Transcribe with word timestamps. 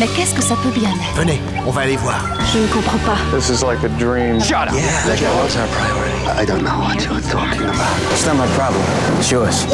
Mais 0.00 0.06
qu'est-ce 0.16 0.34
que 0.34 0.42
ça 0.42 0.54
peut 0.62 0.70
bien 0.70 0.88
être? 0.88 1.14
Venez, 1.14 1.38
on 1.66 1.70
va 1.70 1.82
aller 1.82 1.98
voir. 1.98 2.24
Je 2.54 2.58
ne 2.58 2.66
comprends 2.68 2.96
pas. 3.00 3.18
This 3.36 3.50
is 3.50 3.62
like 3.62 3.84
a 3.84 3.88
dream. 3.98 4.40
Shut 4.40 4.68
up. 4.68 4.72
Yeah, 4.72 4.86
la 5.06 5.14
carotte, 5.14 5.50
c'est 5.50 5.58
un 5.58 5.66
priority? 5.66 6.40
I 6.42 6.46
don't 6.46 6.62
know 6.62 6.80
what 6.80 6.94
you're 7.04 7.20
talking 7.30 7.66
about. 7.66 8.00
It's 8.10 8.24
not 8.24 8.36
my 8.36 8.46
problem. 8.56 8.80
It's 9.18 9.30
yours. 9.30 9.66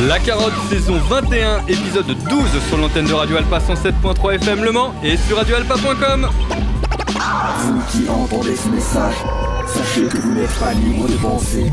La 0.00 0.20
carotte 0.20 0.52
saison 0.70 1.00
21, 1.10 1.66
épisode 1.66 2.06
12 2.06 2.44
sur 2.68 2.78
l'antenne 2.78 3.06
de 3.06 3.12
Radio 3.12 3.36
Alpa 3.38 3.58
107.3 3.58 4.34
FM 4.36 4.62
Le 4.62 4.70
Mans 4.70 4.94
et 5.02 5.16
sur 5.16 5.36
radioalpa.com. 5.36 6.28
Vous 7.58 7.82
qui 7.90 8.08
entendez 8.08 8.54
ce 8.54 8.68
message, 8.68 9.16
sachez 9.66 10.06
que 10.06 10.18
vous 10.18 10.34
n'êtes 10.34 10.54
pas 10.60 10.72
libre 10.74 11.08
de 11.08 11.14
penser, 11.14 11.72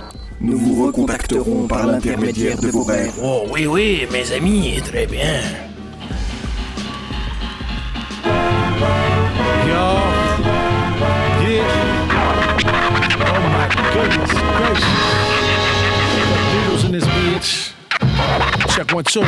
Nous 0.43 0.57
vous 0.57 0.87
recontacterons 0.87 1.67
par 1.67 1.85
l'intermédiaire 1.85 2.59
de 2.59 2.69
vos 2.69 2.83
rêves. 2.83 3.13
Oh 3.21 3.45
oui, 3.51 3.67
oui, 3.67 4.07
mes 4.11 4.31
amis, 4.31 4.81
très 4.83 5.05
bien. 5.05 5.39
Yo. 9.67 9.85
Yeah. 11.45 11.61
Oh 13.19 13.39
my 13.53 13.67
goodness 13.93 14.33
gracious. 14.57 15.21
Beatles 16.51 16.83
in 16.85 16.91
this 16.91 17.05
bitch. 17.05 17.73
Check 18.75 18.91
one, 18.91 19.03
two. 19.03 19.21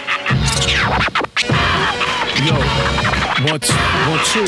One, 3.42 3.58
two, 3.58 3.72
one, 3.72 4.20
two. 4.22 4.44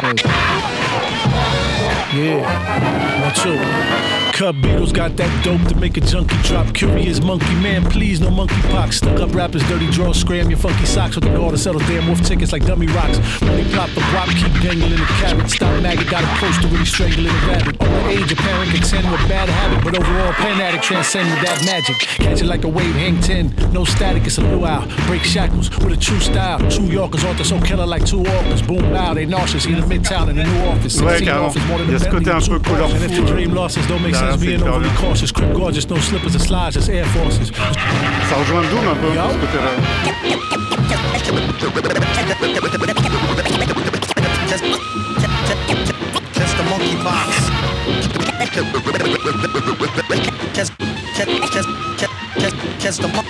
Hey. 0.00 1.85
Yeah. 2.14 3.22
One, 3.22 3.34
two. 3.34 4.16
Cub 4.36 4.54
Beatles 4.56 4.92
got 4.92 5.16
that 5.16 5.32
dope 5.42 5.66
to 5.68 5.74
make 5.76 5.96
a 5.96 6.00
junkie 6.02 6.36
drop. 6.42 6.74
Curious 6.74 7.22
monkey 7.22 7.54
man, 7.54 7.82
please 7.88 8.20
no 8.20 8.28
monkeypox. 8.28 8.92
Stuck 8.92 9.18
up 9.20 9.34
rappers, 9.34 9.66
dirty 9.66 9.90
draws, 9.90 10.20
scram 10.20 10.50
your 10.50 10.58
funky 10.58 10.84
socks 10.84 11.14
with 11.14 11.24
the 11.24 11.30
goal 11.30 11.50
to 11.50 11.56
settle 11.56 11.80
damn 11.88 12.06
wolf 12.06 12.20
tickets 12.20 12.52
like 12.52 12.66
dummy 12.66 12.86
rocks. 12.88 13.18
Money 13.40 13.64
plop 13.72 13.88
the 13.90 14.02
guap, 14.12 14.28
keep 14.36 14.52
dangling 14.62 14.90
the 14.90 15.06
carrot. 15.16 15.48
Stop 15.48 15.82
maggot, 15.82 16.06
got 16.10 16.22
a 16.22 16.38
close 16.38 16.58
to 16.58 16.68
really 16.68 16.84
strangling 16.84 17.32
a 17.32 17.46
rabbit. 17.48 17.80
Older 17.80 18.10
age, 18.10 18.30
apparent 18.30 18.70
contend 18.72 19.10
with 19.10 19.26
bad 19.26 19.48
habit, 19.48 19.82
but 19.82 19.98
overall 19.98 20.32
pen 20.34 20.60
addict 20.60 20.84
transcend 20.84 21.30
with 21.30 21.40
that 21.40 21.64
magic. 21.64 21.96
Catch 21.96 22.42
it 22.42 22.46
like 22.46 22.64
a 22.64 22.68
wave, 22.68 22.94
hang 22.94 23.18
ten. 23.22 23.54
No 23.72 23.86
static, 23.86 24.26
it's 24.26 24.36
a 24.36 24.42
luau. 24.42 24.86
Break 25.06 25.22
shackles 25.22 25.70
with 25.78 25.94
a 25.94 25.96
true 25.96 26.20
style. 26.20 26.58
True 26.70 26.84
Yorkers 26.84 27.24
aren't 27.24 27.40
so 27.46 27.58
killer 27.62 27.86
like 27.86 28.04
two 28.04 28.22
orcas. 28.22 28.66
Boom, 28.66 28.92
bow, 28.92 29.14
they 29.14 29.24
nauseous. 29.24 29.64
in 29.64 29.80
the 29.80 29.86
midtown 29.86 30.28
in 30.28 30.36
the 30.36 30.44
new 30.44 30.60
office. 30.66 31.00
Ouais, 31.00 31.16
16 31.16 31.26
carrément. 31.26 31.46
office, 31.46 31.66
more 31.68 31.78
than 31.78 31.88
a 31.88 31.95
a 31.96 31.98
ce 31.98 32.04
côté 32.08 32.24
Bentley, 32.30 32.32
un 32.32 32.40
two 32.40 32.50
peu 32.50 32.58
Porsche. 32.60 32.80
And 32.80 32.86
if 32.86 32.90
colorful, 32.92 33.16
your 33.16 33.24
euh, 33.26 33.32
dream 33.34 33.54
losses 33.54 33.86
don't 33.88 34.00
make 34.02 34.12
derrière 34.12 34.30
sense, 34.32 34.40
ces 34.40 34.46
being 34.46 34.58
cœurs-là. 34.60 34.76
overly 34.76 34.90
cautious. 35.00 35.32
Crib 35.32 35.52
gorgeous, 35.52 35.88
no 35.88 35.96
slippers 35.96 36.34
or 36.36 36.40
slides, 36.40 36.74
just 36.74 36.88
Air 36.88 37.06
Forces. 37.06 37.50
Ça 38.28 38.36
rejoint 38.36 38.62
Doom 38.62 38.88
un 38.88 38.94
peu, 38.96 39.08
Yo. 39.14 39.22
ce 39.32 39.38
côté-là. 39.38 40.76
Just 45.26 46.58
a 46.58 46.62
monkey 46.70 46.96
box. 47.02 47.50
Just, 50.54 50.72
just, 51.16 51.28
just, 51.52 51.68
just, 51.98 52.12
just, 52.38 52.56
just 52.78 53.00
a 53.04 53.08
mon- 53.08 53.24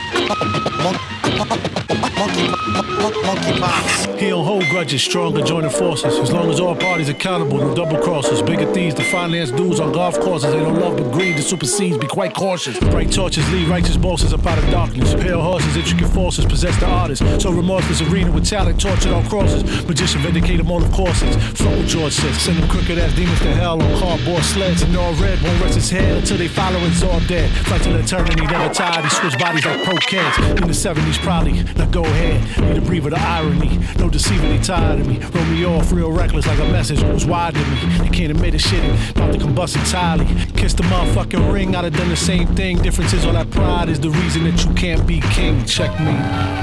mon- 0.83 0.93
monkey, 0.93 1.01
mon- 1.37 3.27
monkey 3.27 3.59
box. 3.61 4.07
He 4.17 4.29
don't 4.29 4.45
hold 4.45 4.65
grudges, 4.71 5.03
stronger 5.03 5.43
joining 5.43 5.71
forces. 5.71 6.19
As 6.19 6.33
long 6.33 6.51
as 6.51 6.61
all 6.61 6.75
parties 6.75 7.09
accountable, 7.09 7.59
no 7.59 7.75
double 7.75 7.99
crosses. 7.99 8.41
Bigger 8.43 8.73
thieves 8.73 8.95
to 8.95 9.05
finance 9.05 9.51
dudes 9.51 9.81
on 9.81 9.93
golf 9.93 10.19
courses. 10.21 10.53
They 10.53 10.61
don't 10.61 10.81
love 10.81 10.97
but 10.97 11.13
greed 11.13 11.37
that 11.37 11.43
supersedes. 11.43 11.99
Be 11.99 12.07
quite 12.07 12.35
cautious. 12.35 12.79
Bright 12.79 13.13
torches 13.13 13.49
lead 13.53 13.69
righteous 13.69 13.97
bosses 13.97 14.33
up 14.33 14.47
out 14.47 14.59
of 14.59 14.69
darkness. 14.71 15.15
Pale 15.15 15.43
horses, 15.43 15.77
intricate 15.77 16.09
forces 16.09 16.45
possess 16.45 16.79
the 16.81 16.87
artist. 16.87 17.23
So 17.41 17.53
remorseless 17.53 18.01
arena 18.03 18.31
with 18.31 18.47
talent 18.47 18.81
tortured 18.81 19.13
on 19.13 19.27
crosses. 19.29 19.63
Magician 19.87 20.21
vindicated 20.23 20.67
motive 20.67 20.91
courses. 20.93 21.37
Fuck 21.59 21.77
what 21.77 21.87
George 21.87 22.13
says. 22.13 22.37
Send 22.39 22.59
them 22.59 22.69
crooked 22.69 22.99
ass 22.99 23.15
demons 23.15 23.39
to 23.41 23.53
hell 23.55 23.83
on 23.83 23.99
cardboard 24.01 24.43
sleds. 24.43 24.83
And 24.83 24.97
all 24.97 25.13
red 25.15 25.41
won't 25.43 25.61
rest 25.63 25.75
his 25.75 25.91
head 25.91 26.17
until 26.19 26.39
they 26.39 26.49
follow 26.49 26.79
and 26.79 27.05
all 27.05 27.21
dead. 27.29 27.51
Fight 27.67 27.83
till 27.83 27.95
eternity, 27.97 28.47
never 28.47 28.73
tired. 28.73 29.05
He 29.05 29.11
switch 29.11 29.39
bodies 29.39 29.65
like 29.67 29.85
pro 29.85 29.97
cans. 29.97 30.37
In 30.61 30.67
the 30.67 30.75
70s, 30.75 31.23
probably. 31.27 31.65
Now 31.75 31.87
go 31.87 32.05
ahead. 32.05 32.39
Need 32.63 32.79
a 32.79 32.81
breather 32.87 33.11
the 33.11 33.19
irony. 33.19 33.81
No 33.99 34.09
deceiver, 34.09 34.47
they 34.47 34.59
tired 34.59 35.01
of 35.01 35.09
me. 35.09 35.19
Roll 35.19 35.45
me 35.47 35.67
off 35.67 35.91
real 35.91 36.13
reckless 36.13 36.47
like 36.47 36.61
a 36.61 36.71
message 36.71 37.03
was 37.03 37.27
wide 37.27 37.55
to 37.55 37.61
me. 37.61 37.99
They 37.99 38.09
can't 38.11 38.31
admit 38.31 38.55
a 38.55 38.59
shit. 38.59 38.85
About 39.11 39.33
to 39.33 39.39
combust 39.41 39.75
entirely. 39.75 40.27
Kiss 40.53 40.75
the 40.75 40.85
motherfucking 40.85 41.53
ring. 41.53 41.75
I'd 41.75 41.83
have 41.83 41.97
done 41.97 42.11
the 42.11 42.17
same 42.17 42.47
thing. 42.55 42.79
Difference 42.79 43.13
is 43.13 43.25
all 43.25 43.33
that 43.33 43.51
pride 43.51 43.89
is 43.89 43.99
the 43.99 44.11
reason 44.11 44.45
that 44.45 44.65
you 44.65 44.73
can't 44.75 45.05
be 45.05 45.21
king. 45.33 45.65
Check 45.65 45.91
me. 45.99 46.15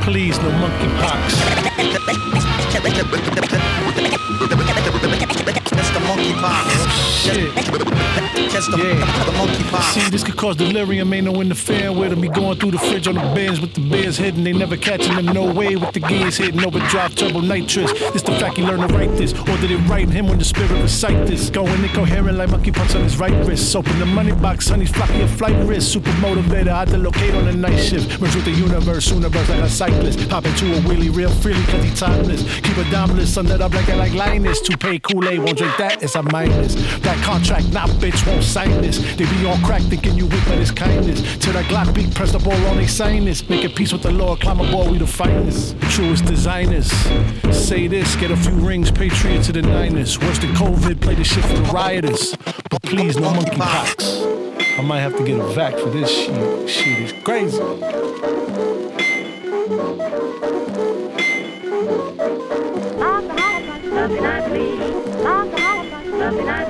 Please, 0.02 0.38
no 0.40 0.50
monkeypox. 0.62 1.34
Monkey. 6.32 7.84
Just 8.50 8.70
a, 8.70 8.78
Yeah. 8.78 9.26
the 9.26 9.32
monkey. 9.34 9.64
See, 9.94 10.10
this 10.10 10.24
could 10.24 10.38
cause 10.38 10.56
delirium, 10.56 11.12
ain't 11.14 11.26
no 11.26 11.42
interfering 11.42 11.98
with 11.98 12.12
them. 12.12 12.22
Be 12.22 12.28
going 12.28 12.58
through 12.60 12.72
the 12.72 12.78
fridge 12.78 13.08
on 13.08 13.16
the 13.16 13.22
bins 13.34 13.60
with 13.60 13.74
the 13.74 13.82
beers 13.82 14.18
hidden. 14.18 14.44
They 14.44 14.54
never 14.54 14.78
catching 14.78 15.16
them, 15.16 15.26
no 15.28 15.52
way 15.52 15.76
with 15.76 15.92
the 15.94 16.00
gears 16.00 16.38
hitting. 16.38 16.64
Overdrive, 16.64 17.16
turbo 17.16 17.42
nitrous. 17.42 17.92
This 18.14 18.22
the 18.22 18.34
fact 18.34 18.58
he 18.58 18.64
learned 18.64 18.88
to 18.88 18.94
write 18.96 19.16
this. 19.18 19.34
Or 19.34 19.58
did 19.58 19.72
it 19.72 19.78
write 19.90 20.10
him 20.10 20.28
when 20.28 20.38
the 20.38 20.46
spirit 20.46 20.72
recite 20.82 21.26
this? 21.28 21.50
Going 21.50 21.84
incoherent 21.84 22.38
like 22.38 22.50
monkey 22.52 22.72
punch 22.72 22.94
on 22.96 23.02
his 23.02 23.18
right 23.18 23.34
wrist. 23.46 23.76
Open 23.76 23.98
the 24.00 24.06
money 24.06 24.34
box, 24.34 24.70
honey's 24.70 24.92
flocky 24.92 25.24
a 25.24 25.28
flight 25.28 25.56
risk. 25.68 25.92
Super 25.92 26.12
motivator, 26.22 26.70
I 26.72 26.84
locate 26.86 27.34
on 27.34 27.46
the 27.46 27.54
night 27.54 27.78
shift. 27.78 28.22
Merge 28.22 28.36
with 28.36 28.46
the 28.46 28.52
universe, 28.52 29.10
universe 29.10 29.50
like 29.50 29.62
a 29.62 29.70
cyclist. 29.70 30.30
Pop 30.30 30.46
into 30.46 30.66
a 30.78 30.80
wheelie 30.82 31.14
real 31.16 31.32
freely 31.32 31.64
cause 31.66 31.84
he 31.84 31.94
timeless. 31.96 32.44
Keep 32.62 32.78
a 32.78 32.92
dominant, 32.92 33.28
sun 33.28 33.46
that 33.48 33.60
like 33.60 33.90
I 33.90 33.96
like 33.96 34.14
Linus. 34.14 34.60
Kool-Aid, 35.04 35.40
won't 35.40 35.58
drink 35.58 35.76
that, 35.78 36.04
it's 36.04 36.13
a 36.16 36.24
minus. 36.24 36.76
That 37.00 37.18
contract, 37.24 37.72
nah, 37.72 37.88
bitch, 37.88 38.26
won't 38.28 38.44
sign 38.44 38.82
this. 38.82 39.00
They 39.16 39.26
be 39.26 39.46
on 39.46 39.62
crack 39.64 39.82
thinking 39.84 40.16
you 40.16 40.28
weak, 40.28 40.44
but 40.48 40.58
it's 40.58 40.72
kindness. 40.72 41.22
Till 41.38 41.54
that 41.54 41.66
Glock 41.66 41.94
beat, 41.94 42.14
press 42.14 42.32
the 42.32 42.40
ball 42.40 42.54
on 42.68 42.78
they 42.78 42.88
sign 42.88 43.26
this. 43.26 43.48
Make 43.50 43.64
a 43.64 43.70
peace 43.70 43.94
with 43.94 44.04
the 44.04 44.12
Lord, 44.12 44.40
climb 44.42 44.60
aboard, 44.60 44.92
we 44.92 44.98
the 44.98 45.08
finest. 45.08 45.80
Truest 45.90 46.26
designers. 46.26 46.92
Say 47.52 47.88
this, 47.88 48.16
get 48.16 48.32
a 48.32 48.38
few 48.38 48.54
rings, 48.54 48.92
patriot 48.92 49.44
to 49.44 49.52
the 49.52 49.62
Niners. 49.62 50.20
Worse 50.20 50.40
than 50.40 50.52
COVID, 50.52 51.02
play 51.02 51.16
the 51.16 51.24
shit 51.24 51.44
for 51.46 51.54
the 51.54 51.64
rioters. 51.64 52.36
But 52.70 52.82
please, 52.84 53.18
no 53.18 53.34
monkey 53.34 53.52
monkeypox. 53.52 54.80
I 54.80 54.82
might 54.82 55.02
have 55.02 55.16
to 55.18 55.24
get 55.24 55.40
a 55.40 55.48
vac 55.54 55.78
for 55.78 55.90
this 55.90 56.12
shit. 56.12 56.70
Shit 56.70 57.00
is 57.00 57.24
crazy. 57.24 58.43
Gracias. 66.36 66.63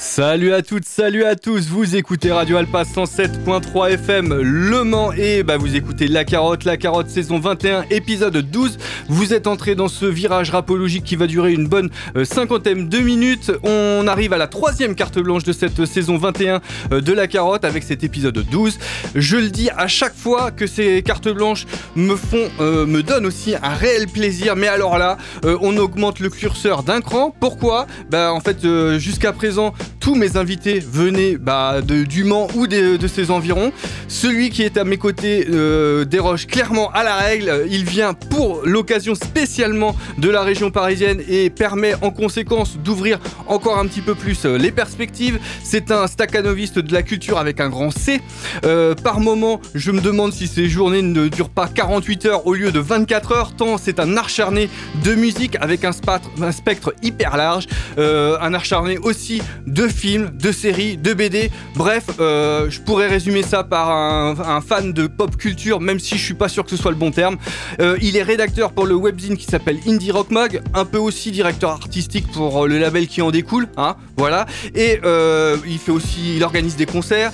Salut 0.00 0.52
à 0.52 0.62
toutes, 0.62 0.84
salut 0.84 1.24
à 1.24 1.34
tous, 1.34 1.66
vous 1.70 1.96
écoutez 1.96 2.30
Radio 2.30 2.56
Alpa 2.56 2.84
107.3 2.84 3.94
FM 3.94 4.32
Le 4.42 4.84
Mans 4.84 5.12
et 5.12 5.42
bah 5.42 5.56
vous 5.56 5.74
écoutez 5.74 6.06
La 6.06 6.24
Carotte, 6.24 6.62
La 6.64 6.76
Carotte 6.76 7.08
saison 7.08 7.40
21 7.40 7.84
épisode 7.90 8.36
12. 8.36 8.78
Vous 9.08 9.34
êtes 9.34 9.48
entré 9.48 9.74
dans 9.74 9.88
ce 9.88 10.06
virage 10.06 10.50
rapologique 10.50 11.02
qui 11.02 11.16
va 11.16 11.26
durer 11.26 11.52
une 11.52 11.66
bonne 11.66 11.90
euh, 12.14 12.24
cinquantaine 12.24 12.88
de 12.88 12.98
minutes. 13.00 13.50
On 13.64 14.06
arrive 14.06 14.32
à 14.32 14.36
la 14.38 14.46
troisième 14.46 14.94
carte 14.94 15.18
blanche 15.18 15.42
de 15.42 15.52
cette 15.52 15.84
saison 15.84 16.16
21 16.16 16.60
euh, 16.92 17.00
de 17.00 17.12
La 17.12 17.26
Carotte 17.26 17.64
avec 17.64 17.82
cet 17.82 18.04
épisode 18.04 18.38
12. 18.38 18.78
Je 19.16 19.36
le 19.36 19.50
dis 19.50 19.68
à 19.76 19.88
chaque 19.88 20.14
fois 20.14 20.52
que 20.52 20.68
ces 20.68 21.02
cartes 21.02 21.28
blanches 21.28 21.66
me 21.96 22.14
font, 22.14 22.48
euh, 22.60 22.86
me 22.86 23.02
donnent 23.02 23.26
aussi 23.26 23.56
un 23.60 23.74
réel 23.74 24.06
plaisir. 24.06 24.54
Mais 24.54 24.68
alors 24.68 24.96
là, 24.96 25.16
euh, 25.44 25.58
on 25.60 25.76
augmente 25.76 26.20
le 26.20 26.30
curseur 26.30 26.84
d'un 26.84 27.00
cran. 27.00 27.34
Pourquoi? 27.40 27.88
Bah 28.10 28.32
en 28.32 28.40
fait 28.40 28.64
euh, 28.64 29.00
jusqu'à 29.00 29.32
présent 29.32 29.74
tous 30.00 30.14
mes 30.14 30.36
invités 30.36 30.80
venaient 30.80 31.36
bah, 31.36 31.80
du 31.82 32.24
Mans 32.24 32.48
ou 32.54 32.66
de, 32.66 32.96
de 32.96 33.06
ses 33.08 33.30
environs. 33.30 33.72
Celui 34.08 34.50
qui 34.50 34.62
est 34.62 34.76
à 34.76 34.84
mes 34.84 34.96
côtés 34.96 35.46
euh, 35.50 36.04
déroge 36.04 36.46
clairement 36.46 36.90
à 36.92 37.04
la 37.04 37.16
règle. 37.16 37.66
Il 37.70 37.84
vient 37.84 38.14
pour 38.14 38.62
l'occasion 38.64 39.14
spécialement 39.14 39.94
de 40.18 40.28
la 40.28 40.42
région 40.42 40.70
parisienne 40.70 41.20
et 41.28 41.50
permet 41.50 41.94
en 42.02 42.10
conséquence 42.10 42.78
d'ouvrir 42.78 43.18
encore 43.46 43.78
un 43.78 43.86
petit 43.86 44.00
peu 44.00 44.14
plus 44.14 44.44
euh, 44.44 44.56
les 44.56 44.70
perspectives. 44.70 45.38
C'est 45.62 45.90
un 45.90 46.06
staccanoviste 46.06 46.78
de 46.78 46.92
la 46.92 47.02
culture 47.02 47.38
avec 47.38 47.60
un 47.60 47.68
grand 47.68 47.90
C. 47.90 48.20
Euh, 48.64 48.94
par 48.94 49.20
moment, 49.20 49.60
je 49.74 49.90
me 49.90 50.00
demande 50.00 50.32
si 50.32 50.46
ces 50.46 50.68
journées 50.68 51.02
ne 51.02 51.28
durent 51.28 51.50
pas 51.50 51.68
48 51.68 52.26
heures 52.26 52.46
au 52.46 52.54
lieu 52.54 52.72
de 52.72 52.80
24 52.80 53.32
heures, 53.32 53.56
tant 53.56 53.78
c'est 53.78 54.00
un 54.00 54.16
acharné 54.16 54.68
de 55.04 55.14
musique 55.14 55.56
avec 55.60 55.84
un, 55.84 55.92
spectre, 55.92 56.94
hyper 57.02 57.36
large. 57.36 57.66
Euh, 57.98 58.36
un 58.40 58.54
acharné 58.54 58.98
aussi 58.98 59.42
de 59.66 59.77
films, 59.86 60.30
de 60.34 60.50
séries, 60.50 60.96
de 60.96 61.14
BD. 61.14 61.50
Bref, 61.76 62.04
euh, 62.18 62.68
je 62.70 62.80
pourrais 62.80 63.06
résumer 63.06 63.42
ça 63.42 63.62
par 63.62 63.90
un, 63.90 64.34
un 64.40 64.60
fan 64.60 64.92
de 64.92 65.06
pop 65.06 65.36
culture, 65.36 65.80
même 65.80 66.00
si 66.00 66.18
je 66.18 66.24
suis 66.24 66.34
pas 66.34 66.48
sûr 66.48 66.64
que 66.64 66.70
ce 66.70 66.76
soit 66.76 66.90
le 66.90 66.96
bon 66.96 67.10
terme. 67.10 67.36
Euh, 67.80 67.96
il 68.02 68.16
est 68.16 68.22
rédacteur 68.22 68.72
pour 68.72 68.86
le 68.86 68.94
webzine 68.94 69.36
qui 69.36 69.44
s'appelle 69.44 69.78
Indie 69.86 70.10
Rock 70.10 70.30
Mag, 70.30 70.62
un 70.74 70.84
peu 70.84 70.98
aussi 70.98 71.30
directeur 71.30 71.70
artistique 71.70 72.26
pour 72.32 72.64
euh, 72.64 72.68
le 72.68 72.78
label 72.78 73.06
qui 73.06 73.22
en 73.22 73.30
découle, 73.30 73.68
hein, 73.76 73.96
voilà. 74.16 74.46
Et 74.74 74.98
euh, 75.04 75.56
il 75.66 75.78
fait 75.78 75.92
aussi, 75.92 76.36
il 76.36 76.42
organise 76.42 76.76
des 76.76 76.86
concerts 76.86 77.32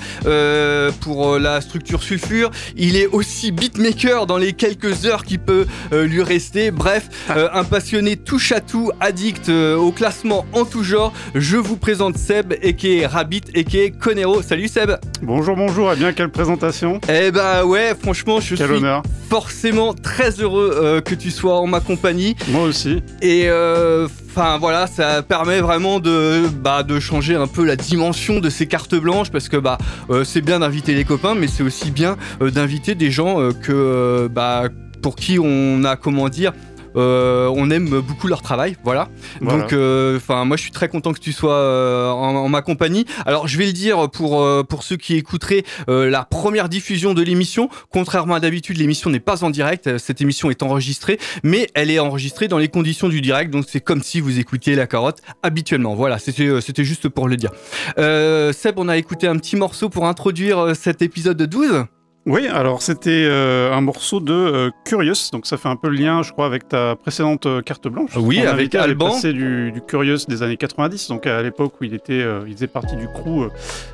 pour 1.01 1.39
la 1.39 1.61
structure 1.61 2.03
Sulfure. 2.03 2.51
Il 2.77 2.97
est 2.97 3.07
aussi 3.07 3.53
beatmaker 3.53 4.27
dans 4.27 4.37
les 4.37 4.53
quelques 4.53 5.07
heures 5.07 5.25
qui 5.25 5.39
peut 5.39 5.67
lui 5.93 6.23
rester. 6.23 6.71
Bref, 6.71 7.09
euh, 7.31 7.49
un 7.53 7.65
passionné 7.65 8.17
touche 8.17 8.53
à 8.53 8.61
tout, 8.61 8.91
addict 9.01 9.49
au 9.49 9.93
classement 9.93 10.47
en 10.53 10.65
tout 10.65 10.83
genre. 10.83 11.13
Je 11.35 11.57
vous 11.57 11.77
présente 11.77 12.17
Seb, 12.35 12.55
est 12.63 13.07
Rabbit, 13.07 13.43
est 13.55 13.97
Conero. 13.97 14.43
Salut 14.43 14.67
Seb. 14.67 14.91
Bonjour, 15.23 15.55
bonjour, 15.55 15.93
et 15.93 15.97
bien 15.97 16.13
quelle 16.13 16.31
présentation 16.31 17.01
Eh 17.09 17.31
bah 17.31 17.65
ouais, 17.65 17.95
franchement, 17.95 18.41
je 18.41 18.57
Quel 18.57 18.67
suis 18.67 18.77
honneur. 18.77 19.05
forcément 19.31 19.95
très 19.95 20.31
heureux 20.41 20.73
euh, 20.75 21.01
que 21.01 21.15
tu 21.15 21.31
sois 21.31 21.61
en 21.61 21.69
ma 21.69 21.79
compagnie. 21.79 22.35
Moi 22.49 22.63
aussi. 22.65 23.05
Et 23.23 23.45
euh, 23.47 24.09
enfin 24.31 24.59
voilà, 24.59 24.89
ça 24.89 25.23
permet 25.23 25.61
vraiment 25.61 26.01
de, 26.01 26.49
bah, 26.49 26.83
de 26.83 26.99
changer 26.99 27.37
un 27.37 27.47
peu 27.47 27.65
la 27.65 27.77
dimension 27.77 28.41
de 28.41 28.51
ces 28.51 28.67
cartes 28.67 28.97
blanches 28.97 29.31
parce 29.31 29.49
que 29.49 29.57
bah 29.57 29.79
euh, 30.11 30.25
c'est 30.25 30.41
bien 30.41 30.59
d'inviter 30.59 30.95
les 30.95 31.05
copains, 31.05 31.37
mais 31.37 31.47
c'est 31.47 31.63
aussi 31.63 31.93
bien 31.93 32.17
d'inviter 32.41 32.97
des 32.97 33.13
gens 33.13 33.37
que 33.63 34.29
bah 34.29 34.65
pour 35.03 35.15
qui 35.15 35.39
on 35.39 35.85
a 35.85 35.95
comment 35.95 36.29
dire. 36.29 36.53
Euh, 36.97 37.53
on 37.55 37.71
aime 37.71 38.01
beaucoup 38.01 38.29
leur 38.29 38.43
travail, 38.43 38.77
voilà. 38.83 39.09
Voilà. 39.41 39.63
Donc, 39.63 39.73
enfin, 40.17 40.45
moi, 40.45 40.57
je 40.57 40.63
suis 40.63 40.71
très 40.71 40.89
content 40.89 41.13
que 41.13 41.19
tu 41.19 41.33
sois 41.33 41.55
euh, 41.55 42.09
en, 42.11 42.37
en 42.37 42.49
ma 42.49 42.63
compagnie. 42.63 43.05
Alors, 43.27 43.49
je 43.49 43.59
vais 43.59 43.67
le 43.67 43.73
dire 43.73 44.09
pour 44.11 44.41
euh, 44.41 44.63
pour 44.63 44.83
ceux 44.83 44.97
qui 44.97 45.17
écouteraient 45.17 45.65
euh, 45.89 46.09
la 46.11 46.25
première 46.25 46.69
diffusion 46.69 47.15
de 47.15 47.23
l'émission. 47.23 47.69
Contrairement 47.91 48.35
à 48.35 48.41
d'habitude, 48.41 48.77
l'émission 48.79 49.11
n'est 49.11 49.21
pas 49.21 49.45
en 49.45 49.51
direct. 49.51 49.87
Euh, 49.87 49.99
Cette 49.99 50.21
émission 50.21 50.51
est 50.51 50.63
enregistrée, 50.63 51.19
mais 51.43 51.69
elle 51.75 51.91
est 51.91 51.99
enregistrée 51.99 52.49
dans 52.49 52.59
les 52.59 52.69
conditions 52.69 53.09
du 53.09 53.21
direct. 53.21 53.51
Donc, 53.51 53.65
c'est 53.69 53.81
comme 53.81 54.03
si 54.03 54.21
vous 54.21 54.39
écoutiez 54.39 54.75
la 54.75 54.87
carotte 54.87 55.21
habituellement. 55.43 55.95
Voilà, 55.95 56.19
c'était 56.19 56.47
euh, 56.47 56.61
c'était 56.61 56.85
juste 56.85 57.09
pour 57.09 57.29
le 57.29 57.37
dire. 57.37 57.51
Euh, 57.99 58.53
Seb, 58.53 58.79
on 58.79 58.89
a 58.89 58.97
écouté 58.97 59.27
un 59.27 59.37
petit 59.37 59.57
morceau 59.57 59.89
pour 59.89 60.07
introduire 60.07 60.59
euh, 60.59 60.75
cet 60.75 61.03
épisode 61.03 61.37
de 61.37 61.47
12. 61.47 61.85
Oui, 62.27 62.47
alors 62.49 62.81
c'était 62.81 63.27
euh, 63.29 63.71
un 63.75 63.83
morceau 63.83 64.19
de 64.19 64.33
euh, 64.33 64.71
Curious, 64.87 65.29
donc 65.31 65.45
ça 65.45 65.59
fait 65.59 65.69
un 65.69 65.77
peu 65.77 65.91
le 65.91 65.97
lien, 65.97 66.23
je 66.23 66.33
crois, 66.33 66.47
avec 66.47 66.67
ta 66.67 66.97
précédente 66.97 67.45
euh, 67.45 67.61
carte 67.61 67.87
blanche. 67.87 68.13
Oui, 68.17 68.41
avec 68.41 68.75
Alban. 68.75 69.11
passé 69.11 69.35
du, 69.35 69.73
du 69.73 69.83
Curious 69.83 70.21
des 70.27 70.43
années 70.43 70.57
90, 70.57 71.09
donc 71.09 71.27
à 71.27 71.43
l'époque 71.43 71.75
où 71.81 71.85
il 71.85 71.93
était, 71.93 72.23
euh, 72.23 72.45
il 72.47 72.55
faisait 72.55 72.67
partie 72.67 72.97
du 72.97 73.09
crew 73.09 73.51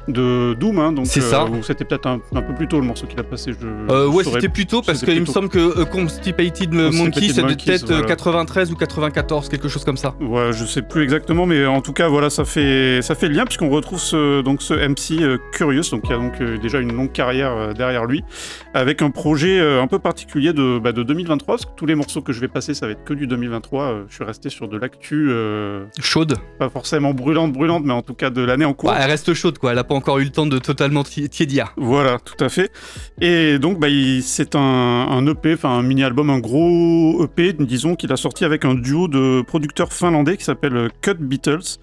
de 0.07 0.55
Doom, 0.55 0.79
hein, 0.79 0.93
donc 0.93 1.07
C'est 1.09 1.21
ça. 1.21 1.47
C'était 1.63 1.85
peut-être 1.85 2.07
un, 2.07 2.21
un 2.33 2.43
peu 2.43 2.55
plus 2.55 2.69
tôt 2.69 2.79
le 2.79 2.87
morceau 2.87 3.09
qu'il 3.09 3.19
a 3.19 3.25
passé. 3.25 3.51
Je, 3.61 4.07
ouais, 4.07 4.23
c'était 4.23 4.49
plus 4.49 4.67
tôt 4.67 4.81
parce 4.83 5.05
qu'il 5.05 5.21
me 5.21 5.27
semble 5.27 5.49
que 5.49 5.83
Constipated 5.85 6.73
Monkey, 6.73 7.31
c'est 7.31 7.43
peut-être 7.43 7.91
euh, 7.91 7.99
voilà. 7.99 8.07
93 8.07 8.71
ou 8.71 8.77
94, 8.77 9.49
quelque 9.49 9.67
chose 9.69 9.85
comme 9.85 9.97
ça. 9.97 10.15
Ouais, 10.21 10.53
je 10.53 10.65
sais 10.67 10.83
plus 10.83 11.03
exactement, 11.03 11.47
mais 11.47 11.67
en 11.67 11.81
tout 11.81 11.93
cas, 11.93 12.07
voilà, 12.07 12.31
ça 12.31 12.45
fait, 12.45 13.03
ça 13.03 13.17
fait 13.17 13.27
le 13.27 13.35
lien 13.35 13.45
puisqu'on 13.45 13.71
retrouve 13.71 13.99
ce, 13.99 14.41
donc 14.43 14.63
ce 14.63 14.75
MC 14.75 15.41
Curious, 15.53 15.91
donc 15.91 16.03
qui 16.03 16.13
a 16.13 16.17
donc 16.17 16.41
déjà 16.63 16.79
une 16.79 16.93
longue 16.93 17.11
carrière 17.11 17.75
derrière 17.75 18.07
lui, 18.07 18.20
avec 18.75 19.03
un 19.03 19.11
projet 19.11 19.59
euh, 19.61 19.83
un 19.83 19.87
peu 19.87 19.99
particulier 19.99 20.53
de, 20.53 20.79
bah, 20.79 20.93
de 20.93 21.03
2023, 21.03 21.55
parce 21.57 21.65
que 21.67 21.71
tous 21.77 21.87
les 21.87 21.95
morceaux 21.95 22.23
que 22.23 22.33
je 22.33 22.41
vais 22.41 22.49
passer, 22.49 22.75
ça 22.75 22.87
va 22.87 22.93
être 22.93 23.05
que 23.05 23.15
du 23.15 23.27
2023. 23.27 23.83
euh, 23.85 24.05
je 24.09 24.15
suis 24.15 24.25
resté 24.25 24.49
sur 24.51 24.69
de 24.69 24.77
l'actu, 24.77 25.29
euh, 25.31 25.85
Chaude. 26.01 26.37
pas 26.59 26.69
forcément 26.69 27.15
brûlante, 27.15 27.53
brûlante, 27.53 27.85
mais 27.85 27.93
en 27.93 28.03
tout 28.03 28.15
cas 28.15 28.31
de 28.31 28.43
l'année 28.43 28.65
en 28.65 28.75
cours. 28.75 28.91
Ouais, 28.91 28.97
elle 29.01 29.11
reste 29.11 29.33
chaude 29.35 29.59
quoi, 29.59 29.73
elle 29.73 29.79
a 29.79 29.85
pas 29.85 29.95
encore 29.95 30.19
eu 30.19 30.25
le 30.25 30.31
temps 30.31 30.47
de 30.47 30.59
totalement 30.59 31.03
ti- 31.05 31.29
tiédir. 31.29 31.73
Voilà, 31.77 32.19
tout 32.19 32.43
à 32.45 32.49
fait. 32.49 32.71
Et 33.21 33.59
donc, 33.59 33.79
bah, 33.79 33.89
c'est 34.23 34.55
un, 34.55 34.61
un 34.61 35.27
EP, 35.27 35.55
enfin 35.55 35.71
un 35.71 35.83
mini-album, 35.83 36.31
un 36.31 36.39
gros 36.39 37.25
EP, 37.25 37.53
disons, 37.53 37.95
qu'il 37.97 38.13
a 38.13 38.17
sorti 38.17 38.45
avec 38.45 38.65
un 38.65 38.75
duo 38.75 39.09
de 39.09 39.43
producteurs 39.43 39.93
finlandais 39.93 40.37
qui 40.37 40.45
s'appelle 40.45 40.89
Cut 41.03 41.15
Beatles. 41.21 41.79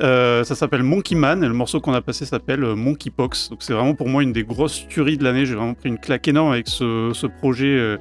Euh, 0.00 0.44
ça 0.44 0.54
s'appelle 0.54 0.82
Monkey 0.82 1.14
Man, 1.14 1.42
et 1.44 1.48
le 1.48 1.54
morceau 1.54 1.80
qu'on 1.80 1.94
a 1.94 2.00
passé 2.00 2.24
s'appelle 2.24 2.60
Monkey 2.60 3.10
Pox. 3.10 3.50
Donc, 3.50 3.62
c'est 3.62 3.72
vraiment 3.72 3.94
pour 3.94 4.08
moi 4.08 4.22
une 4.22 4.32
des 4.32 4.44
grosses 4.44 4.86
tueries 4.88 5.18
de 5.18 5.24
l'année. 5.24 5.46
J'ai 5.46 5.54
vraiment 5.54 5.73
pris 5.74 5.88
une 5.88 5.98
claque 5.98 6.28
énorme 6.28 6.52
avec 6.52 6.68
ce, 6.68 7.10
ce 7.14 7.26
projet. 7.26 7.96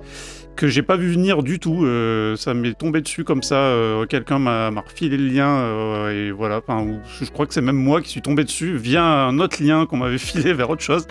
Que 0.56 0.68
j'ai 0.68 0.84
pas 0.84 0.98
vu 0.98 1.12
venir 1.12 1.42
du 1.44 1.60
tout, 1.60 1.84
Euh, 1.86 2.36
ça 2.36 2.54
m'est 2.54 2.74
tombé 2.78 3.02
dessus 3.02 3.24
comme 3.24 3.42
ça, 3.44 3.56
euh, 3.56 4.06
quelqu'un 4.06 4.40
m'a 4.40 4.70
refilé 4.70 5.18
le 5.18 5.28
lien, 5.28 5.48
euh, 5.50 6.28
et 6.28 6.32
voilà, 6.32 6.62
enfin, 6.66 6.86
je 7.22 7.30
crois 7.32 7.46
que 7.48 7.54
c'est 7.54 7.62
même 7.62 7.76
moi 7.76 8.02
qui 8.02 8.10
suis 8.10 8.22
tombé 8.22 8.44
dessus 8.44 8.78
via 8.78 9.04
un 9.04 9.40
autre 9.40 9.62
lien 9.64 9.86
qu'on 9.86 9.98
m'avait 9.98 10.18
filé 10.20 10.54
vers 10.54 10.70
autre 10.70 10.82
chose. 10.84 11.08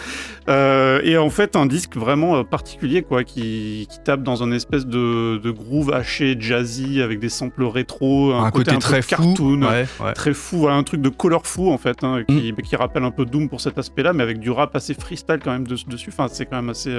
Et 0.49 1.17
en 1.17 1.31
fait, 1.31 1.56
un 1.56 1.67
disque 1.67 1.97
vraiment 1.97 2.44
particulier, 2.44 3.03
quoi, 3.03 3.25
qui, 3.25 3.87
qui 3.91 3.99
tape 4.05 4.23
dans 4.23 4.43
un 4.43 4.53
espèce 4.53 4.87
de, 4.87 5.39
de 5.39 5.50
groove 5.50 5.93
haché, 5.93 6.37
jazzy, 6.39 7.00
avec 7.03 7.19
des 7.19 7.29
samples 7.29 7.65
rétro, 7.65 8.33
un, 8.33 8.44
Un, 8.44 8.50
côté, 8.50 8.71
un 8.71 8.75
peu 8.75 8.81
très 8.81 9.03
fou. 9.03 9.09
cartoon, 9.11 9.62
Ouais, 9.62 9.87
ouais. 10.00 10.12
très 10.15 10.35
fou, 10.35 10.59
voilà, 10.59 10.77
un 10.77 10.83
truc 10.83 11.00
de 11.00 11.09
color 11.09 11.47
fou 11.47 11.71
en 11.71 11.79
fait, 11.79 12.03
hein, 12.05 12.23
qui, 12.29 12.53
Mm. 12.53 12.62
qui 12.62 12.77
rappelle 12.77 13.05
un 13.05 13.11
peu 13.11 13.25
Doom 13.25 13.49
pour 13.49 13.61
cet 13.61 13.79
aspect-là, 13.79 14.12
mais 14.12 14.23
avec 14.23 14.39
du 14.39 14.50
rap 14.50 14.75
assez 14.77 14.94
freestyle 14.94 15.39
quand 15.43 15.53
même 15.53 15.67
de- 15.67 15.77
dessus. 15.89 16.11
Enfin, 16.11 16.27
c'est 16.31 16.47
quand 16.47 16.56
même 16.56 16.71
assez 16.71 16.93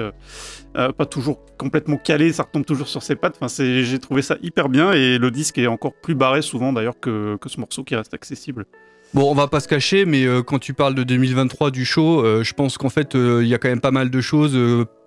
pas 0.74 1.06
toujours 1.06 1.38
complètement 1.56 1.96
calé, 1.96 2.32
ça 2.34 2.42
retombe 2.42 2.66
toujours 2.66 2.88
sur 2.88 3.02
ses 3.02 3.16
pattes. 3.16 3.38
Enfin, 3.40 3.52
j'ai 3.64 3.98
trouvé 3.98 4.20
ça 4.22 4.36
hyper 4.42 4.68
bien 4.68 4.92
et 4.92 5.16
le 5.18 5.30
disque 5.30 5.56
est 5.58 5.66
encore 5.66 5.94
plus 5.94 6.14
barré 6.14 6.42
souvent 6.42 6.72
d'ailleurs 6.72 7.00
que, 7.00 7.36
que 7.40 7.48
ce 7.48 7.58
morceau 7.60 7.82
qui 7.84 7.96
reste 7.96 8.12
accessible. 8.14 8.66
Bon, 9.14 9.30
on 9.30 9.34
va 9.34 9.46
pas 9.46 9.60
se 9.60 9.68
cacher, 9.68 10.04
mais 10.06 10.24
euh, 10.26 10.42
quand 10.42 10.58
tu 10.58 10.74
parles 10.74 10.94
de 10.96 11.04
2023 11.04 11.70
du 11.70 11.84
show, 11.84 12.24
euh, 12.24 12.42
je 12.42 12.52
pense 12.52 12.76
qu'en 12.78 12.88
fait, 12.88 13.14
euh, 13.14 13.42
il 13.44 13.48
y 13.48 13.54
a 13.54 13.58
quand 13.58 13.68
même 13.68 13.80
pas 13.80 13.92
mal 13.92 14.10
de 14.10 14.20
choses. 14.20 14.58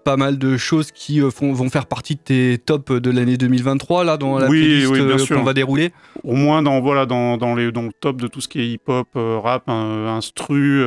pas 0.05 0.15
mal 0.15 0.37
de 0.37 0.55
choses 0.55 0.91
qui 0.93 1.19
font- 1.19 1.51
vont 1.51 1.69
faire 1.69 1.85
partie 1.85 2.15
de 2.15 2.21
tes 2.21 2.57
tops 2.57 2.93
de 3.01 3.11
l'année 3.11 3.35
2023 3.35 4.05
là 4.05 4.15
dans 4.15 4.39
la 4.39 4.47
Oui, 4.47 4.61
playlist 4.61 4.91
oui, 5.29 5.35
qu'on 5.35 5.43
va 5.43 5.53
dérouler. 5.53 5.91
Au 6.23 6.33
moins 6.35 6.61
dans 6.63 6.79
voilà 6.79 7.05
dans, 7.05 7.35
dans 7.35 7.53
les 7.55 7.73
dans 7.73 7.81
le 7.81 7.91
top 7.99 8.21
de 8.21 8.27
tout 8.29 8.39
ce 8.39 8.47
qui 8.47 8.61
est 8.61 8.67
hip-hop, 8.69 9.09
rap, 9.15 9.67
instru, 9.67 10.81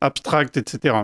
abstract, 0.00 0.56
etc. 0.56 0.94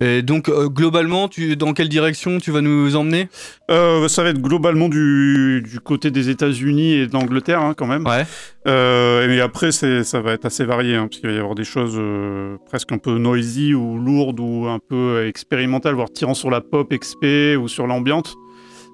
Et 0.00 0.22
donc 0.22 0.48
euh, 0.48 0.68
globalement, 0.68 1.28
tu, 1.28 1.56
dans 1.56 1.72
quelle 1.72 1.88
direction 1.88 2.38
tu 2.38 2.52
vas 2.52 2.60
nous 2.60 2.94
emmener? 2.94 3.28
Euh, 3.70 4.08
ça 4.08 4.22
va 4.22 4.30
être 4.30 4.40
globalement 4.40 4.88
du, 4.88 5.62
du 5.68 5.80
côté 5.80 6.10
des 6.10 6.30
États-Unis 6.30 6.92
et 6.94 7.06
d'Angleterre 7.06 7.60
hein, 7.60 7.74
quand 7.76 7.86
même. 7.86 8.06
Ouais. 8.06 8.24
Euh, 8.66 9.26
mais 9.28 9.40
après, 9.40 9.72
ça 9.72 10.20
va 10.20 10.32
être 10.32 10.44
assez 10.44 10.64
varié, 10.64 10.94
hein, 10.94 11.08
parce 11.08 11.20
qu'il 11.20 11.30
va 11.30 11.34
y 11.34 11.38
avoir 11.38 11.54
des 11.54 11.64
choses 11.64 11.96
euh, 11.96 12.56
presque 12.66 12.92
un 12.92 12.98
peu 12.98 13.18
noisy 13.18 13.74
ou 13.74 13.98
lourdes 13.98 14.40
ou 14.40 14.66
un 14.66 14.78
peu 14.78 15.26
expérimentales, 15.26 15.94
voire 15.94 16.10
tirant 16.10 16.34
sur 16.34 16.50
la 16.50 16.60
pop 16.60 16.92
XP 16.92 17.56
ou 17.58 17.66
sur 17.66 17.86
l'ambiante. 17.86 18.36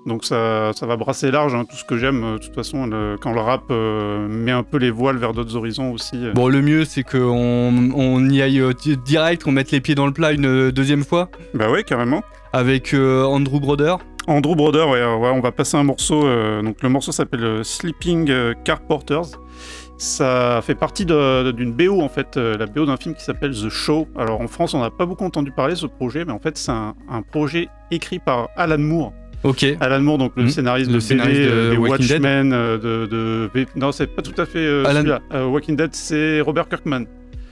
Donc 0.06 0.24
ça, 0.24 0.72
ça 0.74 0.84
va 0.86 0.96
brasser 0.96 1.30
large, 1.30 1.54
hein, 1.54 1.64
tout 1.68 1.76
ce 1.76 1.84
que 1.84 1.96
j'aime. 1.96 2.22
euh, 2.24 2.32
De 2.34 2.38
toute 2.44 2.54
façon, 2.54 2.86
le- 2.86 3.16
quand 3.20 3.32
le 3.32 3.40
rap 3.40 3.62
euh, 3.70 4.28
met 4.28 4.50
un 4.52 4.62
peu 4.62 4.76
les 4.76 4.90
voiles 4.90 5.16
vers 5.16 5.32
d'autres 5.32 5.56
horizons 5.56 5.92
aussi. 5.92 6.16
euh. 6.16 6.32
Bon, 6.34 6.48
le 6.48 6.60
mieux 6.60 6.84
c'est 6.84 7.02
qu'on 7.02 7.90
on 7.94 8.28
y 8.28 8.42
aille 8.42 8.62
di- 8.82 8.96
direct, 8.98 9.44
qu'on 9.44 9.52
mette 9.52 9.70
les 9.70 9.80
pieds 9.80 9.94
dans 9.94 10.06
le 10.06 10.12
plat 10.12 10.32
une 10.32 10.70
deuxième 10.70 11.04
fois 11.04 11.30
Bah 11.54 11.70
ouais, 11.70 11.84
carrément. 11.84 12.22
avec 12.52 12.92
euh, 12.92 13.24
Andrew 13.24 13.60
Brother. 13.60 13.98
Andrew 14.26 14.54
Brother, 14.54 14.88
ouais, 14.88 15.00
ouais, 15.04 15.30
on 15.34 15.40
va 15.40 15.52
passer 15.52 15.76
un 15.78 15.84
morceau. 15.84 16.26
euh, 16.26 16.60
donc 16.62 16.82
le 16.82 16.88
morceau 16.90 17.10
s'appelle 17.12 17.64
Sleeping 17.64 18.30
euh, 18.30 18.52
Car 18.64 18.80
Porters. 18.80 19.26
Ça 19.96 20.60
fait 20.62 20.74
partie 20.74 21.06
d'une 21.06 21.72
BO 21.72 22.00
en 22.02 22.08
fait, 22.08 22.36
euh, 22.36 22.56
la 22.58 22.66
BO 22.66 22.84
d'un 22.84 22.96
film 22.96 23.14
qui 23.14 23.22
s'appelle 23.24 23.52
The 23.52 23.68
Show. 23.68 24.08
Alors 24.18 24.40
en 24.40 24.48
France, 24.48 24.74
on 24.74 24.80
n'a 24.80 24.90
pas 24.90 25.06
beaucoup 25.06 25.24
entendu 25.24 25.50
parler 25.52 25.74
de 25.74 25.78
ce 25.78 25.86
projet, 25.86 26.24
mais 26.24 26.32
en 26.32 26.40
fait, 26.40 26.58
c'est 26.58 26.72
un, 26.72 26.94
un 27.08 27.22
projet 27.22 27.68
écrit 27.90 28.18
par 28.18 28.48
Alan 28.56 28.78
Moore. 28.78 29.12
Ok. 29.44 29.64
Alan 29.80 30.00
Moore, 30.00 30.18
donc 30.18 30.32
le 30.36 30.44
Mhm. 30.44 30.48
scénariste 30.50 30.88
Le 30.90 30.94
de 30.96 31.00
scénariste 31.00 31.40
BD, 31.40 31.46
de 31.46 31.52
euh, 31.52 31.70
des 31.70 31.76
Walking 31.76 32.06
Dead. 32.06 32.10
Watchmen, 32.22 32.52
euh, 32.52 32.78
de, 32.78 33.06
de 33.06 33.66
non, 33.76 33.92
c'est 33.92 34.06
pas 34.06 34.22
tout 34.22 34.40
à 34.40 34.46
fait 34.46 34.58
euh, 34.58 34.84
Alan- 34.84 35.00
celui-là. 35.00 35.20
Euh, 35.34 35.46
Walking 35.46 35.76
Dead, 35.76 35.90
c'est 35.94 36.40
Robert 36.40 36.68
Kirkman. 36.68 37.04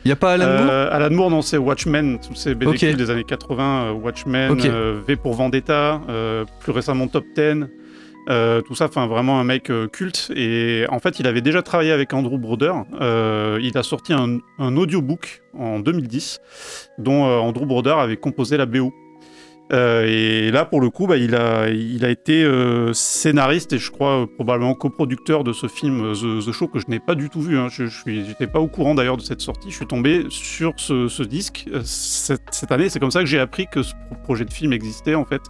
Y 0.05 0.11
a 0.13 0.17
pas 0.17 0.33
Alan 0.33 0.47
Moore? 0.47 0.71
Euh, 0.73 0.89
Alan 0.91 1.11
Moore, 1.15 1.31
non, 1.31 1.43
c'est 1.43 1.59
Watchmen, 1.59 2.19
tous 2.27 2.35
ces 2.35 2.55
BD 2.57 2.95
des 2.95 3.11
années 3.11 3.23
80, 3.25 3.85
euh, 3.85 3.93
Watchmen, 3.93 4.59
euh, 4.65 4.99
V 5.07 5.15
pour 5.17 5.35
Vendetta, 5.35 6.01
euh, 6.09 6.45
plus 6.61 6.73
récemment 6.73 7.07
Top 7.07 7.25
10, 7.37 7.67
Euh, 8.31 8.61
tout 8.63 8.77
ça, 8.77 8.85
enfin 8.85 9.09
vraiment 9.09 9.41
un 9.41 9.45
mec 9.45 9.69
euh, 9.69 9.89
culte. 9.89 10.31
Et 10.37 10.85
en 10.91 11.01
fait, 11.01 11.19
il 11.19 11.27
avait 11.27 11.41
déjà 11.41 11.61
travaillé 11.61 11.91
avec 11.91 12.15
Andrew 12.15 12.39
Broder. 12.39 12.73
Euh, 13.01 13.59
il 13.61 13.77
a 13.77 13.83
sorti 13.83 14.13
un, 14.13 14.39
un 14.61 14.77
audiobook 14.77 15.43
en 15.59 15.81
2010 15.81 16.39
dont 16.99 17.27
euh, 17.27 17.39
Andrew 17.39 17.67
Broder 17.67 17.97
avait 17.99 18.17
composé 18.17 18.57
la 18.57 18.65
BO. 18.67 18.93
Euh, 19.73 20.05
et 20.07 20.51
là, 20.51 20.67
pour 20.67 20.81
le 20.83 20.91
coup, 20.91 21.07
bah, 21.07 21.17
il, 21.17 21.35
a, 21.35 21.69
il 21.71 22.05
a 22.05 22.11
été 22.11 22.45
euh, 22.45 22.93
scénariste 22.93 23.73
et 23.73 23.79
je 23.79 23.91
crois 23.91 24.23
euh, 24.23 24.27
probablement 24.27 24.75
coproducteur 24.75 25.45
de 25.45 25.55
ce 25.55 25.67
film 25.67 26.13
The, 26.13 26.45
The 26.47 26.53
Show 26.53 26.69
que 26.69 26.79
je 26.79 26.85
n'ai 26.89 26.99
pas 27.01 27.15
du 27.15 27.31
tout 27.31 27.41
vu. 27.41 27.57
hein. 27.57 27.69
Je 27.71 27.85
n'étais 28.11 28.47
pas 28.47 28.61
au 28.61 28.69
courant 28.69 28.95
d'ailleurs 28.95 29.17
de 29.17 29.23
cette 29.23 29.41
sortie. 29.41 29.71
Je 29.71 29.77
suis 29.77 29.87
tombé 29.87 30.27
sur 30.29 30.75
ce, 30.77 31.09
ce 31.09 31.23
disque 31.23 31.71
cette, 31.85 32.43
cette 32.51 32.71
année. 32.71 32.91
C'est 32.91 32.99
comme 32.99 33.11
ça 33.11 33.21
que 33.21 33.27
j'ai 33.27 33.39
appris 33.39 33.67
que 33.73 33.83
ce 33.83 33.93
pro- 33.95 34.17
projet 34.25 34.45
de 34.45 34.53
film 34.53 34.75
existait 34.75 35.15
en 35.15 35.25
fait, 35.25 35.41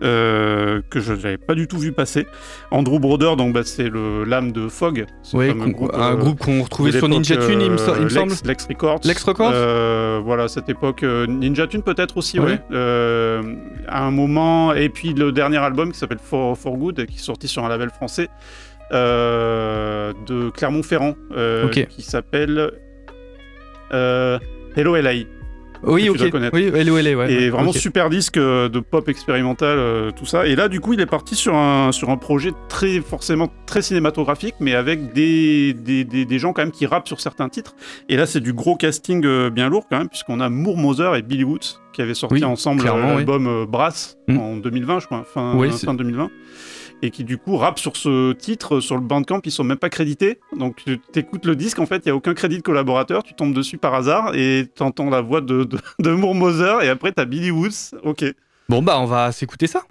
que 0.00 1.00
je 1.00 1.12
n'avais 1.12 1.38
pas 1.38 1.54
du 1.54 1.66
tout 1.66 1.78
vu 1.78 1.90
passer. 1.92 2.26
Andrew 2.70 2.98
Broder, 3.00 3.32
donc 3.36 3.52
bah, 3.52 3.62
c'est 3.64 3.88
le 3.88 4.22
l'âme 4.24 4.52
de 4.52 4.68
Fog, 4.68 5.06
ce 5.22 5.36
Ouais, 5.36 5.48
qu'on- 5.54 5.90
un 5.92 6.14
groupe 6.14 6.38
qu'on 6.38 6.62
retrouvait 6.62 6.92
sur 6.92 7.08
Ninja 7.08 7.36
Tune, 7.36 7.60
il 7.60 7.70
me, 7.72 7.76
so- 7.78 7.94
il 7.96 8.04
me 8.04 8.08
semble. 8.08 8.30
Lex, 8.30 8.44
Lex 8.44 8.66
Records. 8.68 9.00
Lex 9.04 9.24
Records 9.24 10.22
Voilà, 10.24 10.46
cette 10.48 10.68
époque. 10.68 11.02
Ninja 11.02 11.66
Tune 11.66 11.82
peut-être 11.82 12.16
aussi, 12.16 12.38
Ouais. 12.38 12.58
ouais. 12.70 13.55
À 13.88 14.04
un 14.04 14.10
moment. 14.10 14.72
Et 14.72 14.88
puis 14.88 15.14
le 15.14 15.32
dernier 15.32 15.58
album 15.58 15.92
qui 15.92 15.98
s'appelle 15.98 16.18
For, 16.22 16.56
For 16.56 16.76
Good, 16.76 17.06
qui 17.06 17.16
est 17.16 17.20
sorti 17.20 17.48
sur 17.48 17.64
un 17.64 17.68
label 17.68 17.90
français 17.90 18.28
euh, 18.92 20.12
de 20.26 20.50
Clermont-Ferrand, 20.50 21.14
euh, 21.32 21.68
qui 21.68 22.02
s'appelle 22.02 22.70
euh, 23.92 24.38
Hello 24.76 24.96
LA. 24.96 25.12
Oui, 25.86 26.08
ok. 26.08 26.18
Oui, 26.52 26.70
LOLA, 26.84 27.14
ouais. 27.14 27.32
Et 27.32 27.50
vraiment 27.50 27.72
super 27.72 28.10
disque 28.10 28.36
euh, 28.36 28.68
de 28.68 28.80
pop 28.80 29.08
expérimental, 29.08 29.78
euh, 29.78 30.10
tout 30.10 30.26
ça. 30.26 30.46
Et 30.46 30.56
là, 30.56 30.68
du 30.68 30.80
coup, 30.80 30.92
il 30.92 31.00
est 31.00 31.06
parti 31.06 31.34
sur 31.34 31.54
un, 31.54 31.92
sur 31.92 32.10
un 32.10 32.16
projet 32.16 32.50
très 32.68 33.00
forcément 33.00 33.48
très 33.66 33.82
cinématographique, 33.82 34.54
mais 34.60 34.74
avec 34.74 35.12
des, 35.12 35.74
des, 35.74 36.04
des, 36.04 36.24
des 36.24 36.38
gens 36.38 36.52
quand 36.52 36.62
même 36.62 36.72
qui 36.72 36.86
rappent 36.86 37.08
sur 37.08 37.20
certains 37.20 37.48
titres. 37.48 37.74
Et 38.08 38.16
là, 38.16 38.26
c'est 38.26 38.40
du 38.40 38.52
gros 38.52 38.76
casting 38.76 39.24
euh, 39.24 39.50
bien 39.50 39.68
lourd 39.68 39.86
quand 39.90 39.98
même, 39.98 40.08
puisqu'on 40.08 40.40
a 40.40 40.48
Moore 40.48 40.76
Moser 40.76 41.10
et 41.16 41.22
Billy 41.22 41.44
Woods 41.44 41.80
qui 41.92 42.02
avaient 42.02 42.14
sorti 42.14 42.34
Oui, 42.36 42.44
ensemble 42.44 42.82
oui. 42.82 42.88
l'album 43.00 43.46
euh, 43.46 43.66
Brass 43.66 44.18
Mm. 44.28 44.38
en 44.38 44.56
2020, 44.56 44.98
je 45.00 45.06
crois, 45.06 45.22
fin, 45.24 45.54
Oui, 45.54 45.70
fin 45.70 45.94
2020. 45.94 46.30
Et 47.02 47.10
qui 47.10 47.24
du 47.24 47.36
coup 47.36 47.56
rappent 47.56 47.78
sur 47.78 47.94
ce 47.96 48.32
titre, 48.32 48.80
sur 48.80 48.94
le 48.94 49.02
Bandcamp, 49.02 49.40
ils 49.44 49.50
sont 49.50 49.64
même 49.64 49.76
pas 49.76 49.90
crédités. 49.90 50.40
Donc 50.58 50.82
tu 50.84 50.98
écoutes 51.14 51.44
le 51.44 51.54
disque, 51.54 51.78
en 51.78 51.86
fait, 51.86 51.98
il 52.06 52.08
y 52.08 52.10
a 52.10 52.16
aucun 52.16 52.32
crédit 52.32 52.56
de 52.56 52.62
collaborateur, 52.62 53.22
tu 53.22 53.34
tombes 53.34 53.52
dessus 53.52 53.76
par 53.76 53.94
hasard 53.94 54.34
et 54.34 54.66
t'entends 54.74 55.10
la 55.10 55.20
voix 55.20 55.42
de, 55.42 55.64
de, 55.64 55.78
de 55.98 56.10
Moore 56.10 56.34
Moser 56.34 56.78
et 56.82 56.88
après 56.88 57.12
t'as 57.12 57.26
Billy 57.26 57.50
Woods. 57.50 57.96
Ok. 58.02 58.24
Bon, 58.68 58.82
bah, 58.82 58.98
on 58.98 59.04
va 59.04 59.30
s'écouter 59.30 59.66
ça. 59.66 59.82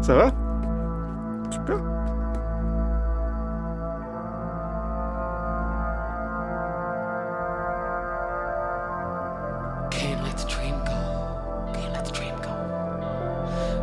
Ça 0.00 0.14
va? 0.14 0.32
Super. 1.50 1.95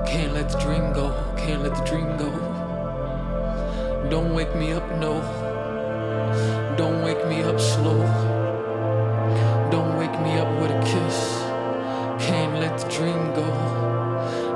Can't 0.06 0.34
let 0.34 0.50
the 0.50 0.60
dream 0.60 0.94
go. 0.94 1.14
Can't 1.38 1.64
let 1.64 1.76
the 1.76 1.84
dream 1.84 2.18
go. 2.18 2.30
Don't 4.10 4.34
wake 4.34 4.54
me 4.56 4.74
up, 4.74 4.88
no. 5.00 5.22
Don't 6.78 7.04
wake 7.04 7.26
me 7.28 7.44
up 7.44 7.60
slow. 7.60 8.00
Don't 9.72 9.98
wake 9.98 10.18
me 10.22 10.38
up 10.38 10.50
with 10.62 10.72
a 10.72 10.80
kiss. 10.86 11.40
Can't 12.28 12.60
let 12.60 12.78
the 12.78 12.90
dream 12.90 13.34
go. 13.34 13.44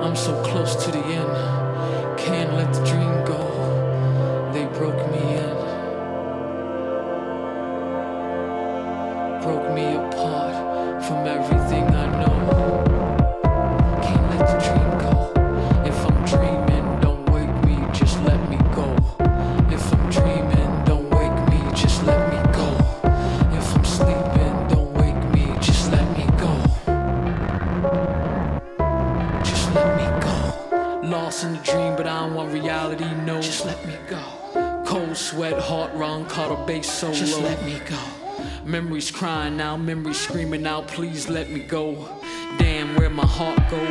I'm 0.01 0.16
so 0.16 0.34
close 0.44 0.75
to 0.86 0.92
the 0.92 1.04
end. 1.04 2.20
Can't 2.20 2.54
let 2.54 2.74
the 2.74 2.84
dream 2.86 3.25
go. 3.25 3.42
They 4.54 4.66
broke 4.77 5.12
me 5.12 5.38
in. 5.38 5.58
Broke 9.42 9.74
me 9.74 9.96
apart 9.96 11.04
from 11.06 11.25
everything 11.25 11.56
caught 37.00 37.10
a 37.10 37.20
bass 37.20 37.32
solo. 37.32 37.42
Just 37.42 37.42
let 37.42 37.66
me 37.66 37.80
go. 37.88 38.00
Memories 38.66 39.12
crying 39.12 39.58
now, 39.58 39.77
memories 39.77 40.20
screaming 40.20 40.66
out, 40.68 40.88
please 40.88 41.30
let 41.30 41.50
me 41.50 41.60
go. 41.60 42.22
Damn, 42.58 42.96
where 42.96 43.10
my 43.10 43.25
heart 43.25 43.60
go? 43.70 43.88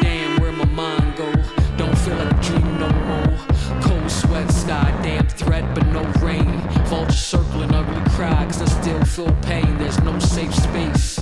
Damn, 0.00 0.40
where 0.40 0.52
my 0.52 0.64
mind 0.66 1.16
go? 1.16 1.30
Don't 1.76 1.96
feel 1.98 2.16
like 2.16 2.32
a 2.32 2.42
dream 2.42 2.78
no 2.78 2.90
more. 2.90 3.38
Cold 3.82 4.10
sweat, 4.10 4.50
sky, 4.50 4.98
damn 5.02 5.26
threat, 5.28 5.74
but 5.74 5.86
no 5.88 6.02
rain. 6.26 6.60
Vulture 6.86 7.12
circling, 7.12 7.72
ugly 7.74 8.10
cry, 8.12 8.44
cause 8.44 8.62
I 8.62 8.66
still 8.80 9.04
feel 9.04 9.32
pain. 9.42 9.78
There's 9.78 10.00
no 10.02 10.18
safe 10.18 10.54
space, 10.54 11.17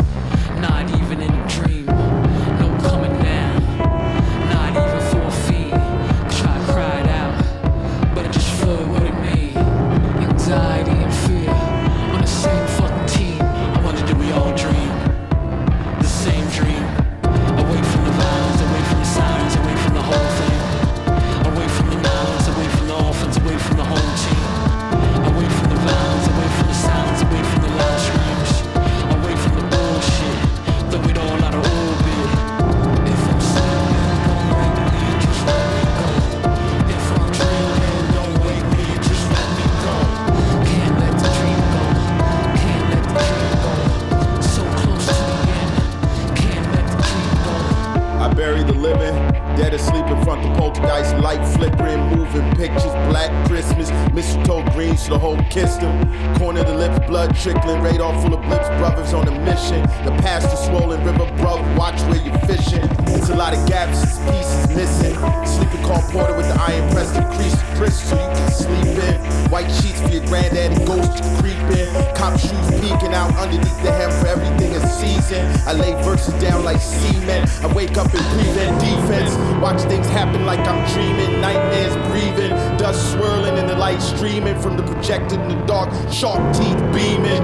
Watch 79.61 79.81
things 79.83 80.07
happen 80.09 80.45
like 80.45 80.61
I'm 80.61 80.87
dreaming. 80.93 81.41
Nightmares 81.41 81.95
breathing. 82.11 82.51
Dust 82.77 83.13
swirling 83.13 83.59
and 83.59 83.69
the 83.69 83.75
light 83.75 84.01
streaming 84.01 84.61
from 84.61 84.77
the 84.77 84.83
projector 84.83 85.41
in 85.41 85.49
the 85.49 85.67
dark. 85.67 85.91
Sharp 86.13 86.55
teeth 86.55 86.79
beaming. 86.93 87.43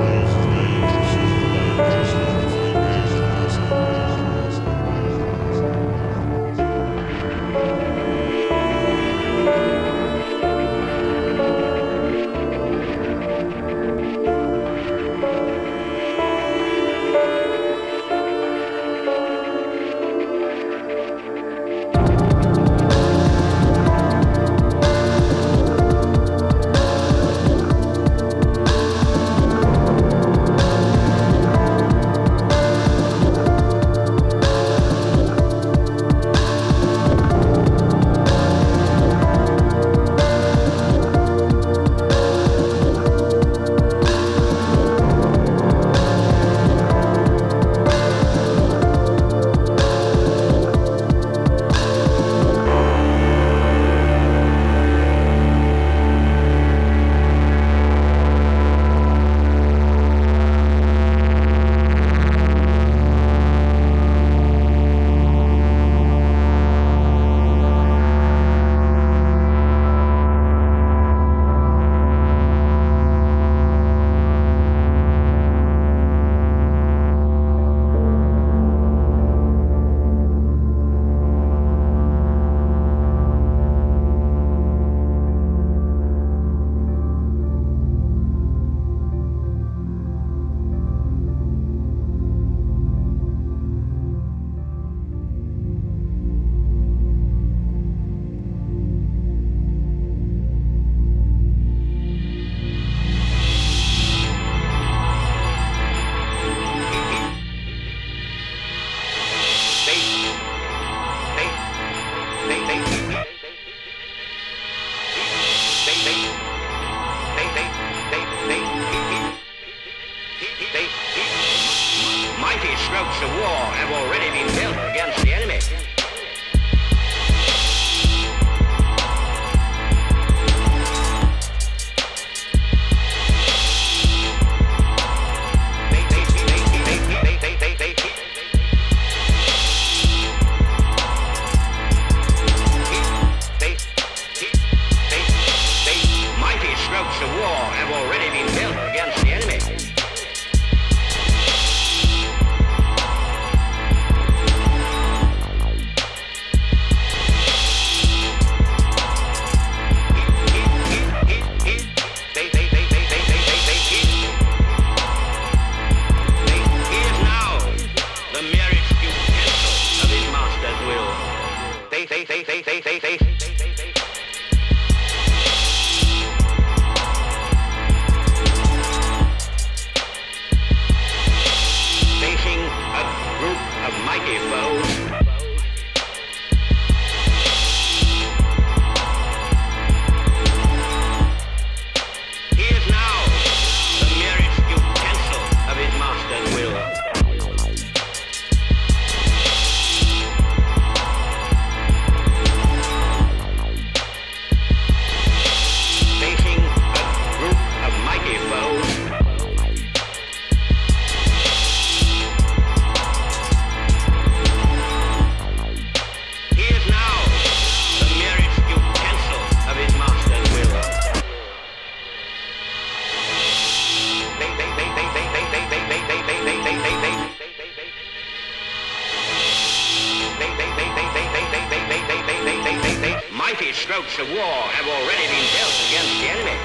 Strokes 233.73 234.19
of 234.19 234.29
war 234.29 234.55
have 234.77 234.87
already 234.87 235.27
been 235.33 235.49
dealt 235.57 235.77
against 235.89 236.13
the 236.21 236.29
enemy. 236.29 236.59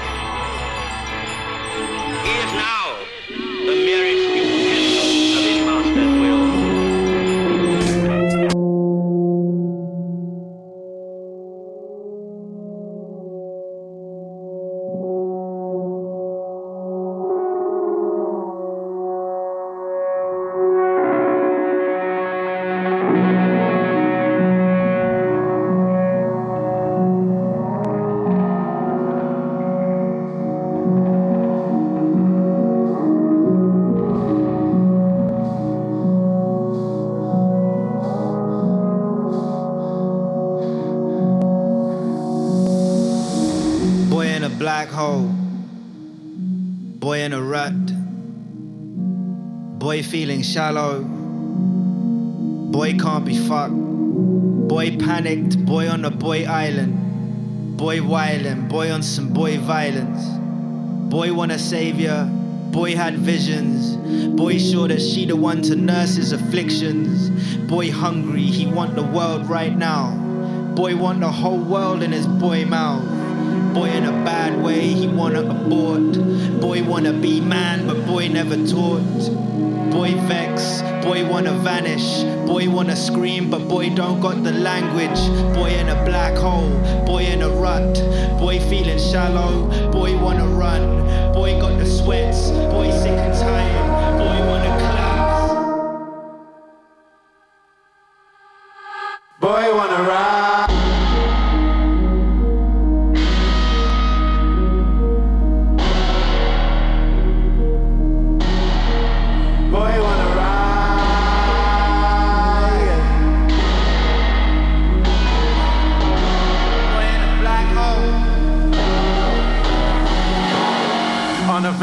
He 2.20 2.34
is 2.36 2.52
now 2.52 3.00
the 3.64 3.76
merest 3.86 4.07
shallow. 50.58 51.04
Boy 52.72 52.94
can't 52.98 53.24
be 53.24 53.38
fucked. 53.38 53.72
Boy 54.72 54.96
panicked. 54.96 55.64
Boy 55.64 55.88
on 55.88 56.04
a 56.04 56.10
boy 56.10 56.46
island. 56.46 57.76
Boy 57.76 57.98
wildin'. 57.98 58.68
Boy 58.68 58.90
on 58.90 59.04
some 59.04 59.32
boy 59.32 59.58
violence. 59.58 60.20
Boy 61.12 61.32
want 61.32 61.52
a 61.52 61.60
savior. 61.60 62.28
Boy 62.72 62.96
had 62.96 63.14
visions. 63.18 63.94
Boy 64.36 64.58
sure 64.58 64.88
that 64.88 65.00
she 65.00 65.26
the 65.26 65.36
one 65.36 65.62
to 65.62 65.76
nurse 65.76 66.16
his 66.16 66.32
afflictions. 66.32 67.30
Boy 67.70 67.92
hungry. 67.92 68.42
He 68.42 68.66
want 68.66 68.96
the 68.96 69.04
world 69.04 69.48
right 69.48 69.76
now. 69.76 70.16
Boy 70.74 70.96
want 70.96 71.20
the 71.20 71.30
whole 71.30 71.62
world 71.62 72.02
in 72.02 72.10
his 72.10 72.26
boy 72.26 72.64
mouth. 72.64 73.06
Boy 73.74 73.90
in 73.90 74.04
a 74.06 74.24
bad 74.24 74.60
way, 74.60 74.88
he 74.88 75.06
wanna 75.06 75.42
abort. 75.42 76.14
Boy 76.60 76.82
wanna 76.82 77.12
be 77.12 77.40
man, 77.40 77.86
but 77.86 78.04
boy 78.04 78.26
never 78.26 78.56
taught. 78.66 79.47
Boy 80.08 80.14
vex, 80.20 80.80
boy 81.04 81.28
wanna 81.28 81.52
vanish. 81.52 82.22
Boy 82.46 82.66
wanna 82.70 82.96
scream, 82.96 83.50
but 83.50 83.68
boy 83.68 83.90
don't 83.90 84.20
got 84.20 84.42
the 84.42 84.52
language. 84.52 85.20
Boy 85.54 85.68
in 85.68 85.90
a 85.90 86.02
black 86.06 86.34
hole, 86.34 86.70
boy 87.04 87.24
in 87.24 87.42
a 87.42 87.50
rut. 87.50 87.92
Boy 88.38 88.58
feeling 88.58 88.98
shallow, 88.98 89.68
boy 89.92 90.16
wanna 90.16 90.46
run. 90.46 91.04
Boy 91.34 91.60
got 91.60 91.78
the 91.78 91.84
sweats, 91.84 92.48
boy 92.72 92.90
sick 92.90 93.18
and 93.18 93.34
tired. 93.34 94.18
Boy 94.18 94.46
wanna 94.48 94.78
collapse. 94.78 95.07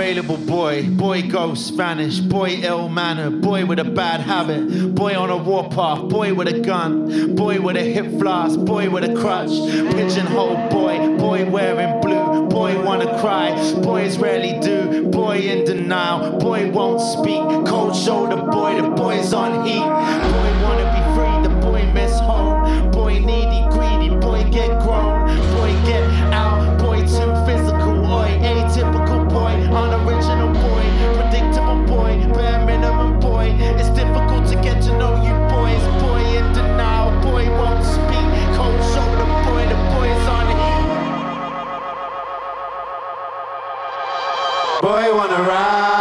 Unavailable 0.06 0.46
boy, 0.46 0.88
boy 0.88 1.24
ghost 1.24 1.74
vanish, 1.74 2.20
boy 2.20 2.60
ill 2.62 2.90
manner, 2.90 3.32
boy 3.32 3.66
with 3.66 3.80
a 3.80 3.84
bad 3.84 4.20
habit, 4.20 4.94
boy 4.94 5.16
on 5.16 5.32
a 5.32 5.38
warpath, 5.38 6.08
boy 6.10 6.32
with 6.32 6.48
a 6.48 6.60
gun, 6.60 7.34
boy 7.34 7.60
with 7.60 7.76
a 7.76 7.82
hip 7.82 8.06
flask, 8.20 8.60
boy 8.60 8.88
with 8.88 9.04
a 9.04 9.16
crutch, 9.20 9.50
pigeonhole 9.50 10.70
boy, 10.70 11.18
boy 11.18 11.50
wearing 11.50 12.00
blue, 12.02 12.48
boy 12.50 12.80
wanna 12.84 13.20
cry, 13.20 13.50
boys 13.82 14.20
rarely 14.20 14.60
do, 14.60 15.08
boy 15.10 15.40
in 15.40 15.66
denial, 15.66 16.38
boy 16.38 16.70
won't 16.70 17.02
speak, 17.02 17.42
cold 17.66 17.96
shoulder 17.96 18.38
boy, 18.52 18.80
the 18.80 18.90
boy's 18.90 19.34
on 19.34 19.66
heat, 19.66 19.80
boy 19.80 20.45
Boy 44.96 45.14
wanna 45.14 45.44
ride. 45.44 45.95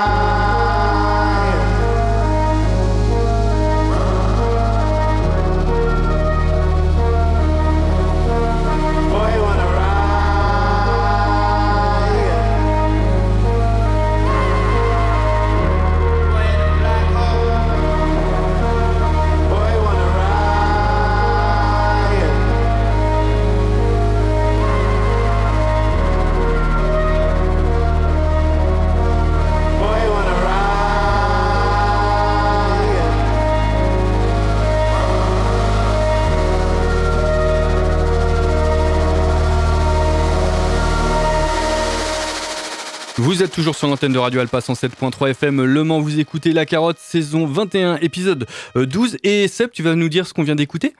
Vous 43.34 43.42
êtes 43.42 43.50
toujours 43.50 43.74
sur 43.74 43.88
l'antenne 43.88 44.12
de 44.12 44.18
Radio 44.20 44.38
Alpa 44.38 44.60
107.3 44.60 45.30
FM 45.30 45.64
Le 45.64 45.82
Mans, 45.82 45.98
vous 45.98 46.20
écoutez 46.20 46.52
La 46.52 46.66
Carotte, 46.66 47.00
saison 47.00 47.46
21, 47.46 47.96
épisode 47.96 48.46
euh, 48.76 48.86
12. 48.86 49.16
Et 49.24 49.48
Seb, 49.48 49.72
tu 49.72 49.82
vas 49.82 49.96
nous 49.96 50.08
dire 50.08 50.24
ce 50.28 50.32
qu'on 50.32 50.44
vient 50.44 50.54
d'écouter? 50.54 50.94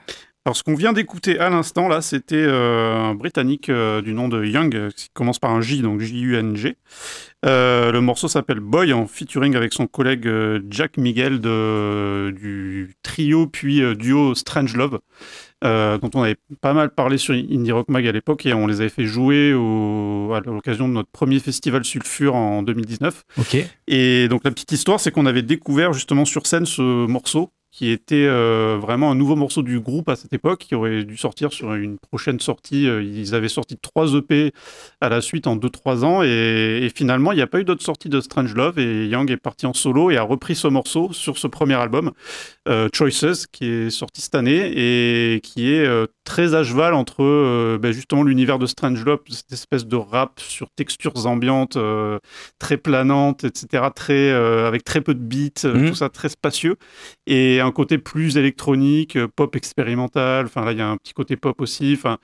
Alors, 0.47 0.55
ce 0.55 0.61
qu'on 0.61 0.75
vient 0.75 0.93
d'écouter 0.93 1.39
à 1.39 1.49
l'instant, 1.49 1.87
là, 1.87 2.01
c'était 2.01 2.35
euh, 2.35 2.93
un 2.95 3.15
Britannique 3.15 3.69
euh, 3.69 4.03
du 4.03 4.13
nom 4.13 4.27
de 4.27 4.45
Young, 4.45 4.75
euh, 4.75 4.91
qui 4.95 5.09
commence 5.11 5.39
par 5.39 5.49
un 5.49 5.59
J, 5.61 5.81
donc 5.81 6.01
J-U-N-G. 6.01 6.75
Euh, 7.47 7.91
le 7.91 7.99
morceau 7.99 8.27
s'appelle 8.27 8.59
Boy, 8.59 8.93
en 8.93 9.07
featuring 9.07 9.55
avec 9.55 9.73
son 9.73 9.87
collègue 9.87 10.29
Jack 10.69 10.97
Miguel 10.97 11.39
de, 11.39 12.29
du 12.39 12.93
trio 13.01 13.47
puis 13.47 13.81
duo 13.95 14.35
Strange 14.35 14.75
Love, 14.75 14.99
dont 15.63 16.09
on 16.13 16.21
avait 16.21 16.37
pas 16.61 16.73
mal 16.73 16.91
parlé 16.91 17.17
sur 17.17 17.33
Indie 17.33 17.71
Rock 17.71 17.89
Mag 17.89 18.05
à 18.07 18.11
l'époque, 18.11 18.45
et 18.45 18.53
on 18.53 18.67
les 18.67 18.81
avait 18.81 18.89
fait 18.89 19.05
jouer 19.05 19.51
au- 19.53 20.31
à 20.35 20.41
l'occasion 20.41 20.87
de 20.87 20.93
notre 20.93 21.09
premier 21.09 21.39
festival 21.39 21.83
Sulfure 21.83 22.35
en 22.35 22.61
2019. 22.61 23.23
Ok. 23.39 23.57
Et 23.87 24.27
donc 24.27 24.43
la 24.43 24.51
petite 24.51 24.71
histoire, 24.71 24.99
c'est 24.99 25.09
qu'on 25.11 25.25
avait 25.25 25.41
découvert 25.43 25.91
justement 25.93 26.25
sur 26.25 26.45
scène 26.45 26.65
ce 26.67 26.81
morceau 27.07 27.51
qui 27.75 27.91
était 27.91 28.25
euh, 28.25 28.77
vraiment 28.79 29.11
un 29.11 29.15
nouveau 29.15 29.35
morceau 29.35 29.61
du 29.61 29.81
groupe 29.81 30.07
à 30.07 30.15
cette 30.15 30.31
époque, 30.31 30.59
qui 30.59 30.75
aurait 30.75 31.03
dû 31.03 31.17
sortir 31.17 31.51
sur 31.51 31.73
une 31.73 31.97
prochaine 31.97 32.39
sortie. 32.39 32.87
Euh, 32.87 33.03
Ils 33.03 33.35
avaient 33.35 33.49
sorti 33.49 33.75
trois 33.77 34.13
EP 34.13 34.53
à 35.01 35.09
la 35.09 35.19
suite 35.19 35.45
en 35.45 35.57
2-3 35.57 36.05
ans, 36.05 36.23
et, 36.23 36.89
finalement, 36.95 37.33
il 37.33 37.35
n'y 37.35 37.41
a 37.41 37.47
pas 37.47 37.59
eu 37.59 37.65
d'autre 37.65 37.83
sortie 37.83 38.07
de 38.07 38.21
Strange 38.21 38.55
Love, 38.55 38.79
et 38.79 39.07
Young 39.07 39.29
est 39.29 39.35
parti 39.35 39.65
en 39.65 39.73
solo 39.73 40.09
et 40.09 40.15
a 40.15 40.23
repris 40.23 40.55
ce 40.55 40.69
morceau 40.69 41.11
sur 41.11 41.37
ce 41.37 41.47
premier 41.47 41.73
album, 41.73 42.13
euh, 42.69 42.87
Choices, 42.93 43.45
qui 43.51 43.65
est 43.65 43.89
sorti 43.89 44.21
cette 44.21 44.35
année, 44.35 44.71
et 44.73 45.41
qui 45.41 45.69
est 45.73 45.85
très 46.25 46.53
à 46.55 46.63
cheval 46.63 46.93
entre 46.93 47.23
euh, 47.23 47.77
ben, 47.79 47.93
justement 47.93 48.23
l'univers 48.23 48.59
de 48.59 48.65
Strange 48.65 49.05
Love, 49.05 49.19
cette 49.29 49.53
espèce 49.53 49.85
de 49.85 49.95
rap 49.95 50.39
sur 50.41 50.67
textures 50.75 51.25
ambiantes, 51.27 51.77
euh, 51.77 52.19
très 52.59 52.75
planantes, 52.77 53.45
etc., 53.45 53.91
très, 53.95 54.31
euh, 54.31 54.67
avec 54.67 54.83
très 54.83 54.99
peu 55.01 55.13
de 55.13 55.19
beats, 55.19 55.63
Mhm. 55.65 55.89
tout 55.89 55.95
ça 55.95 56.09
très 56.09 56.27
spacieux, 56.29 56.75
et 57.27 57.61
un 57.61 57.71
côté 57.71 57.97
plus 57.97 58.35
électronique, 58.37 59.17
pop 59.37 59.55
expérimental, 59.55 60.45
enfin 60.47 60.65
là 60.65 60.73
il 60.73 60.77
y 60.77 60.81
a 60.81 60.87
un 60.89 60.97
petit 60.97 61.13
côté 61.13 61.37
pop 61.37 61.61
aussi, 61.61 61.93
enfin 61.97 62.17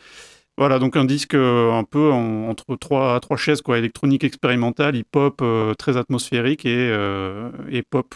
voilà, 0.58 0.80
donc 0.80 0.98
un 0.98 1.06
disque 1.06 1.34
un 1.36 1.84
peu 1.90 2.12
en- 2.12 2.50
entre 2.50 2.76
trois, 2.76 3.20
trois 3.22 3.38
chaises, 3.38 3.62
quoi, 3.62 3.78
électronique 3.78 4.24
expérimentale, 4.24 4.96
hip-hop, 4.98 5.42
très 5.78 5.96
atmosphérique 5.98 6.66
et, 6.66 6.92
et 7.70 7.82
pop. 7.90 8.14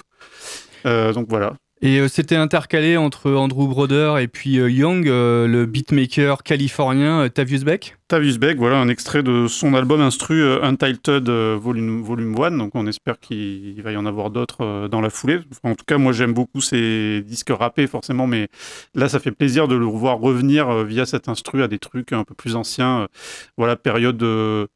Donc 0.84 1.28
voilà. 1.30 1.54
Et 1.86 2.00
euh, 2.00 2.08
c'était 2.08 2.36
intercalé 2.36 2.98
entre 2.98 3.32
Andrew 3.32 3.68
Broder 3.68 4.16
et 4.20 4.28
puis 4.28 4.58
euh, 4.58 4.72
Young, 4.72 5.08
euh, 5.08 5.46
le 5.46 5.68
beatmaker 5.68 6.42
californien 6.42 7.30
Tavius 7.30 7.64
Beck. 7.64 7.96
Tavius 8.08 8.40
Beck, 8.40 8.58
voilà 8.58 8.78
un 8.78 8.88
extrait 8.88 9.22
de 9.22 9.46
son 9.46 9.76
album 9.76 10.02
instru 10.02 10.44
Untitled 10.64 11.30
Volume, 11.30 12.02
Volume 12.02 12.36
1, 12.42 12.52
donc 12.58 12.72
on 12.74 12.88
espère 12.88 13.20
qu'il 13.20 13.80
va 13.84 13.92
y 13.92 13.98
en 13.98 14.08
avoir 14.08 14.32
d'autres 14.32 14.88
dans 14.88 15.00
la 15.00 15.12
foulée. 15.12 15.40
En 15.62 15.76
tout 15.76 15.86
cas, 15.86 16.00
moi 16.00 16.12
j'aime 16.12 16.34
beaucoup 16.34 16.60
ces 16.60 17.22
disques 17.22 17.52
rappés 17.52 17.86
forcément, 17.86 18.26
mais 18.26 18.48
là 18.96 19.08
ça 19.08 19.20
fait 19.20 19.32
plaisir 19.32 19.68
de 19.68 19.76
le 19.76 19.86
voir 19.86 20.18
revenir 20.20 20.86
via 20.86 21.06
cet 21.06 21.30
instru 21.30 21.62
à 21.62 21.68
des 21.68 21.80
trucs 21.80 22.14
un 22.14 22.24
peu 22.24 22.34
plus 22.34 22.56
anciens. 22.56 23.08
voilà, 23.58 23.76
période 23.76 24.18
de 24.18 24.68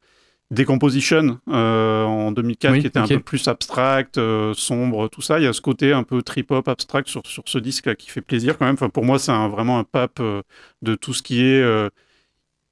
Decomposition 0.50 1.38
euh, 1.48 2.04
en 2.04 2.32
2004 2.32 2.72
Oui, 2.72 2.80
qui 2.80 2.86
était 2.88 2.98
un 2.98 3.06
peu 3.06 3.20
plus 3.20 3.46
abstract, 3.46 4.18
euh, 4.18 4.52
sombre, 4.54 5.08
tout 5.08 5.22
ça. 5.22 5.38
Il 5.38 5.44
y 5.44 5.46
a 5.46 5.52
ce 5.52 5.60
côté 5.60 5.92
un 5.92 6.02
peu 6.02 6.22
trip-hop 6.22 6.66
abstract 6.66 7.08
sur, 7.08 7.22
sur 7.24 7.44
ce 7.46 7.58
disque-là 7.58 7.94
qui 7.94 8.10
fait 8.10 8.20
plaisir 8.20 8.58
quand 8.58 8.64
même. 8.66 8.74
Enfin, 8.74 8.88
pour 8.88 9.04
moi, 9.04 9.18
c'est 9.20 9.30
un- 9.30 9.48
vraiment 9.48 9.78
un 9.78 9.84
pape 9.84 10.18
euh, 10.20 10.42
de 10.82 10.96
tout 10.96 11.14
ce 11.14 11.22
qui 11.22 11.40
est 11.44 11.62
euh, 11.62 11.88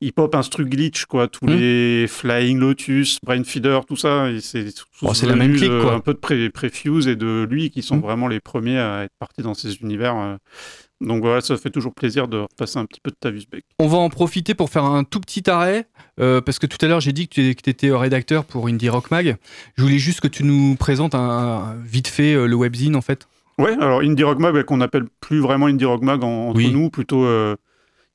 hip-hop 0.00 0.34
instru 0.34 0.64
glitch, 0.64 1.04
quoi. 1.04 1.28
Tous 1.28 1.44
Hmm. 1.46 1.50
les 1.50 2.06
Flying 2.08 2.58
Lotus, 2.58 3.18
Brain 3.22 3.44
Feeder, 3.44 3.84
tout 3.86 3.96
ça. 3.96 4.26
C'est 4.40 4.64
Oh, 5.02 5.12
la 5.22 5.36
même 5.36 5.54
clique, 5.56 5.68
quoi. 5.80 5.94
Un 5.94 6.00
peu 6.00 6.14
de 6.14 6.18
Pré- 6.18 6.50
Prefuse 6.50 7.06
et 7.06 7.14
de 7.16 7.46
lui 7.48 7.70
qui 7.70 7.82
sont 7.82 7.96
Hmm. 7.98 8.00
vraiment 8.02 8.26
les 8.28 8.40
premiers 8.40 8.78
à 8.78 9.04
être 9.04 9.14
partis 9.20 9.42
dans 9.42 9.54
ces 9.54 9.76
univers. 9.76 10.38
Donc 11.00 11.22
voilà, 11.22 11.40
ça 11.40 11.56
fait 11.56 11.70
toujours 11.70 11.94
plaisir 11.94 12.26
de 12.26 12.38
repasser 12.38 12.78
un 12.78 12.84
petit 12.84 13.00
peu 13.00 13.10
de 13.10 13.30
Beck. 13.50 13.64
On 13.78 13.86
va 13.86 13.98
en 13.98 14.08
profiter 14.08 14.54
pour 14.54 14.68
faire 14.68 14.84
un 14.84 15.04
tout 15.04 15.20
petit 15.20 15.48
arrêt, 15.48 15.86
euh, 16.20 16.40
parce 16.40 16.58
que 16.58 16.66
tout 16.66 16.78
à 16.84 16.88
l'heure 16.88 17.00
j'ai 17.00 17.12
dit 17.12 17.28
que 17.28 17.34
tu 17.52 17.70
étais 17.70 17.90
rédacteur 17.92 18.44
pour 18.44 18.66
Indie 18.66 18.88
Rock 18.88 19.10
Mag. 19.12 19.36
Je 19.76 19.82
voulais 19.82 19.98
juste 19.98 20.20
que 20.20 20.28
tu 20.28 20.42
nous 20.42 20.74
présentes 20.74 21.14
un, 21.14 21.20
un- 21.20 21.74
vite 21.84 22.08
fait 22.08 22.34
euh, 22.34 22.46
le 22.46 22.56
webzine 22.56 22.96
en 22.96 23.00
fait. 23.00 23.28
Ouais, 23.58 23.72
alors 23.80 24.00
Indie 24.00 24.24
Rock 24.24 24.38
Mag, 24.40 24.60
qu'on 24.64 24.80
appelle 24.80 25.04
plus 25.20 25.38
vraiment 25.40 25.66
Indie 25.66 25.84
Rock 25.84 26.02
Mag 26.02 26.24
en- 26.24 26.48
entre 26.48 26.56
Oui. 26.58 26.72
nous, 26.72 26.90
plutôt 26.90 27.24
euh, 27.24 27.54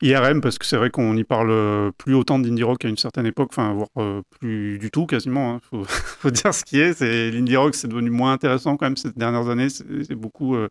IRM, 0.02 0.42
parce 0.42 0.58
que 0.58 0.66
c'est 0.66 0.76
vrai 0.76 0.90
qu'on 0.90 1.14
n'y 1.14 1.24
parle 1.24 1.92
plus 1.98 2.14
autant 2.16 2.38
d'indie 2.38 2.64
rock 2.64 2.84
à 2.84 2.90
une 2.90 2.98
certaine 2.98 3.26
époque, 3.26 3.50
enfin, 3.52 3.72
voire 3.74 3.88
euh, 3.98 4.22
plus 4.42 4.78
du 4.78 4.92
tout 4.92 5.06
quasiment. 5.06 5.54
hein. 5.56 5.60
Faut, 5.70 5.84
faut 5.88 6.32
dire 6.32 6.54
ce 6.54 6.66
qui 6.66 6.80
est. 6.82 6.92
c'est 6.94 7.32
L'indie 7.32 7.56
rock, 7.56 7.76
c'est 7.76 7.88
devenu 7.88 8.10
moins 8.10 8.34
intéressant 8.34 8.76
quand 8.76 8.86
même 8.86 8.98
ces 8.98 9.12
dernières 9.14 9.48
années. 9.50 9.70
C'est 9.70 9.86
c'est 10.06 10.16
beaucoup. 10.16 10.56
euh, 10.56 10.68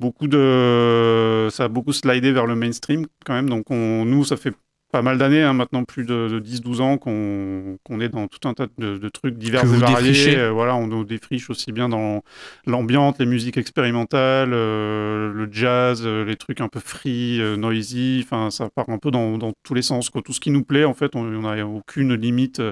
Beaucoup 0.00 0.28
de, 0.28 1.48
ça 1.50 1.64
a 1.64 1.68
beaucoup 1.68 1.92
slidé 1.92 2.32
vers 2.32 2.46
le 2.46 2.54
mainstream 2.54 3.06
quand 3.24 3.34
même. 3.34 3.48
Donc 3.48 3.70
on, 3.70 4.04
nous, 4.04 4.24
ça 4.24 4.36
fait 4.36 4.54
pas 4.90 5.02
mal 5.02 5.18
d'années, 5.18 5.42
hein, 5.42 5.52
maintenant 5.52 5.84
plus 5.84 6.04
de, 6.04 6.28
de 6.28 6.40
10-12 6.40 6.80
ans 6.80 6.96
qu'on 6.96 7.78
qu'on 7.84 8.00
est 8.00 8.08
dans 8.08 8.26
tout 8.26 8.48
un 8.48 8.54
tas 8.54 8.66
de, 8.78 8.96
de 8.96 9.08
trucs 9.08 9.36
divers 9.36 9.64
et 9.64 9.76
variés. 9.78 10.36
Euh, 10.36 10.50
voilà, 10.50 10.76
on 10.76 10.86
nous 10.86 11.04
défriche 11.04 11.50
aussi 11.50 11.72
bien 11.72 11.88
dans 11.88 12.22
l'ambiance, 12.66 13.16
les 13.18 13.26
musiques 13.26 13.58
expérimentales, 13.58 14.52
euh, 14.52 15.32
le 15.32 15.48
jazz, 15.52 16.02
euh, 16.04 16.24
les 16.24 16.36
trucs 16.36 16.60
un 16.60 16.68
peu 16.68 16.80
free, 16.80 17.40
euh, 17.40 17.56
noisy. 17.56 18.22
Enfin, 18.24 18.50
ça 18.50 18.70
part 18.70 18.88
un 18.88 18.98
peu 18.98 19.10
dans, 19.10 19.36
dans 19.36 19.52
tous 19.62 19.74
les 19.74 19.82
sens. 19.82 20.08
Quoi. 20.08 20.22
Tout 20.22 20.32
ce 20.32 20.40
qui 20.40 20.50
nous 20.50 20.64
plaît, 20.64 20.84
en 20.84 20.94
fait, 20.94 21.14
on 21.14 21.24
n'a 21.24 21.66
aucune 21.66 22.14
limite. 22.14 22.62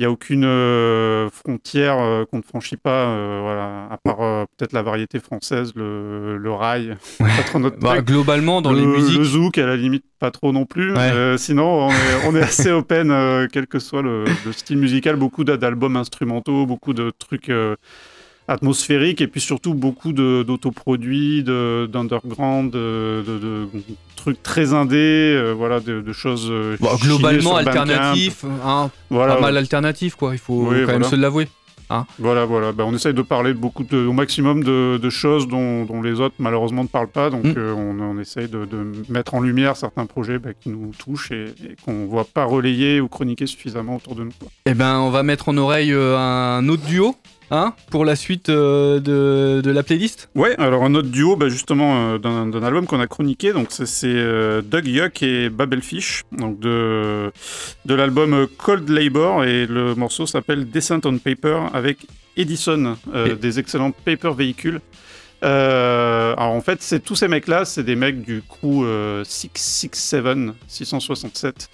Il 0.00 0.04
n'y 0.04 0.06
a 0.06 0.10
aucune 0.10 0.46
euh, 0.46 1.28
frontière 1.28 1.98
euh, 1.98 2.24
qu'on 2.24 2.38
ne 2.38 2.42
franchit 2.42 2.78
pas, 2.78 3.08
euh, 3.08 3.40
voilà, 3.42 3.86
à 3.92 3.98
part 3.98 4.22
euh, 4.22 4.44
peut-être 4.56 4.72
la 4.72 4.80
variété 4.80 5.20
française, 5.20 5.72
le, 5.76 6.38
le 6.38 6.50
rail. 6.52 6.96
Pas 7.18 7.42
trop 7.44 7.58
notre 7.58 7.78
Bah, 7.78 8.00
globalement, 8.00 8.62
dans 8.62 8.72
le, 8.72 8.80
les 8.80 8.86
musiques. 8.86 9.18
Le 9.18 9.24
zouk, 9.24 9.58
à 9.58 9.66
la 9.66 9.76
limite, 9.76 10.06
pas 10.18 10.30
trop 10.30 10.52
non 10.52 10.64
plus. 10.64 10.94
Ouais. 10.94 11.10
Euh, 11.12 11.36
sinon, 11.36 11.88
on 11.88 11.90
est, 11.90 12.26
on 12.28 12.34
est 12.34 12.40
assez 12.40 12.70
open, 12.72 13.46
quel 13.52 13.66
que 13.66 13.78
soit 13.78 14.00
le, 14.00 14.24
le 14.46 14.52
style 14.52 14.78
musical. 14.78 15.16
Beaucoup 15.16 15.44
d'a- 15.44 15.58
d'albums 15.58 15.96
instrumentaux, 15.96 16.64
beaucoup 16.64 16.94
de 16.94 17.12
trucs 17.18 17.50
atmosphériques, 18.50 19.20
et 19.20 19.26
puis 19.26 19.40
surtout 19.40 19.74
beaucoup 19.74 20.12
de- 20.12 20.42
d'autoproduits, 20.42 21.42
de- 21.42 21.88
d'underground, 21.92 22.70
de, 22.72 23.22
de- 23.26 23.38
de 23.38 23.68
trucs 24.16 24.42
très 24.42 24.74
indés, 24.74 24.96
euh, 25.36 25.52
voilà, 25.56 25.80
de, 25.80 26.00
de 26.00 26.12
choses 26.12 26.48
euh, 26.50 26.76
Bon, 26.80 26.88
globalement 27.00 27.56
alternatif, 27.56 28.44
hein, 28.64 28.90
Voilà, 29.08 29.36
pas 29.36 29.40
mal 29.42 29.56
alternatif 29.56 30.14
quoi, 30.14 30.32
il 30.34 30.38
faut 30.38 30.62
Oui, 30.64 30.68
quand 30.68 30.74
même 30.74 30.86
voilà. 30.86 31.04
se 31.08 31.16
l'avouer. 31.16 31.48
Hein 31.92 32.06
Voilà, 32.20 32.44
voilà. 32.44 32.70
Bah, 32.70 32.84
on 32.86 32.94
essaye 32.94 33.14
de 33.14 33.22
parler 33.22 33.52
beaucoup 33.52 33.82
de, 33.82 34.06
au 34.06 34.12
maximum 34.12 34.62
de, 34.62 34.96
de 35.02 35.10
choses 35.10 35.48
dont, 35.48 35.84
dont 35.86 36.02
les 36.02 36.20
autres 36.20 36.36
malheureusement 36.38 36.84
ne 36.84 36.88
parlent 36.88 37.08
pas. 37.08 37.30
Donc 37.30 37.44
Mm. 37.44 37.54
euh, 37.56 37.74
on, 37.74 37.98
on 38.00 38.18
essaye 38.20 38.46
de, 38.46 38.64
de 38.64 38.92
mettre 39.08 39.34
en 39.34 39.40
lumière 39.40 39.74
certains 39.76 40.06
projets 40.06 40.38
bah, 40.38 40.50
qui 40.54 40.68
nous 40.68 40.92
touchent 40.96 41.32
et, 41.32 41.46
et 41.46 41.74
qu'on 41.84 41.94
ne 41.94 42.06
voit 42.06 42.26
pas 42.32 42.44
relayer 42.44 43.00
ou 43.00 43.08
chroniquer 43.08 43.46
suffisamment 43.48 43.96
autour 43.96 44.14
de 44.14 44.22
nous. 44.22 44.30
Eh 44.66 44.74
ben, 44.74 44.98
on 45.00 45.10
va 45.10 45.24
mettre 45.24 45.48
en 45.48 45.56
oreille 45.56 45.92
euh, 45.92 46.16
un 46.16 46.68
autre 46.68 46.84
duo, 46.86 47.16
hein, 47.50 47.74
pour 47.90 48.04
la 48.04 48.16
suite 48.16 48.48
euh, 48.48 49.00
de, 49.00 49.60
de 49.60 49.70
la 49.70 49.82
playlist? 49.82 50.28
Ouais, 50.34 50.54
alors 50.58 50.84
un 50.84 50.94
autre 50.94 51.08
duo, 51.08 51.36
bah, 51.36 51.48
justement, 51.48 52.14
euh, 52.14 52.18
d'un 52.18 52.62
album 52.62 52.86
qu'on 52.86 53.00
a 53.00 53.06
chroniqué, 53.06 53.52
donc 53.52 53.68
c'est- 53.70 53.86
euh, 54.06 54.62
Doug 54.62 54.86
Yuck 54.86 55.22
et 55.22 55.48
Babelfish, 55.50 56.24
donc 56.32 56.58
de, 56.60 57.30
de 57.86 57.94
l'album 57.94 58.46
Cold 58.58 58.88
Labor, 58.88 59.44
et 59.44 59.66
le 59.66 59.94
morceau 59.94 60.26
s'appelle 60.26 60.68
Descent 60.70 61.00
on 61.04 61.18
Paper 61.18 61.60
avec 61.72 61.98
Edison, 62.36 62.96
des 63.40 63.58
excellents 63.58 63.90
paper 63.90 64.32
véhicules. 64.36 64.80
Euh, 65.42 66.34
alors 66.36 66.52
en 66.52 66.60
fait, 66.60 66.82
c'est 66.82 67.00
tous 67.00 67.14
ces 67.16 67.28
mecs-là, 67.28 67.64
c'est 67.64 67.82
des 67.82 67.96
mecs 67.96 68.22
du 68.22 68.42
crew 68.46 68.84
euh, 68.84 69.24
667, 69.24 70.54
667, 70.68 71.70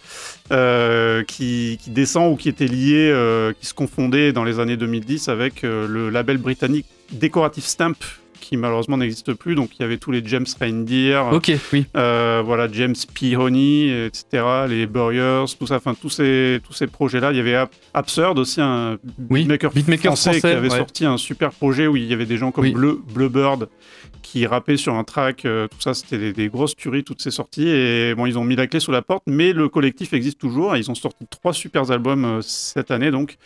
euh, 0.53 1.25
qui, 1.25 1.79
qui 1.83 1.91
descend 1.91 2.33
ou 2.33 2.37
qui 2.37 2.49
étaient 2.49 2.67
liés, 2.67 3.13
qui 3.61 3.67
se 3.67 3.75
confondaient 3.75 4.33
dans 4.33 4.45
les 4.45 4.61
années 4.61 4.77
2010 4.77 5.29
avec 5.29 5.63
le 5.63 6.11
label 6.11 6.39
britannique 6.39 6.87
Decorative 7.13 7.65
Stamp, 7.65 7.97
qui 8.41 8.57
malheureusement 8.57 8.97
n'existe 8.97 9.33
plus. 9.35 9.55
Donc 9.55 9.71
il 9.77 9.83
y 9.83 9.85
avait 9.85 9.97
tous 9.99 10.11
les 10.11 10.23
James 10.27 10.47
Reindeer, 10.61 11.21
Ok, 11.33 11.53
oui. 11.73 11.87
euh, 11.97 12.43
voilà, 12.45 12.69
James 12.73 12.95
P. 13.19 13.37
Honey, 13.37 14.07
etc., 14.07 14.45
les 14.69 14.87
Burriers, 14.87 15.45
tout 15.59 15.67
ça, 15.67 15.77
enfin 15.77 15.95
tous 16.01 16.11
ces, 16.11 16.61
tous 16.65 16.73
ces 16.73 16.87
projets-là. 16.87 17.33
Il 17.33 17.37
y 17.37 17.41
avait 17.41 17.55
Ab- 17.55 17.69
Absurd 17.95 18.39
aussi, 18.39 18.61
un 18.61 18.99
Oui, 19.31 19.41
beatmaker, 19.43 19.73
beatmaker 19.73 20.13
français, 20.13 20.33
qui 20.35 20.39
français, 20.41 20.55
avait 20.55 20.71
ouais. 20.71 20.77
sorti 20.79 21.05
un 21.05 21.17
super 21.17 21.51
projet 21.51 21.87
où 21.87 21.97
il 21.97 22.05
y 22.05 22.13
avait 22.13 22.27
des 22.27 22.37
gens 22.37 22.51
comme 22.53 22.65
Oui. 22.65 22.73
Bleu, 22.73 23.01
Bluebird 23.15 23.69
qui 24.23 24.45
rappaient 24.45 24.77
sur 24.77 24.95
un 24.95 25.05
track, 25.05 25.45
euh, 25.45 25.69
tout 25.69 25.81
ça, 25.81 25.95
c'était 25.95 26.19
des, 26.19 26.33
des 26.33 26.49
grosses 26.49 26.75
tueries, 26.75 27.05
toutes 27.05 27.23
ces 27.23 27.31
sorties. 27.31 27.69
Et 27.69 28.13
bon, 28.17 28.27
ils 28.27 28.37
ont 28.37 28.43
mis 28.43 28.57
la 28.57 28.67
clé 28.67 28.81
sous 28.81 28.91
la 28.91 29.01
porte, 29.01 29.23
mais 29.29 29.53
le 29.53 29.69
collectif 29.69 30.13
existe 30.15 30.41
toujours. 30.41 30.75
Et 30.75 30.81
ils 30.81 30.91
ont 30.91 30.97
sorti 30.97 31.25
trois 31.31 31.53
super 31.53 31.89
albums 31.93 32.25
euh, 32.25 32.41
cette 32.43 32.91
année, 32.91 33.13
donc. 33.13 33.37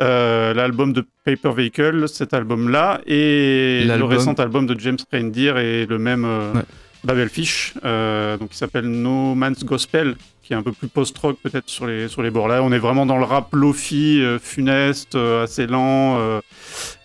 Euh, 0.00 0.54
l'album 0.54 0.92
de 0.94 1.04
Paper 1.24 1.50
Vehicle, 1.54 2.08
cet 2.08 2.32
album-là, 2.32 3.02
et 3.06 3.84
le 3.84 4.04
récent 4.04 4.32
album 4.34 4.66
de 4.66 4.78
James 4.80 4.96
Reindeer 5.12 5.58
et 5.58 5.86
le 5.86 5.98
même 5.98 6.24
euh, 6.24 6.52
Ouais. 6.54 6.62
Babelfish, 7.04 7.74
euh, 7.84 8.36
donc 8.38 8.50
qui 8.50 8.56
s'appelle 8.56 8.86
No 8.86 9.34
Man's 9.34 9.64
Gospel, 9.64 10.14
qui 10.42 10.54
est 10.54 10.56
un 10.56 10.62
peu 10.62 10.72
plus 10.72 10.88
post-rock 10.88 11.36
peut-être 11.42 11.68
sur 11.68 11.86
les, 11.86 12.08
sur 12.08 12.22
les 12.22 12.30
bords. 12.30 12.48
Là, 12.48 12.62
on 12.62 12.72
est 12.72 12.78
vraiment 12.78 13.04
dans 13.06 13.18
le 13.18 13.24
rap 13.24 13.48
lofi, 13.52 14.20
euh, 14.22 14.38
funeste, 14.38 15.14
assez 15.14 15.66
lent, 15.66 16.18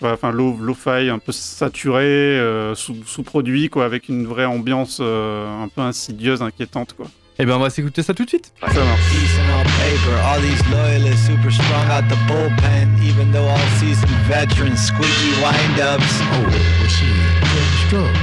enfin 0.01 0.31
lo, 0.31 0.55
lo-fi, 0.61 1.09
un 1.09 1.19
peu 1.19 1.31
saturé, 1.33 2.39
sous- 2.75 3.03
sous-produit, 3.05 3.69
quoi, 3.69 3.85
avec 3.85 4.07
une 4.07 4.25
vraie 4.27 4.45
ambiance 4.45 5.01
un 5.01 5.67
peu 5.75 5.81
insidieuse, 5.81 6.41
inquiétante, 6.41 6.93
quoi. 6.93 7.07
Eh 7.39 7.45
ben, 7.45 7.53
on 7.53 7.59
va 7.59 7.69
s'écouter 7.69 8.01
ça 8.01 8.15
tout 8.15 8.23
de 8.25 8.29
suite. 8.29 8.51
Ça 8.61 8.67
marche. 8.67 9.11
Decent 9.11 9.45
on 9.53 9.63
paper, 9.77 10.17
all 10.25 10.41
these 10.41 10.61
loyalists 10.71 11.27
super 11.27 11.51
strong 11.51 11.85
out 11.91 12.03
the 12.09 12.17
bullpen, 12.25 12.89
even 13.03 13.31
though 13.31 13.45
all 13.45 13.69
seasoned 13.77 14.09
veterans, 14.25 14.79
squeaky 14.79 15.37
windups. 15.37 16.17
Oh, 16.33 16.49
what's 16.81 16.97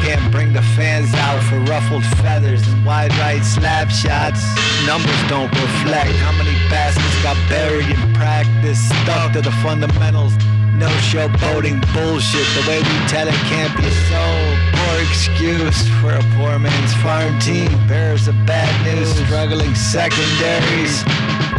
Can't 0.02 0.32
bring 0.32 0.52
the 0.52 0.62
fans 0.74 1.14
out 1.14 1.40
for 1.44 1.58
ruffled 1.70 2.04
feathers 2.22 2.66
and 2.66 2.84
wide 2.84 3.14
right 3.18 3.44
slap 3.44 3.88
shots. 3.88 4.42
Numbers 4.84 5.22
don't 5.28 5.50
reflect 5.62 6.10
how 6.18 6.32
many 6.32 6.54
bastards 6.68 7.22
got 7.22 7.36
buried 7.48 7.88
in 7.88 8.14
practice, 8.14 8.80
stuck 9.02 9.32
to 9.32 9.40
the 9.40 9.52
fundamentals. 9.62 10.34
No 10.76 10.88
showboating 11.06 11.78
bullshit. 11.94 12.46
The 12.54 12.68
way 12.68 12.78
we 12.78 12.96
tell 13.06 13.28
it 13.28 13.40
can't 13.46 13.74
be 13.76 13.88
sold. 14.10 14.58
Poor 14.74 14.96
excuse 15.06 15.88
for 16.00 16.10
a 16.10 16.22
poor 16.34 16.58
man's 16.58 16.92
farm 16.94 17.38
team. 17.38 17.70
Bears 17.86 18.26
of 18.26 18.34
bad 18.44 18.72
news, 18.84 19.08
struggling 19.24 19.74
secondaries. 19.74 21.04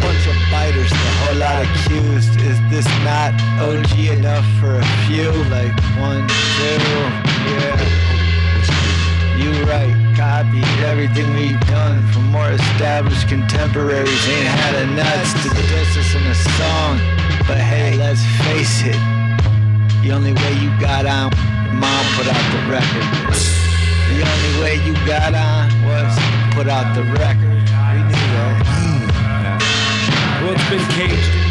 Bunch 0.03 0.27
of 0.27 0.35
biters, 0.51 0.89
the 0.89 1.11
whole 1.23 1.37
lot 1.37 1.63
accused. 1.63 2.35
Is 2.41 2.59
this 2.69 2.85
not 3.07 3.31
OG 3.63 3.97
enough 4.19 4.45
for 4.59 4.75
a 4.75 4.87
few? 5.07 5.31
Like 5.47 5.73
one, 5.97 6.27
two, 6.27 6.77
yeah. 7.55 8.15
You 9.39 9.51
right, 9.63 10.04
everything 10.85 11.33
we've 11.33 11.59
done 11.67 12.01
from 12.11 12.27
more 12.31 12.51
established 12.51 13.27
contemporaries. 13.27 14.27
Ain't 14.27 14.47
had 14.47 14.75
a 14.75 14.85
nuts 14.95 15.33
to 15.43 15.49
diss 15.49 15.97
us 15.97 16.15
in 16.15 16.23
a 16.23 16.35
song. 16.57 16.97
But 17.47 17.57
hey, 17.57 17.97
let's 17.97 18.23
face 18.43 18.81
it, 18.85 18.99
the 20.01 20.11
only 20.11 20.33
way 20.33 20.53
you 20.61 20.69
got 20.79 21.05
on, 21.05 21.31
mom 21.77 22.05
put 22.15 22.27
out 22.27 22.45
the 22.53 22.61
record. 22.71 23.05
The 24.09 24.21
only 24.23 24.53
way 24.61 24.75
you 24.85 24.93
got 25.05 25.33
on 25.33 25.69
was 25.85 26.11
put 26.55 26.67
out 26.67 26.93
the 26.95 27.03
record. 27.19 27.63
We 27.91 28.01
knew 28.01 29.07
that. 29.43 29.59
Well, 30.41 30.53
it's 30.53 30.69
been 30.69 30.85
caged 30.97 31.44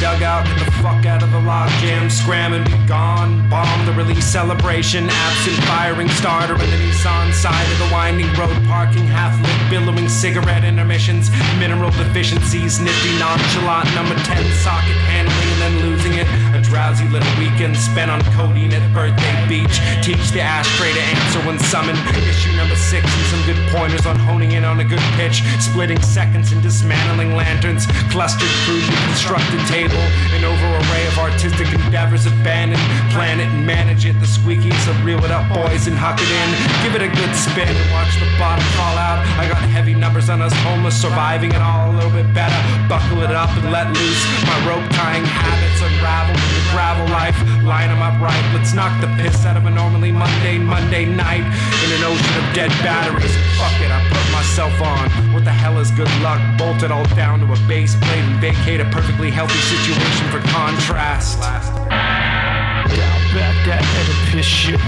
dugout, 0.00 0.46
get 0.46 0.58
the 0.64 0.70
fuck 0.82 1.04
out 1.06 1.22
of 1.22 1.30
the 1.32 1.40
log 1.40 1.68
jam, 1.80 2.08
scram 2.08 2.52
and 2.52 2.64
be 2.64 2.78
gone. 2.86 3.48
Bomb 3.50 3.86
the 3.86 3.92
release 3.92 4.24
celebration, 4.24 5.08
absent 5.10 5.56
firing 5.66 6.08
starter 6.08 6.54
in 6.54 6.70
the 6.70 6.76
Nissan 6.76 7.32
side 7.32 7.66
of 7.72 7.78
the 7.78 7.88
winding 7.92 8.32
road, 8.34 8.54
parking 8.66 9.06
half 9.06 9.34
lit, 9.42 9.70
billowing 9.70 10.08
cigarette 10.08 10.64
intermissions, 10.64 11.30
mineral 11.58 11.90
deficiencies, 11.90 12.80
nifty 12.80 13.18
nonchalant 13.18 13.92
number 13.94 14.14
10 14.22 14.38
socket 14.62 14.98
handling 15.10 15.48
and 15.48 15.60
then 15.62 15.74
losing 15.90 16.14
it. 16.14 16.47
Drowsy 16.68 17.08
little 17.08 17.32
weekend 17.40 17.76
spent 17.76 18.10
on 18.10 18.20
codeine 18.36 18.76
at 18.76 18.84
birthday 18.92 19.32
beach. 19.48 19.80
Teach 20.04 20.36
the 20.36 20.44
ashtray 20.44 20.92
to 20.92 21.00
answer 21.00 21.40
when 21.48 21.58
summoned. 21.58 21.96
Issue 22.28 22.52
number 22.60 22.76
six 22.76 23.08
and 23.08 23.26
some 23.32 23.42
good 23.48 23.56
pointers 23.72 24.04
on 24.04 24.20
honing 24.20 24.52
in 24.52 24.64
on 24.64 24.78
a 24.80 24.84
good 24.84 25.00
pitch, 25.16 25.40
splitting 25.64 26.00
seconds 26.02 26.52
and 26.52 26.62
dismantling 26.62 27.32
lanterns, 27.34 27.88
clustered 28.12 28.52
crudely 28.68 28.96
constructed 29.08 29.60
table, 29.64 29.96
an 30.36 30.44
over 30.44 30.68
array 30.84 31.04
of 31.08 31.16
artistic 31.16 31.72
endeavors 31.72 32.26
abandoned. 32.26 32.84
Plan 33.16 33.40
it 33.40 33.48
and 33.48 33.66
manage 33.66 34.04
it. 34.04 34.20
The 34.20 34.26
squeaky, 34.26 34.70
so 34.84 34.92
reel 35.00 35.24
it 35.24 35.30
up, 35.30 35.48
boys, 35.48 35.88
and 35.88 35.96
huck 35.96 36.20
it 36.20 36.28
in. 36.28 36.48
Give 36.84 36.92
it 36.92 37.00
a 37.00 37.08
good 37.08 37.32
spin 37.32 37.72
and 37.72 37.90
watch 37.96 38.12
the 38.20 38.28
bottom 38.36 38.64
fall 38.76 38.96
out. 39.00 39.24
I 39.40 39.48
got 39.48 39.56
heavy 39.72 39.94
numbers 39.94 40.28
on 40.28 40.42
us 40.42 40.52
homeless, 40.68 41.00
surviving 41.00 41.50
it 41.50 41.62
all 41.64 41.92
a 41.92 41.94
little 41.96 42.12
bit 42.12 42.28
better. 42.36 42.60
Buckle 42.92 43.24
it 43.24 43.32
up 43.32 43.48
and 43.56 43.72
let 43.72 43.88
loose. 43.88 44.22
My 44.44 44.58
rope 44.68 44.84
tying 44.92 45.24
habits 45.24 45.80
unravel 45.80 46.36
the 46.58 46.70
gravel 46.70 47.06
life. 47.14 47.38
Line 47.62 47.88
them 47.88 48.02
up 48.02 48.18
right. 48.20 48.42
Let's 48.52 48.74
knock 48.74 48.90
the 49.00 49.06
piss 49.22 49.46
out 49.46 49.56
of 49.56 49.64
a 49.66 49.70
normally 49.70 50.10
mundane 50.10 50.64
Monday 50.64 51.04
night 51.06 51.46
in 51.46 51.88
an 51.94 52.02
ocean 52.02 52.34
of 52.42 52.46
dead 52.54 52.70
batteries. 52.82 53.34
Fuck 53.54 53.78
it, 53.78 53.90
I 53.90 54.02
put 54.10 54.26
myself 54.34 54.74
on. 54.82 55.06
What 55.32 55.44
the 55.44 55.54
hell 55.54 55.78
is 55.78 55.90
good 55.92 56.10
luck? 56.20 56.40
Bolt 56.58 56.82
it 56.82 56.90
all 56.90 57.06
down 57.14 57.40
to 57.40 57.46
a 57.46 57.58
base 57.68 57.94
plate 57.94 58.26
and 58.26 58.40
vacate 58.40 58.80
a 58.80 58.86
perfectly 58.90 59.30
healthy 59.30 59.60
situation 59.70 60.26
for 60.30 60.40
contrast. 60.50 61.38
Dial 61.40 63.20
back 63.34 63.56
that 63.66 63.84
Oedipus 64.02 64.46
shit. 64.46 64.80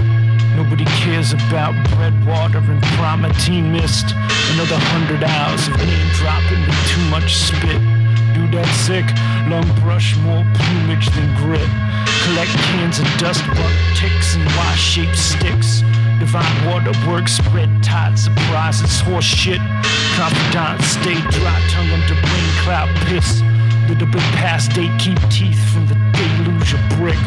Nobody 0.57 0.85
cares 0.99 1.33
about 1.33 1.73
bread, 1.95 2.15
water, 2.27 2.59
and 2.59 2.83
Primatine 2.99 3.71
mist. 3.71 4.13
Another 4.53 4.79
hundred 4.91 5.23
hours 5.23 5.69
of 5.69 5.77
name 5.79 6.09
dropping 6.19 6.61
with 6.67 6.81
too 6.91 7.05
much 7.09 7.35
spit. 7.37 8.00
Do 8.35 8.47
that 8.57 8.71
sick, 8.87 9.07
long 9.51 9.67
brush, 9.83 10.17
more 10.19 10.45
plumage 10.55 11.09
than 11.11 11.35
grit. 11.37 11.71
Collect 12.25 12.51
cans 12.71 12.99
of 12.99 13.07
dust, 13.19 13.45
buck 13.47 13.75
ticks, 13.97 14.37
and 14.37 14.45
Y-shaped 14.47 15.19
sticks. 15.19 15.83
Divine 16.21 16.67
waterwork, 16.67 17.29
spread 17.29 17.83
tide, 17.83 18.19
surprises, 18.19 19.01
horse 19.01 19.25
shit. 19.25 19.61
Confidant, 20.15 20.83
stay 20.83 21.19
dry, 21.35 21.59
tongue 21.71 21.91
under 21.91 22.15
brain 22.15 22.51
cloud 22.63 22.91
piss. 23.07 23.43
Little 23.89 24.07
bit 24.07 24.23
past 24.39 24.73
date, 24.73 24.93
keep 25.01 25.19
teeth 25.31 25.59
from 25.73 25.87
the 25.89 25.97
deluge 26.15 26.75
of 26.75 26.81
brick. 26.99 27.19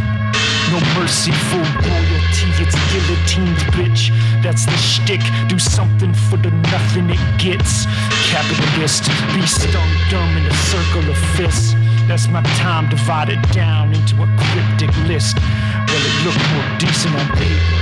No 0.71 0.80
mercy 0.99 1.32
for 1.32 1.63
royalty, 1.84 2.47
it's 2.63 2.76
guillotines, 2.91 3.63
bitch. 3.76 4.12
That's 4.41 4.65
the 4.65 4.78
shtick. 4.78 5.21
Do 5.47 5.60
something 5.60 6.13
for 6.13 6.38
the 6.38 6.52
nothing 6.71 7.10
it 7.10 7.19
gets. 7.38 7.86
Capitalist, 8.30 9.04
be 9.34 9.45
stung 9.45 9.89
dumb 10.10 10.38
in 10.38 10.45
a 10.45 10.54
circle 10.54 11.10
of 11.10 11.17
fists. 11.36 11.73
That's 12.08 12.28
my 12.28 12.41
time 12.58 12.89
divided 12.89 13.41
down 13.52 13.93
into 13.93 14.15
a 14.21 14.28
cryptic 14.38 14.95
list. 15.08 15.38
Well, 15.38 16.04
it 16.10 16.26
looked 16.26 16.43
more 16.54 16.78
decent 16.80 17.15
on 17.15 17.28
paper. 17.38 17.80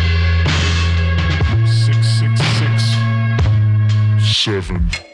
Six, 1.67 1.97
six, 2.19 2.41
six, 2.59 2.83
seven. 4.19 5.10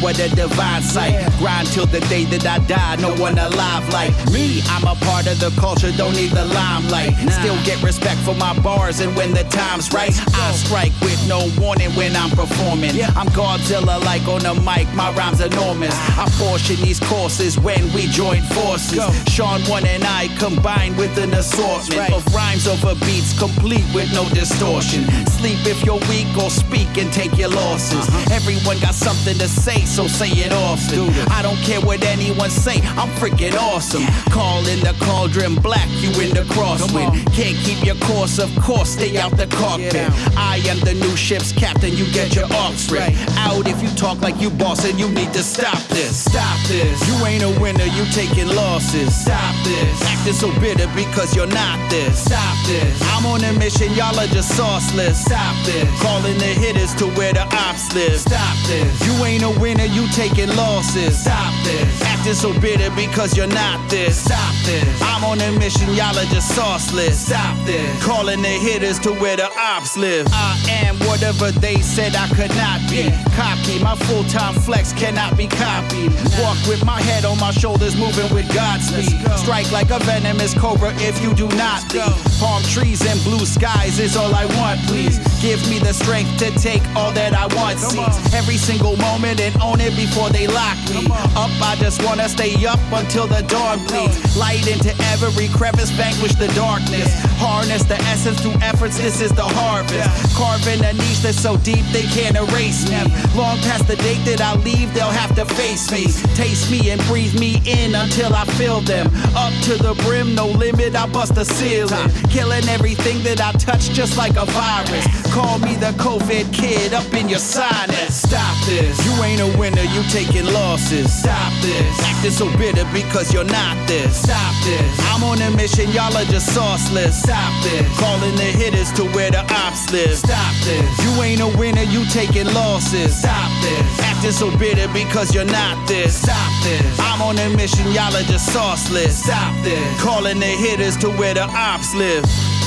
What 0.00 0.18
a 0.18 0.28
divine 0.34 0.82
sight. 0.82 1.14
Grind 1.38 1.68
till 1.68 1.86
the 1.86 2.00
day 2.12 2.24
that 2.24 2.46
I 2.46 2.58
die. 2.66 2.96
No 2.96 3.14
one 3.16 3.38
alive 3.38 3.88
like 3.92 4.12
me. 4.32 4.62
I'm 4.66 4.84
a 4.84 4.94
part 5.06 5.26
of 5.26 5.38
the 5.40 5.50
culture, 5.60 5.92
don't 5.92 6.14
need 6.14 6.30
the 6.30 6.44
limelight. 6.44 7.14
Still 7.40 7.56
get 7.64 7.82
respect 7.82 8.20
for 8.20 8.34
my 8.34 8.58
bars, 8.60 9.00
and 9.00 9.14
when 9.16 9.32
the 9.32 9.44
time's 9.44 9.92
right, 9.92 10.14
I 10.34 10.52
strike 10.52 10.92
with 11.00 11.20
no 11.28 11.50
warning 11.60 11.90
when 11.90 12.16
I'm 12.16 12.30
performing. 12.30 12.96
I'm 13.16 13.28
Godzilla 13.28 14.02
like 14.04 14.26
on 14.28 14.40
the 14.40 14.54
mic, 14.62 14.88
my 14.94 15.12
rhymes 15.12 15.40
enormous. 15.40 15.94
I 16.16 16.28
portion 16.38 16.76
these 16.76 17.00
courses 17.00 17.58
when 17.58 17.92
we 17.92 18.06
join 18.08 18.42
forces. 18.56 19.00
Sean 19.28 19.60
One 19.62 19.86
and 19.86 20.04
I 20.04 20.28
combine 20.40 20.96
with 20.96 21.18
an 21.18 21.34
assortment 21.34 22.10
of 22.14 22.24
rhymes 22.34 22.66
over 22.66 22.94
beats, 23.04 23.38
complete 23.38 23.84
with 23.94 24.10
no 24.14 24.26
distortion. 24.30 25.04
Sleep 25.36 25.60
if 25.68 25.84
you're 25.84 26.00
weak 26.08 26.26
or 26.42 26.48
speak 26.48 26.88
and 26.96 27.12
take 27.12 27.36
your 27.36 27.50
losses. 27.50 28.08
Everyone 28.32 28.80
got 28.80 28.94
something 28.94 29.36
to 29.36 29.46
say, 29.46 29.84
so 29.84 30.06
say 30.06 30.30
it 30.30 30.52
often. 30.52 31.10
I 31.30 31.42
don't 31.42 31.58
care 31.58 31.80
what 31.82 32.02
anyone 32.04 32.48
say, 32.48 32.80
I'm 32.96 33.10
freaking 33.20 33.54
awesome. 33.54 34.02
Call 34.32 34.66
in 34.66 34.80
the 34.80 34.96
cauldron 35.04 35.56
black, 35.56 35.88
you 36.00 36.08
in 36.24 36.30
the 36.32 36.44
crosswind. 36.48 37.12
Can't 37.34 37.58
keep 37.58 37.84
your 37.84 37.96
course, 37.96 38.38
of 38.38 38.50
course, 38.56 38.90
stay 38.90 39.18
out 39.18 39.36
the 39.36 39.46
cockpit. 39.46 40.08
I 40.38 40.62
am 40.64 40.80
the 40.80 40.94
new 40.94 41.16
ship's 41.16 41.52
captain, 41.52 41.92
you 41.94 42.10
get 42.12 42.34
your 42.34 42.50
arms 42.54 42.90
ripped. 42.90 43.12
Out 43.36 43.68
if 43.68 43.82
you 43.82 43.90
talk 43.90 44.22
like 44.22 44.40
you 44.40 44.48
boss 44.48 44.86
and 44.88 44.98
you 44.98 45.08
need 45.10 45.34
to 45.34 45.42
stop 45.42 45.82
this. 45.88 46.24
Stop 46.24 46.58
this. 46.66 46.96
You 47.06 47.26
ain't 47.26 47.42
a 47.42 47.60
winner, 47.60 47.84
you 47.84 48.06
taking 48.12 48.48
losses. 48.48 49.14
Stop 49.14 49.54
this. 49.64 50.29
Acting 50.30 50.52
so 50.52 50.60
bitter 50.60 50.86
because 50.94 51.34
you're 51.34 51.48
not 51.48 51.90
this. 51.90 52.24
Stop 52.24 52.56
this. 52.64 53.02
I'm 53.14 53.26
on 53.26 53.42
a 53.42 53.52
mission, 53.58 53.92
y'all 53.94 54.16
are 54.16 54.28
just 54.28 54.52
sauceless. 54.52 55.14
Stop 55.14 55.56
this. 55.66 55.88
Calling 56.00 56.38
the 56.38 56.44
hitters 56.44 56.94
to 56.96 57.06
where 57.18 57.32
the 57.32 57.42
ops 57.42 57.92
live. 57.94 58.20
Stop 58.20 58.56
this. 58.68 58.86
You 59.04 59.12
ain't 59.24 59.42
a 59.42 59.50
winner, 59.58 59.86
you 59.86 60.06
taking 60.08 60.54
losses. 60.54 61.18
Stop 61.18 61.52
this. 61.64 62.02
Acting 62.02 62.34
so 62.34 62.52
bitter 62.60 62.94
because 62.94 63.36
you're 63.36 63.48
not 63.48 63.90
this. 63.90 64.22
Stop 64.22 64.54
this. 64.64 64.86
I'm 65.02 65.24
on 65.24 65.40
a 65.40 65.50
mission, 65.58 65.88
y'all 65.94 66.16
are 66.16 66.30
just 66.30 66.56
sauceless. 66.56 67.26
Stop 67.26 67.56
this. 67.66 68.04
Calling 68.04 68.40
the 68.40 68.48
hitters 68.48 69.00
to 69.00 69.12
where 69.14 69.36
the 69.36 69.50
ops 69.58 69.96
live. 69.96 70.28
I 70.30 70.56
am 70.86 70.96
whatever 71.10 71.50
they 71.50 71.80
said 71.80 72.14
I 72.14 72.28
could 72.28 72.54
not 72.54 72.78
be. 72.88 73.10
Cocky, 73.34 73.82
my 73.82 73.96
full 74.06 74.22
time 74.24 74.54
flex 74.54 74.92
cannot 74.92 75.36
be 75.36 75.48
copied. 75.48 76.12
Walk 76.38 76.58
with 76.68 76.84
my 76.84 77.00
head 77.02 77.24
on 77.24 77.38
my 77.40 77.50
shoulders, 77.50 77.96
moving 77.96 78.32
with 78.32 78.46
Godspeed. 78.54 79.18
Strike 79.36 79.72
like 79.72 79.90
a 79.90 79.98
venomous 80.20 80.54
cobra 80.54 80.92
if 80.96 81.22
you 81.22 81.34
do 81.34 81.48
not 81.56 81.82
leave. 81.92 82.04
Palm 82.38 82.62
trees 82.64 83.04
and 83.06 83.22
blue 83.24 83.44
skies 83.44 83.98
is 83.98 84.16
all 84.16 84.34
I 84.34 84.46
want, 84.56 84.80
please. 84.86 85.18
Give 85.40 85.60
me 85.68 85.78
the 85.78 85.92
strength 85.92 86.38
to 86.38 86.50
take 86.58 86.82
all 86.94 87.12
that 87.12 87.32
I 87.32 87.46
want. 87.56 87.78
Seize 87.78 88.34
every 88.34 88.56
single 88.56 88.96
moment 88.96 89.40
and 89.40 89.54
own 89.62 89.80
it 89.80 89.96
before 89.96 90.30
they 90.30 90.46
lock 90.46 90.76
me. 90.90 91.06
Up, 91.36 91.50
I 91.62 91.76
just 91.80 92.04
wanna 92.04 92.28
stay 92.28 92.54
up 92.66 92.80
until 92.92 93.26
the 93.26 93.42
dawn 93.48 93.78
bleeds. 93.86 94.36
Light 94.36 94.66
into 94.66 94.92
every 95.12 95.48
crevice, 95.48 95.90
vanquish 95.90 96.34
the 96.34 96.48
darkness. 96.48 97.08
Harness 97.40 97.84
the 97.84 97.96
essence 98.12 98.40
through 98.40 98.58
efforts, 98.60 98.98
this 98.98 99.20
is 99.20 99.32
the 99.32 99.48
harvest. 99.60 100.36
Carving 100.36 100.84
a 100.84 100.92
niche 100.92 101.22
that's 101.22 101.40
so 101.40 101.56
deep 101.58 101.84
they 101.92 102.04
can't 102.12 102.36
erase 102.36 102.88
me. 102.88 103.00
Long 103.36 103.56
past 103.64 103.86
the 103.88 103.96
date 103.96 104.22
that 104.26 104.40
I 104.40 104.54
leave, 104.56 104.92
they'll 104.94 105.16
have 105.22 105.34
to 105.36 105.44
face 105.54 105.90
me. 105.90 106.04
Taste 106.34 106.70
me 106.70 106.90
and 106.90 107.00
breathe 107.06 107.38
me 107.38 107.60
in 107.66 107.94
until 107.94 108.34
I 108.34 108.44
feel 108.60 108.80
them. 108.80 109.06
Up 109.34 109.52
to 109.64 109.76
the 109.76 109.94
brim, 110.04 110.09
no 110.10 110.46
limit, 110.46 110.94
I 110.96 111.06
bust 111.06 111.34
the 111.34 111.44
ceiling. 111.44 112.10
Killing 112.30 112.66
everything 112.68 113.22
that 113.22 113.40
I 113.40 113.52
touch 113.52 113.90
just 113.90 114.16
like 114.16 114.36
a 114.36 114.44
virus. 114.44 115.06
Call 115.32 115.58
me 115.58 115.76
the 115.76 115.92
COVID 116.02 116.52
kid 116.52 116.92
up 116.92 117.12
in 117.14 117.28
your 117.28 117.38
sinus. 117.38 118.22
Stop 118.26 118.56
this. 118.66 118.98
You 119.06 119.12
ain't 119.22 119.40
a 119.40 119.58
winner, 119.58 119.86
you 119.94 120.02
taking 120.10 120.46
losses. 120.52 121.12
Stop 121.12 121.52
this. 121.62 121.86
Acting 122.02 122.32
so 122.32 122.46
bitter 122.58 122.84
because 122.92 123.32
you're 123.32 123.44
not 123.44 123.76
this. 123.86 124.22
Stop 124.22 124.54
this. 124.64 124.90
I'm 125.14 125.22
on 125.22 125.40
a 125.42 125.50
mission, 125.56 125.88
y'all 125.90 126.16
are 126.16 126.24
just 126.24 126.50
sauceless. 126.50 127.12
Stop 127.22 127.52
this. 127.62 127.86
Calling 127.98 128.34
the 128.36 128.50
hitters 128.50 128.90
to 128.98 129.04
where 129.14 129.30
the 129.30 129.42
ops 129.62 129.90
live. 129.92 130.16
Stop 130.16 130.54
this. 130.64 130.86
You 131.04 131.22
ain't 131.22 131.40
a 131.40 131.48
winner, 131.58 131.86
you 131.86 132.04
taking 132.06 132.46
losses. 132.52 133.16
Stop 133.16 133.50
this. 133.62 134.00
Acting 134.00 134.32
so 134.32 134.50
bitter 134.58 134.88
because 134.92 135.34
you're 135.34 135.44
not 135.44 135.76
this. 135.86 136.22
Stop 136.22 136.52
this. 136.64 136.82
I'm 136.98 137.22
on 137.22 137.38
a 137.38 137.48
mission, 137.56 137.86
y'all 137.92 138.14
are 138.14 138.26
just 138.26 138.50
sauceless. 138.50 139.14
Stop 139.24 139.54
this. 139.62 139.89
Calling 139.98 140.38
the 140.38 140.46
hitters 140.46 140.96
to 140.98 141.10
where 141.10 141.34
the 141.34 141.42
ops 141.42 141.94
live. 141.94 142.59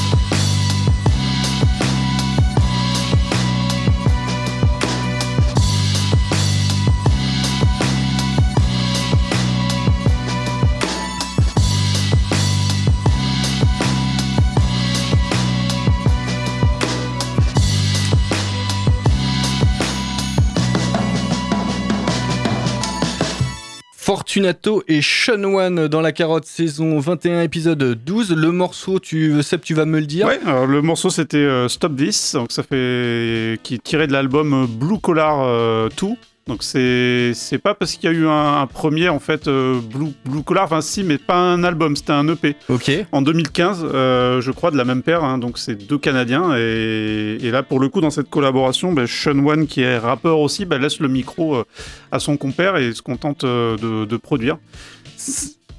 Fortunato 24.14 24.84
et 24.88 25.01
Sean 25.01 25.43
One 25.43 25.88
dans 25.88 25.99
la 25.99 26.11
carotte 26.11 26.45
saison 26.45 26.99
21 26.99 27.41
épisode 27.41 27.95
12. 28.05 28.36
Le 28.36 28.51
morceau, 28.51 28.99
tu 28.99 29.41
Seb, 29.41 29.61
tu 29.61 29.74
vas 29.74 29.86
me 29.86 29.99
le 29.99 30.05
dire 30.05 30.28
Ouais, 30.28 30.39
le 30.68 30.84
morceau 30.84 31.09
c'était 31.09 31.38
euh, 31.38 31.68
Stop 31.68 31.95
This, 31.95 32.34
donc 32.34 32.51
ça 32.51 32.61
fait 32.61 33.57
qui 33.64 33.74
est 33.74 33.84
tiré 33.84 34.05
de 34.05 34.14
l'album 34.14 34.68
Blue 34.68 34.99
Collar 34.99 35.41
euh, 35.41 35.89
2. 35.99 36.09
Donc 36.45 36.61
c'est 36.61 37.31
c'est 37.33 37.57
pas 37.57 37.73
parce 37.73 37.93
qu'il 37.93 38.11
y 38.11 38.13
a 38.13 38.15
eu 38.15 38.27
un, 38.27 38.61
un 38.61 38.67
premier 38.67 39.07
en 39.07 39.19
fait 39.19 39.47
euh, 39.47 39.79
Blue, 39.79 40.11
Blue 40.25 40.43
Collar, 40.43 40.65
enfin 40.65 40.81
si, 40.81 41.03
mais 41.03 41.17
pas 41.17 41.37
un 41.37 41.63
album, 41.63 41.95
c'était 41.95 42.11
un 42.11 42.27
EP. 42.27 42.57
Ok. 42.67 42.91
En 43.13 43.21
2015, 43.21 43.85
euh, 43.85 44.41
je 44.41 44.51
crois, 44.51 44.69
de 44.69 44.75
la 44.75 44.83
même 44.83 45.03
paire, 45.03 45.23
hein, 45.23 45.37
donc 45.37 45.57
c'est 45.57 45.75
deux 45.75 45.97
Canadiens. 45.97 46.53
Et, 46.57 47.37
et 47.41 47.51
là, 47.51 47.63
pour 47.63 47.79
le 47.79 47.87
coup, 47.87 48.01
dans 48.01 48.09
cette 48.09 48.29
collaboration, 48.29 48.91
bah, 48.91 49.07
Sean 49.07 49.39
One, 49.45 49.67
qui 49.67 49.81
est 49.81 49.97
rappeur 49.97 50.39
aussi, 50.39 50.65
bah, 50.65 50.77
laisse 50.77 50.99
le 50.99 51.07
micro 51.07 51.55
euh, 51.55 51.63
à 52.11 52.19
son 52.19 52.35
compère 52.35 52.75
et 52.75 52.93
se 52.93 53.01
contente 53.01 53.45
de, 53.45 54.03
de 54.03 54.17
produire. 54.17 54.57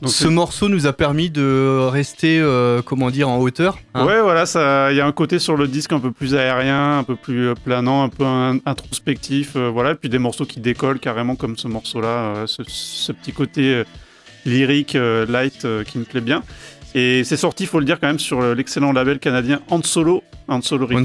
Donc, 0.05 0.13
Ce 0.13 0.29
morceau 0.29 0.69
nous 0.69 0.87
a 0.87 0.93
permis 0.93 1.31
de 1.31 1.87
rester, 1.91 2.39
euh, 2.39 2.83
comment 2.83 3.11
dire, 3.11 3.29
en 3.29 3.39
hauteur. 3.39 3.79
hein. 3.95 4.05
Ouais, 4.07 4.21
voilà, 4.21 4.45
ça, 4.47 4.93
il 4.93 4.97
y 4.97 5.01
a 5.01 5.07
un 5.07 5.13
côté 5.13 5.39
sur 5.39 5.57
le 5.57 5.67
disque 5.67 5.93
un 5.93 5.99
peu 6.01 6.11
plus 6.13 6.35
aérien, 6.35 6.99
un 6.99 7.05
peu 7.05 7.17
plus 7.17 7.49
euh, 7.49 7.55
planant, 7.55 8.03
un 8.05 8.09
peu 8.11 8.25
in- 8.25 8.59
introspectif, 8.67 9.53
euh, 9.57 9.71
voilà, 9.73 9.93
et 9.93 9.95
puis 9.95 10.09
des 10.11 10.19
morceaux 10.19 10.45
qui 10.45 10.61
décollent 10.61 10.99
carrément 11.01 11.37
comme 11.37 11.57
ce 11.57 11.69
morceau-là, 11.69 12.07
euh, 12.09 12.47
ce, 12.47 12.63
ce 12.67 13.13
petit 13.13 13.33
côté 13.33 13.83
lyrique, 14.45 14.93
light, 15.29 15.67
qui 15.87 15.99
me 15.99 16.05
plaît 16.05 16.21
bien. 16.21 16.43
Et 16.95 17.25
c'est 17.25 17.37
sorti, 17.39 17.67
faut 17.67 17.79
le 17.81 17.85
dire 17.87 17.99
quand 17.99 18.07
même, 18.07 18.19
sur 18.21 18.55
l'excellent 18.55 18.93
label 18.93 19.19
canadien 19.19 19.61
Han 19.71 19.83
Solo, 19.83 20.23
Han 20.47 20.61
Solo 20.61 20.87
ouais. 20.87 21.03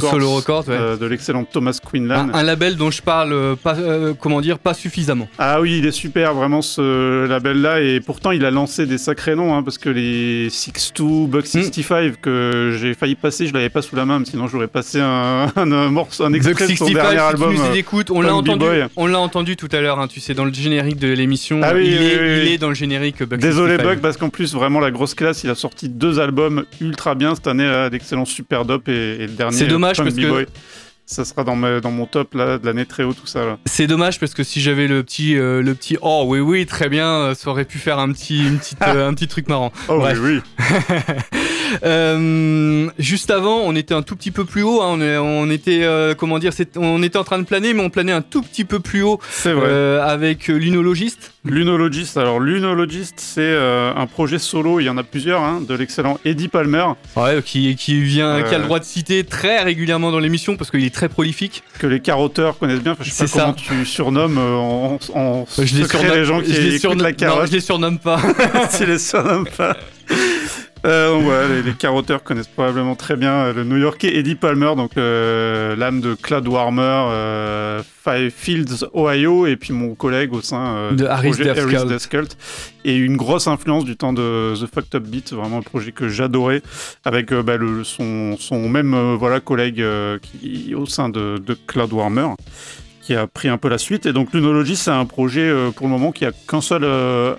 euh, 0.69 0.97
de 0.97 1.05
l'excellent 1.05 1.45
Thomas 1.45 1.79
Quinlan. 1.89 2.29
Un, 2.29 2.33
un 2.33 2.43
label 2.43 2.75
dont 2.75 2.91
je 2.91 3.01
parle 3.01 3.31
euh, 3.31 3.55
pas, 3.55 3.75
euh, 3.77 4.13
comment 4.19 4.41
dire, 4.41 4.59
pas 4.59 4.73
suffisamment. 4.73 5.27
Ah 5.37 5.61
oui, 5.61 5.77
il 5.79 5.85
est 5.85 5.91
super, 5.91 6.33
vraiment 6.33 6.61
ce 6.61 7.25
label-là. 7.25 7.81
Et 7.81 8.01
pourtant, 8.01 8.31
il 8.31 8.43
a 8.43 8.51
lancé 8.51 8.85
des 8.85 8.97
sacrés 8.97 9.35
noms, 9.35 9.55
hein, 9.55 9.63
parce 9.63 9.77
que 9.77 9.89
les 9.89 10.49
6-2, 10.49 11.27
Buck 11.27 11.47
65, 11.47 12.19
que 12.21 12.77
j'ai 12.79 12.93
failli 12.93 13.15
passer, 13.15 13.47
je 13.47 13.53
l'avais 13.53 13.69
pas 13.69 13.81
sous 13.81 13.95
la 13.95 14.05
main, 14.05 14.21
sinon 14.25 14.47
j'aurais 14.47 14.67
passé 14.67 14.99
un, 14.99 15.47
un, 15.55 15.71
un 15.71 15.89
morceau, 15.89 16.25
un 16.25 16.33
extrait 16.33 16.53
de 16.67 16.75
son 16.75 16.85
65, 16.87 16.93
dernier 16.93 17.17
si 17.17 17.23
album. 17.23 17.53
tu 17.53 17.59
nous 17.59 17.65
euh, 17.65 17.73
écoutes, 17.73 18.11
on 18.11 18.21
l'a 18.21 18.35
entendu, 18.35 18.65
B-Boy. 18.65 18.85
on 18.97 19.05
l'a 19.07 19.19
entendu 19.19 19.55
tout 19.55 19.69
à 19.71 19.79
l'heure, 19.79 19.99
hein, 19.99 20.07
tu 20.07 20.19
sais, 20.19 20.33
dans 20.33 20.45
le 20.45 20.53
générique 20.53 20.97
de 20.97 21.07
l'émission. 21.13 21.61
Ah 21.63 21.71
oui, 21.73 21.87
il, 21.87 21.97
oui, 21.99 22.05
est, 22.05 22.19
oui, 22.19 22.27
il 22.41 22.47
oui. 22.47 22.53
est 22.53 22.57
dans 22.57 22.69
le 22.69 22.75
générique 22.75 23.23
Buck 23.23 23.39
Désolé 23.39 23.75
65. 23.75 23.83
Buck, 23.95 24.01
parce 24.01 24.17
qu'en 24.17 24.29
plus, 24.29 24.53
vraiment 24.53 24.79
la 24.81 24.91
grosse 24.91 25.13
classe, 25.13 25.43
il 25.43 25.49
a 25.49 25.55
sorti 25.55 25.87
deux 25.87 26.19
albums 26.19 26.65
ultra 26.81 27.15
bien 27.15 27.35
cette 27.35 27.47
année, 27.47 27.65
là, 27.65 27.89
l'excellent 27.89 28.25
Super 28.25 28.65
Dope 28.65 28.89
et, 28.89 29.23
et 29.23 29.28
le 29.29 29.35
dernier 29.35 29.57
C'est 29.57 29.67
dommage 29.67 29.97
parce 29.97 30.15
que-. 30.15 30.45
Ça 31.11 31.25
sera 31.25 31.43
dans, 31.43 31.55
ma- 31.55 31.79
dans 31.79 31.89
mon 31.89 32.05
top 32.05 32.35
là, 32.35 32.59
de 32.59 32.65
l'année 32.67 32.85
très 32.85 33.01
haut, 33.03 33.13
tout 33.15 33.25
ça. 33.25 33.57
C'est 33.65 33.87
dommage 33.87 34.19
parce 34.19 34.35
que 34.35 34.43
si 34.43 34.61
j'avais 34.61 34.85
le 34.87 35.01
petit, 35.01 35.35
euh, 35.37 35.63
le 35.63 35.73
petit, 35.73 35.97
oh 36.03 36.23
oui 36.27 36.39
oui 36.39 36.67
très 36.67 36.87
bien, 36.87 37.07
euh, 37.07 37.33
ça 37.33 37.49
aurait 37.49 37.65
pu 37.65 37.79
faire 37.79 37.97
un 37.97 38.11
petit, 38.11 38.45
une 38.47 38.59
petite, 38.59 38.77
euh, 38.87 39.09
un 39.09 39.15
petit 39.15 39.27
truc 39.27 39.49
marrant. 39.49 39.71
Oh 39.87 39.97
Bref. 39.97 40.19
oui, 40.21 40.39
oui. 40.39 40.65
Euh, 41.83 42.89
juste 42.97 43.29
avant, 43.29 43.57
on 43.63 43.75
était 43.75 43.93
un 43.93 44.01
tout 44.01 44.15
petit 44.15 44.31
peu 44.31 44.43
plus 44.43 44.63
haut. 44.63 44.81
hein, 44.81 44.97
on, 45.21 45.49
était, 45.51 45.83
euh, 45.83 46.15
comment 46.15 46.39
dire, 46.39 46.51
on 46.75 47.03
était 47.03 47.17
en 47.17 47.23
train 47.23 47.37
de 47.37 47.43
planer, 47.43 47.73
mais 47.75 47.83
on 47.83 47.91
planait 47.91 48.11
un 48.11 48.23
tout 48.23 48.41
petit 48.41 48.65
peu 48.65 48.79
plus 48.79 49.03
haut 49.03 49.19
C'est 49.29 49.53
vrai. 49.53 49.67
euh, 49.67 50.03
avec 50.03 50.47
l'unologiste. 50.47 51.33
Lunologist, 51.45 52.17
alors 52.17 52.39
Lunologist, 52.39 53.13
c'est 53.17 53.55
un 53.55 54.05
projet 54.07 54.39
solo, 54.39 54.79
il 54.79 54.85
y 54.85 54.89
en 54.89 54.97
a 54.97 55.03
plusieurs, 55.03 55.41
hein, 55.41 55.61
de 55.65 55.73
l'excellent 55.75 56.19
Eddie 56.25 56.47
Palmer, 56.47 56.85
Ouais, 57.15 57.41
qui, 57.45 57.75
qui 57.75 58.01
vient, 58.01 58.41
qui 58.41 58.53
a 58.53 58.57
le 58.57 58.65
droit 58.65 58.79
de 58.79 58.83
citer 58.85 59.23
très 59.23 59.61
régulièrement 59.61 60.11
dans 60.11 60.19
l'émission 60.19 60.57
parce 60.57 60.69
qu'il 60.71 60.83
est 60.83 60.93
très 60.99 61.09
prolifique. 61.09 61.63
que 61.79 61.87
les 61.87 62.01
carotteurs 62.01 62.57
connaissent 62.57 62.81
bien. 62.81 62.95
Je 62.99 63.09
sais 63.09 63.25
pas 63.25 63.31
comment 63.31 63.45
ça. 63.47 63.55
tu 63.57 63.85
surnommes 63.85 64.37
euh, 64.37 64.55
en, 64.55 64.99
en 65.15 65.45
Je 65.57 65.61
les 65.61 65.83
secret 65.83 65.99
surnomme- 65.99 66.15
les 66.17 66.25
gens 66.25 66.41
qui 66.41 66.53
je 66.53 66.61
les 66.61 66.75
écoutent 66.75 67.01
la 67.01 67.11
non, 67.11 67.15
carotte. 67.15 67.47
je 67.47 67.51
les 67.53 67.61
surnomme 67.61 67.99
pas. 67.99 68.19
tu 68.77 68.85
les 68.85 68.99
surnommes 68.99 69.47
pas. 69.55 69.77
Euh, 70.85 71.47
les, 71.49 71.61
les 71.61 71.73
carotteurs 71.73 72.23
connaissent 72.23 72.47
probablement 72.47 72.95
très 72.95 73.17
bien 73.17 73.33
euh, 73.33 73.53
le 73.53 73.63
New-Yorkais 73.63 74.15
Eddie 74.15 74.35
Palmer, 74.35 74.73
donc 74.77 74.91
euh, 74.97 75.75
l'âme 75.75 75.99
de 75.99 76.13
Cloud 76.13 76.47
Warmer, 76.47 76.81
euh, 77.11 77.81
Five 78.03 78.31
Fields, 78.31 78.85
Ohio, 78.93 79.45
et 79.45 79.57
puis 79.57 79.73
mon 79.73 79.93
collègue 79.95 80.33
au 80.33 80.41
sein 80.41 80.93
De 80.93 81.05
Harris 81.05 81.31
projet 81.31 81.43
Death 81.43 81.57
Harris 81.57 81.75
Cult. 81.75 81.87
Death 81.87 82.07
Cult. 82.07 82.37
et 82.85 82.95
une 82.95 83.17
grosse 83.17 83.47
influence 83.47 83.83
du 83.83 83.97
temps 83.97 84.13
de 84.13 84.53
The 84.55 84.73
Fucked 84.73 84.95
Up 84.95 85.03
Beat, 85.03 85.33
vraiment 85.33 85.57
un 85.57 85.63
projet 85.63 85.91
que 85.91 86.07
j'adorais, 86.07 86.61
avec 87.03 87.33
bah, 87.33 87.57
le, 87.57 87.83
son, 87.83 88.37
son 88.39 88.69
même 88.69 89.15
voilà 89.15 89.41
collègue 89.41 89.83
qui 90.21 90.73
au 90.75 90.85
sein 90.85 91.09
de, 91.09 91.37
de 91.45 91.57
Cloud 91.67 91.91
Warmer 91.91 92.29
qui 93.09 93.15
a 93.15 93.25
pris 93.25 93.49
un 93.49 93.57
peu 93.57 93.69
la 93.69 93.79
suite. 93.79 94.05
Et 94.05 94.13
donc 94.13 94.31
Lunology, 94.35 94.75
c'est 94.75 94.91
un 94.91 95.05
projet 95.05 95.41
euh, 95.41 95.71
pour 95.71 95.87
le 95.87 95.91
moment 95.91 96.11
qui 96.11 96.25
a 96.25 96.31
qu'un 96.31 96.61
seul 96.61 96.83
euh, 96.83 97.33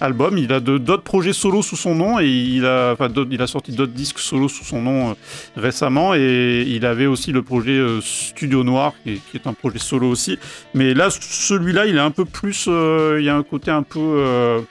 album. 0.00 0.38
Il 0.38 0.52
a 0.52 0.60
d'autres 0.60 1.02
projets 1.02 1.32
solo 1.32 1.62
sous 1.62 1.74
son 1.74 1.96
nom 1.96 2.20
et 2.20 2.28
il 2.28 2.64
a, 2.64 2.94
il 3.28 3.42
a 3.42 3.46
sorti 3.48 3.72
d'autres 3.72 3.92
disques 3.92 4.20
solo 4.20 4.46
sous 4.46 4.62
son 4.62 4.82
nom 4.82 5.10
euh, 5.10 5.14
récemment. 5.56 6.14
Et 6.14 6.62
il 6.64 6.86
avait 6.86 7.06
aussi 7.06 7.32
le 7.32 7.42
projet 7.42 7.84
Studio 8.00 8.62
Noir, 8.62 8.92
qui, 9.02 9.20
est- 9.34 9.46
un 9.48 9.52
projet 9.52 9.80
solo 9.80 10.08
aussi. 10.08 10.38
Mais 10.74 10.94
là, 10.94 11.08
celui-là, 11.10 11.86
il 11.86 11.96
est 11.96 11.98
un 11.98 12.12
peu 12.12 12.24
plus. 12.24 12.68
il 12.68 13.24
y 13.24 13.28
a 13.28 13.34
un 13.34 13.42
côté 13.42 13.72
un 13.72 13.82
peu. 13.82 14.62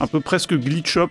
un 0.00 0.06
peu 0.08 0.18
presque 0.18 0.54
glitch 0.54 0.96
up. 0.96 1.10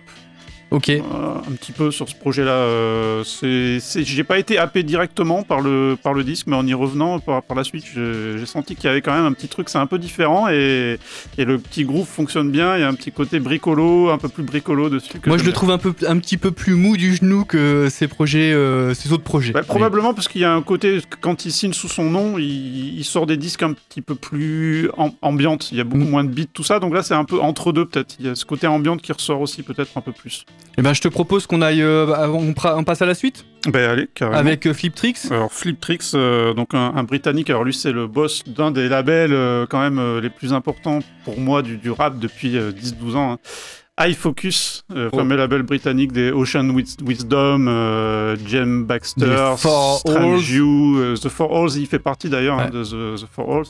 Ok. 0.76 0.90
euh, 0.90 1.00
un 1.02 1.52
petit 1.52 1.72
peu 1.72 1.90
sur 1.90 2.06
ce 2.08 2.14
projet-là. 2.14 2.50
Euh, 2.50 3.24
j'ai 3.42 4.24
pas 4.24 4.38
été 4.38 4.58
happé 4.58 4.82
directement 4.82 5.42
par 5.42 5.60
le, 5.62 5.96
par 6.02 6.12
le 6.12 6.22
disque, 6.22 6.46
mais 6.48 6.56
en 6.56 6.66
y 6.66 6.74
revenant 6.74 7.18
par, 7.18 7.42
par 7.42 7.56
la 7.56 7.64
suite, 7.64 7.84
j'ai, 7.94 8.44
senti 8.46 8.76
qu'il 8.76 8.84
y 8.84 8.88
avait 8.88 9.00
quand 9.00 9.14
même 9.14 9.24
un 9.24 9.32
petit 9.32 9.48
truc, 9.48 9.68
c'est 9.70 9.78
un 9.78 9.86
peu 9.86 9.98
différent 9.98 10.48
et, 10.48 10.98
et 11.38 11.44
le 11.44 11.58
petit 11.58 11.84
groove 11.84 12.06
fonctionne 12.06 12.50
bien. 12.50 12.76
Il 12.76 12.80
y 12.80 12.84
a 12.84 12.88
un 12.88 12.94
petit 12.94 13.10
côté 13.10 13.40
bricolo, 13.40 14.10
un 14.10 14.18
peu 14.18 14.28
plus 14.28 14.42
bricolo 14.42 14.90
dessus. 14.90 15.18
que 15.18 15.28
Moi, 15.28 15.38
je 15.38 15.42
le 15.44 15.50
bien. 15.50 15.54
trouve 15.54 15.70
un, 15.70 15.78
peu, 15.78 15.94
un 16.06 16.18
petit 16.18 16.36
peu 16.36 16.50
plus 16.50 16.74
mou 16.74 16.96
du 16.98 17.14
genou 17.16 17.44
que 17.44 17.88
ses 17.90 18.06
projets, 18.06 18.52
euh, 18.52 18.92
ses 18.92 19.12
autres 19.12 19.24
projets. 19.24 19.52
Bah, 19.52 19.62
probablement 19.62 20.12
parce 20.14 20.28
qu'il 20.28 20.42
y 20.42 20.44
a 20.44 20.52
un 20.52 20.62
côté, 20.62 21.00
quand 21.22 21.46
il 21.46 21.52
signe 21.52 21.72
sous 21.72 21.88
son 21.88 22.10
nom, 22.10 22.38
il, 22.38 22.98
il 22.98 23.04
sort 23.04 23.26
des 23.26 23.36
disques 23.38 23.62
un 23.62 23.72
petit 23.72 24.02
peu 24.02 24.14
plus 24.14 24.90
am- 24.98 25.12
ambiantes. 25.22 25.72
Il 25.72 25.78
y 25.78 25.80
a 25.80 25.84
beaucoup 25.84 26.04
moins 26.04 26.22
de 26.24 26.30
beats, 26.30 26.44
tout 26.52 26.64
ça. 26.64 26.78
Donc 26.80 26.92
là, 26.94 27.02
c'est 27.02 27.14
un 27.14 27.24
peu 27.24 27.40
entre 27.40 27.72
deux, 27.72 27.86
peut-être. 27.86 28.16
Il 28.20 28.26
y 28.26 28.28
a 28.28 28.34
ce 28.34 28.44
côté 28.44 28.66
ambiante 28.66 29.00
qui 29.02 29.12
ressort 29.12 29.40
aussi, 29.40 29.62
peut-être 29.62 29.96
un 29.96 30.00
peu 30.02 30.12
plus. 30.12 30.44
Eh 30.78 30.82
ben, 30.82 30.92
je 30.92 31.00
te 31.00 31.08
propose 31.08 31.46
qu'on 31.46 31.62
aille, 31.62 31.82
euh, 31.82 32.28
on, 32.28 32.84
passe 32.84 33.00
à 33.00 33.06
la 33.06 33.14
suite 33.14 33.46
Ben 33.66 33.88
allez, 33.90 34.08
carrément. 34.14 34.38
avec 34.38 34.66
euh, 34.66 34.74
Flip 34.74 34.94
Tricks. 34.94 35.18
Alors 35.30 35.52
Flip 35.52 35.80
Tricks, 35.80 36.02
euh, 36.14 36.52
donc 36.52 36.74
un, 36.74 36.92
un 36.94 37.02
britannique, 37.02 37.48
alors 37.48 37.64
lui 37.64 37.72
c'est 37.72 37.92
le 37.92 38.06
boss 38.06 38.44
d'un 38.46 38.70
des 38.70 38.88
labels 38.88 39.66
quand 39.70 39.80
même 39.80 40.18
les 40.20 40.30
plus 40.30 40.52
importants 40.52 40.98
pour 41.24 41.40
moi 41.40 41.62
du, 41.62 41.76
du 41.78 41.90
rap 41.90 42.18
depuis 42.18 42.56
euh, 42.58 42.72
10-12 42.72 43.16
ans. 43.16 43.32
hein. 43.32 43.38
High 43.98 44.14
Focus, 44.14 44.84
euh, 44.94 45.08
Oh. 45.10 45.16
fameux 45.16 45.36
label 45.36 45.62
britannique 45.62 46.12
des 46.12 46.30
Ocean 46.30 46.68
Wis- 46.68 46.98
Wisdom, 47.02 47.66
euh, 47.66 48.36
Jem 48.46 48.84
Baxter, 48.84 49.54
Strange. 49.56 50.50
You, 50.50 50.98
euh, 50.98 51.16
The 51.16 51.30
Four 51.30 51.56
Halls, 51.56 51.78
il 51.78 51.86
fait 51.86 51.98
partie 51.98 52.28
d'ailleurs 52.28 52.58
hein, 52.60 52.68
de 52.68 52.84
The, 52.84 53.22
The 53.22 53.26
Four 53.32 53.56
Halls. 53.56 53.66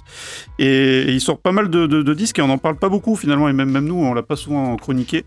Et, 0.59 0.67
et 1.03 1.13
il 1.13 1.21
sort 1.21 1.39
pas 1.39 1.53
mal 1.53 1.71
de, 1.71 1.87
de- 1.87 2.03
de 2.03 2.15
disques 2.15 2.41
et 2.41 2.43
on 2.43 2.49
n'en 2.49 2.59
parle 2.59 2.75
pas 2.77 2.89
beaucoup 2.89 3.15
finalement, 3.15 3.49
et 3.49 3.53
même, 3.53 3.71
même 3.71 3.85
nous 3.85 3.95
on 3.95 4.15
l'a 4.15 4.25
pas 4.25 4.35
souvent 4.35 4.75
chroniqué. 4.77 5.25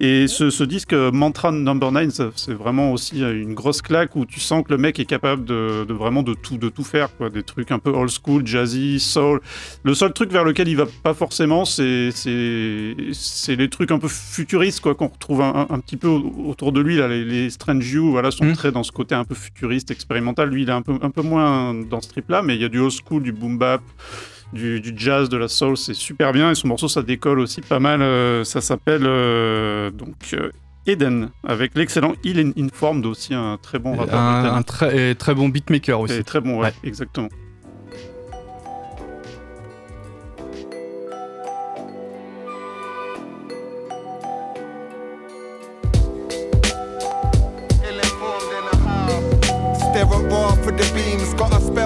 Et 0.00 0.26
ce, 0.28 0.50
ce 0.50 0.64
disque 0.64 0.92
euh, 0.92 1.10
Mantra 1.10 1.50
Number 1.50 1.90
9, 1.90 2.10
ça, 2.10 2.28
c'est 2.36 2.52
vraiment 2.52 2.92
aussi 2.92 3.24
euh, 3.24 3.32
une 3.40 3.54
grosse 3.54 3.80
claque 3.80 4.16
où 4.16 4.26
tu 4.26 4.38
sens 4.38 4.64
que 4.64 4.70
le 4.72 4.76
mec 4.78 5.00
est 5.00 5.06
capable 5.06 5.46
de, 5.46 5.84
de 5.88 5.94
vraiment 5.94 6.22
de 6.22 6.34
tout, 6.34 6.58
de 6.58 6.68
tout 6.68 6.84
faire, 6.84 7.16
quoi. 7.16 7.30
des 7.30 7.42
trucs 7.42 7.70
un 7.72 7.78
peu 7.78 7.90
old 7.90 8.10
school, 8.10 8.46
jazzy, 8.46 9.00
soul. 9.00 9.40
Le 9.82 9.94
seul 9.94 10.12
truc 10.12 10.30
vers 10.30 10.44
lequel 10.44 10.68
il 10.68 10.76
va 10.76 10.84
pas 11.02 11.14
forcément, 11.14 11.64
c'est 11.64 12.10
les 12.26 13.68
trucs 13.70 13.90
un 13.90 13.98
peu 13.98 14.08
futuristes 14.42 14.80
quoi 14.80 14.94
qu'on 14.94 15.08
retrouve 15.08 15.40
un, 15.42 15.66
un- 15.68 15.74
un 15.74 15.78
petit 15.80 15.96
peu 15.96 16.08
au- 16.08 16.32
autour 16.50 16.72
de 16.72 16.80
lui 16.80 16.96
là. 16.96 17.08
Les, 17.08 17.24
les 17.24 17.50
Strange 17.50 17.90
You, 17.92 18.10
voilà, 18.10 18.30
sont 18.30 18.44
Mm. 18.44 18.52
très 18.54 18.72
dans 18.72 18.82
ce 18.82 18.92
côté 18.92 19.14
un 19.14 19.24
peu 19.24 19.34
futuriste, 19.34 19.90
expérimental. 19.90 20.48
Lui, 20.50 20.62
il 20.62 20.68
est 20.68 20.72
un 20.72 20.82
peu 20.82 20.94
un 21.00 21.10
peu 21.10 21.22
moins 21.22 21.74
dans 21.74 22.00
ce 22.00 22.08
trip 22.08 22.28
là, 22.30 22.42
mais 22.42 22.54
il 22.56 22.60
y 22.62 22.64
a 22.64 22.68
du 22.68 22.78
old 22.80 22.92
school, 22.92 23.22
du 23.22 23.32
boom 23.32 23.58
bap. 23.58 23.82
Du, 24.52 24.80
du 24.82 24.92
jazz, 24.94 25.30
de 25.30 25.38
la 25.38 25.48
soul, 25.48 25.78
c'est 25.78 25.94
super 25.94 26.30
bien 26.34 26.50
et 26.50 26.54
ce 26.54 26.66
morceau 26.66 26.86
ça 26.86 27.00
décolle 27.02 27.38
aussi 27.38 27.62
pas 27.62 27.78
mal. 27.80 28.02
euh, 28.02 28.44
ça 28.44 28.60
s'appelle 28.60 29.04
euh, 29.06 29.90
donc 29.90 30.14
euh, 30.34 30.50
Eden 30.86 31.30
avec 31.42 31.74
l'excellent 31.74 32.12
Ill 32.22 32.52
Informed 32.58 33.06
aussi 33.06 33.32
un 33.32 33.56
très 33.62 33.78
bon 33.78 33.96
un, 33.98 34.62
très, 34.62 35.14
très 35.14 35.34
bon 35.34 35.48
beatmaker 35.48 35.98
aussi. 36.00 36.16
Et 36.18 36.22
très 36.22 36.42
bon, 36.42 36.56
ouais, 36.58 36.66
Ouais. 36.66 36.72
exactement. 36.84 37.28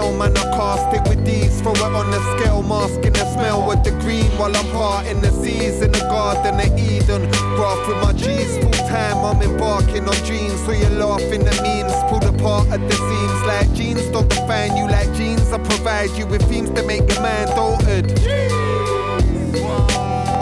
A 0.06 0.12
spell, 0.12 0.18
man. 0.18 0.36
I 0.36 0.42
cast 0.56 0.94
it 0.96 1.08
with 1.08 1.24
these. 1.24 1.60
Throw 1.60 1.72
it 1.72 1.82
on 1.82 2.10
the 2.10 2.20
scale, 2.36 2.62
masking 2.62 3.12
the 3.12 3.24
smell 3.32 3.66
with 3.66 3.82
the 3.84 3.90
green 4.02 4.30
while 4.38 4.54
I'm 4.56 4.66
parting 4.72 5.20
the 5.20 5.30
seas 5.30 5.82
in 5.82 5.92
the 5.92 6.00
garden 6.00 6.54
of 6.54 6.78
Eden. 6.78 7.28
Graph 7.56 7.88
with 7.88 7.98
my 8.02 8.12
G's 8.12 8.58
full 8.58 8.72
time, 8.88 9.18
I'm 9.24 9.42
embarking 9.42 10.08
on 10.08 10.16
dreams. 10.24 10.60
So 10.64 10.72
you're 10.72 10.90
laughing 10.90 11.46
at 11.46 11.62
memes, 11.62 11.94
pulled 12.10 12.24
apart 12.24 12.68
at 12.68 12.80
the 12.80 12.94
seams 12.94 13.42
like 13.46 13.72
jeans. 13.74 14.06
Don't 14.10 14.28
define 14.28 14.76
you 14.76 14.86
like 14.86 15.12
jeans. 15.14 15.52
I 15.52 15.58
provide 15.58 16.10
you 16.10 16.26
with 16.26 16.42
themes 16.48 16.70
that 16.72 16.86
make 16.86 17.08
your 17.12 17.22
mind 17.22 17.50
altered. 17.50 18.06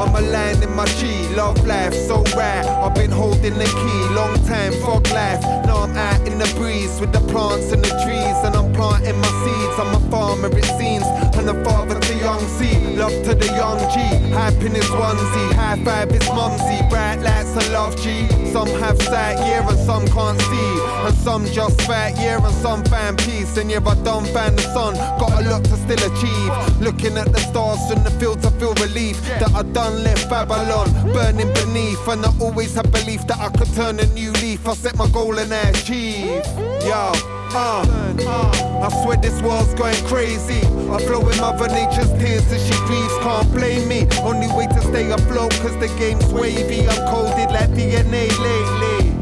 I'm 0.04 0.14
a 0.16 0.62
in 0.62 0.74
my 0.76 0.84
G, 0.98 1.28
love 1.34 1.66
life, 1.66 1.94
so 1.94 2.22
rare. 2.36 2.64
I've 2.64 2.94
been 2.94 3.10
holding 3.10 3.54
the 3.54 3.64
key, 3.64 4.14
long 4.14 4.34
time, 4.44 4.72
fog 4.82 5.08
life. 5.10 5.42
Now 5.66 5.82
I'm 5.84 5.96
out 5.96 6.26
in 6.26 6.38
the 6.38 6.52
breeze 6.56 7.00
with 7.00 7.12
the 7.12 7.20
plants 7.32 7.72
and 7.72 7.82
the 7.82 7.88
trees, 8.04 8.36
and 8.44 8.54
I'm 8.54 8.63
planting 8.74 9.18
my 9.18 9.32
seeds. 9.42 9.76
I'm 9.78 9.94
a 9.94 10.10
farmer, 10.10 10.48
it 10.48 10.64
seems, 10.78 11.06
and 11.38 11.48
a 11.48 11.64
father 11.64 11.98
to 11.98 12.14
young 12.18 12.40
C. 12.58 12.96
Love 12.96 13.16
to 13.24 13.34
the 13.34 13.46
young 13.46 13.78
G, 13.92 13.98
Happiness 14.30 14.88
in 14.88 14.96
onesie, 14.96 15.52
high 15.54 15.82
five 15.84 16.10
his 16.10 16.26
mumsy, 16.28 16.78
bright 16.88 17.20
lights 17.22 17.56
and 17.56 17.72
love 17.72 17.96
G. 17.96 18.28
Some 18.52 18.68
have 18.80 19.00
sight, 19.02 19.38
yeah, 19.38 19.68
and 19.68 19.78
some 19.78 20.06
can't 20.08 20.40
see, 20.40 20.72
and 21.06 21.14
some 21.14 21.44
just 21.46 21.80
fat, 21.82 22.14
yeah, 22.16 22.44
and 22.44 22.54
some 22.56 22.84
find 22.84 23.18
peace. 23.18 23.56
And 23.56 23.70
yeah, 23.70 23.80
I 23.84 23.94
don't 24.02 24.26
find 24.28 24.56
the 24.56 24.62
sun, 24.62 24.94
got 25.18 25.42
a 25.42 25.50
lot 25.50 25.64
to 25.64 25.76
still 25.76 26.02
achieve. 26.12 26.80
Looking 26.80 27.18
at 27.18 27.32
the 27.32 27.40
stars 27.40 27.80
from 27.90 28.04
the 28.04 28.10
fields, 28.12 28.44
I 28.46 28.50
feel 28.58 28.74
relief 28.74 29.20
that 29.40 29.52
I 29.54 29.62
done 29.62 30.04
left 30.04 30.30
Babylon 30.30 30.90
burning 31.12 31.52
beneath. 31.54 32.06
And 32.08 32.24
I 32.24 32.32
always 32.40 32.74
have 32.74 32.90
belief 32.92 33.26
that 33.26 33.38
I 33.38 33.48
could 33.50 33.72
turn 33.74 33.98
a 33.98 34.06
new 34.06 34.32
leaf. 34.32 34.66
I 34.68 34.74
set 34.74 34.96
my 34.96 35.08
goal 35.08 35.38
and 35.38 35.52
I 35.52 35.70
achieve. 35.70 36.44
Yo. 36.86 37.43
Uh, 37.56 37.86
uh, 38.26 38.82
I 38.82 39.02
swear 39.04 39.16
this 39.16 39.40
world's 39.40 39.74
going 39.74 39.94
crazy. 40.06 40.66
I 40.90 40.98
flow 41.06 41.20
with 41.24 41.40
Mother 41.40 41.68
Nature's 41.68 42.10
tears 42.18 42.50
as 42.50 42.66
she 42.66 42.74
grieves. 42.86 43.14
Can't 43.22 43.48
blame 43.52 43.86
me. 43.86 44.08
Only 44.22 44.48
way 44.48 44.66
to 44.66 44.80
stay 44.80 45.12
afloat, 45.12 45.52
cause 45.62 45.78
the 45.78 45.86
game's 45.96 46.26
wavy. 46.32 46.80
I'm 46.88 47.08
coded 47.08 47.52
like 47.54 47.70
DNA 47.70 48.26
lately. 48.42 49.14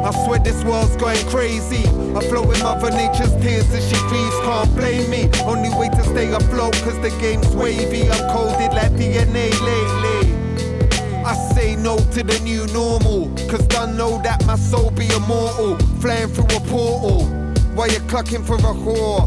I 0.00 0.10
swear 0.24 0.38
this 0.38 0.64
world's 0.64 0.96
going 0.96 1.22
crazy. 1.28 1.84
I 2.16 2.26
flow 2.30 2.46
with 2.46 2.62
Mother 2.62 2.90
Nature's 2.92 3.36
tears 3.42 3.70
as 3.74 3.86
she 3.86 3.96
grieves. 4.08 4.36
Can't 4.40 4.74
blame 4.74 5.10
me. 5.10 5.28
Only 5.44 5.68
way 5.76 5.90
to 5.90 6.02
stay 6.02 6.32
afloat, 6.32 6.72
cause 6.80 6.98
the 7.00 7.10
game's 7.20 7.54
wavy. 7.54 8.08
I'm 8.08 8.24
coded 8.32 8.72
like 8.72 8.92
DNA 8.92 9.52
lately. 9.60 10.40
I 11.26 11.34
say 11.52 11.76
no 11.76 11.98
to 11.98 12.22
the 12.24 12.40
new 12.42 12.66
normal, 12.68 13.28
cause 13.50 13.66
I 13.76 13.92
know 13.92 14.18
that 14.22 14.46
my 14.46 14.56
soul 14.56 14.90
be 14.92 15.06
immortal. 15.12 15.76
Flying 16.00 16.28
through 16.28 16.56
a 16.56 16.60
portal, 16.60 17.39
while 17.74 17.90
you're 17.90 18.08
clucking 18.08 18.44
for 18.44 18.56
a 18.56 18.74
whore. 18.74 19.26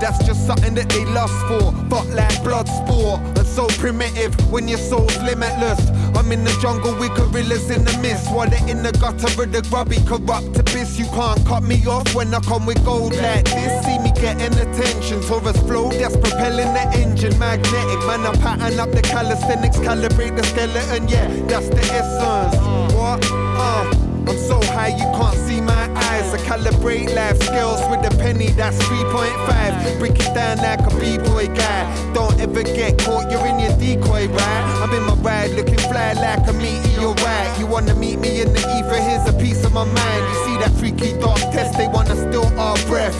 That's 0.00 0.18
just 0.26 0.46
something 0.46 0.74
that 0.74 0.88
they 0.88 1.04
lust 1.06 1.34
for, 1.46 1.70
but 1.88 2.06
like 2.08 2.42
blood 2.42 2.66
sport. 2.68 3.20
And 3.38 3.46
so 3.46 3.68
primitive 3.78 4.34
when 4.50 4.66
your 4.66 4.78
soul's 4.78 5.16
limitless. 5.22 5.78
I'm 6.16 6.30
in 6.32 6.42
the 6.44 6.50
jungle 6.60 6.98
with 6.98 7.14
gorillas 7.14 7.70
in 7.70 7.84
the 7.84 7.96
mist, 7.98 8.32
while 8.32 8.50
they're 8.50 8.68
in 8.68 8.82
the 8.82 8.92
gutter 8.92 9.30
with 9.38 9.52
the 9.52 9.62
grubby 9.70 9.98
corrupt 10.04 10.58
abyss. 10.58 10.98
You 10.98 11.06
can't 11.06 11.44
cut 11.46 11.62
me 11.62 11.86
off 11.86 12.14
when 12.14 12.34
I 12.34 12.40
come 12.40 12.66
with 12.66 12.84
gold 12.84 13.14
like 13.14 13.44
this. 13.44 13.86
See 13.86 13.98
me 14.00 14.10
getting 14.12 14.52
attention, 14.58 15.22
Taurus 15.22 15.58
flow 15.60 15.90
that's 15.90 16.16
propelling 16.16 16.74
the 16.74 16.84
engine. 16.98 17.38
Magnetic, 17.38 18.00
man, 18.06 18.26
I 18.26 18.34
pattern 18.42 18.80
up 18.80 18.90
the 18.90 19.02
calisthenics, 19.02 19.78
calibrate 19.78 20.36
the 20.36 20.42
skeleton. 20.42 21.08
Yeah, 21.08 21.28
that's 21.46 21.68
the 21.68 21.82
essence. 21.94 22.56
What? 22.94 23.24
Uh. 23.30 24.02
I'm 24.26 24.38
so 24.38 24.62
high 24.62 24.88
you 24.88 25.04
can't 25.18 25.36
see 25.36 25.60
my 25.60 25.91
eyes. 26.12 26.34
I 26.34 26.38
calibrate 26.38 27.14
life 27.14 27.40
skills 27.42 27.80
with 27.90 28.04
a 28.10 28.12
penny, 28.18 28.48
that's 28.50 28.78
3.5. 28.78 29.98
Break 29.98 30.18
it 30.18 30.34
down 30.34 30.58
like 30.58 30.80
a 30.80 30.92
b-boy 31.00 31.46
guy. 31.54 31.82
Don't 32.12 32.38
ever 32.40 32.62
get 32.62 32.98
caught, 32.98 33.30
you're 33.30 33.46
in 33.46 33.58
your 33.58 33.74
decoy, 33.78 34.28
right? 34.28 34.64
I'm 34.82 34.92
in 34.94 35.02
my 35.04 35.14
ride 35.14 35.50
looking 35.52 35.82
fly 35.90 36.12
like 36.14 36.46
a 36.48 36.52
meteorite. 36.52 37.58
You 37.58 37.66
wanna 37.66 37.94
meet 37.94 38.18
me 38.18 38.42
in 38.42 38.52
the 38.52 38.62
ether, 38.76 39.00
here's 39.00 39.26
a 39.28 39.36
piece 39.38 39.64
of 39.64 39.72
my 39.72 39.84
mind. 39.84 40.22
You 40.30 40.36
see 40.44 40.56
that 40.62 40.72
freaky 40.78 41.12
dark 41.20 41.40
test, 41.54 41.78
they 41.78 41.88
wanna 41.88 42.16
steal 42.16 42.46
our 42.58 42.76
breath. 42.86 43.16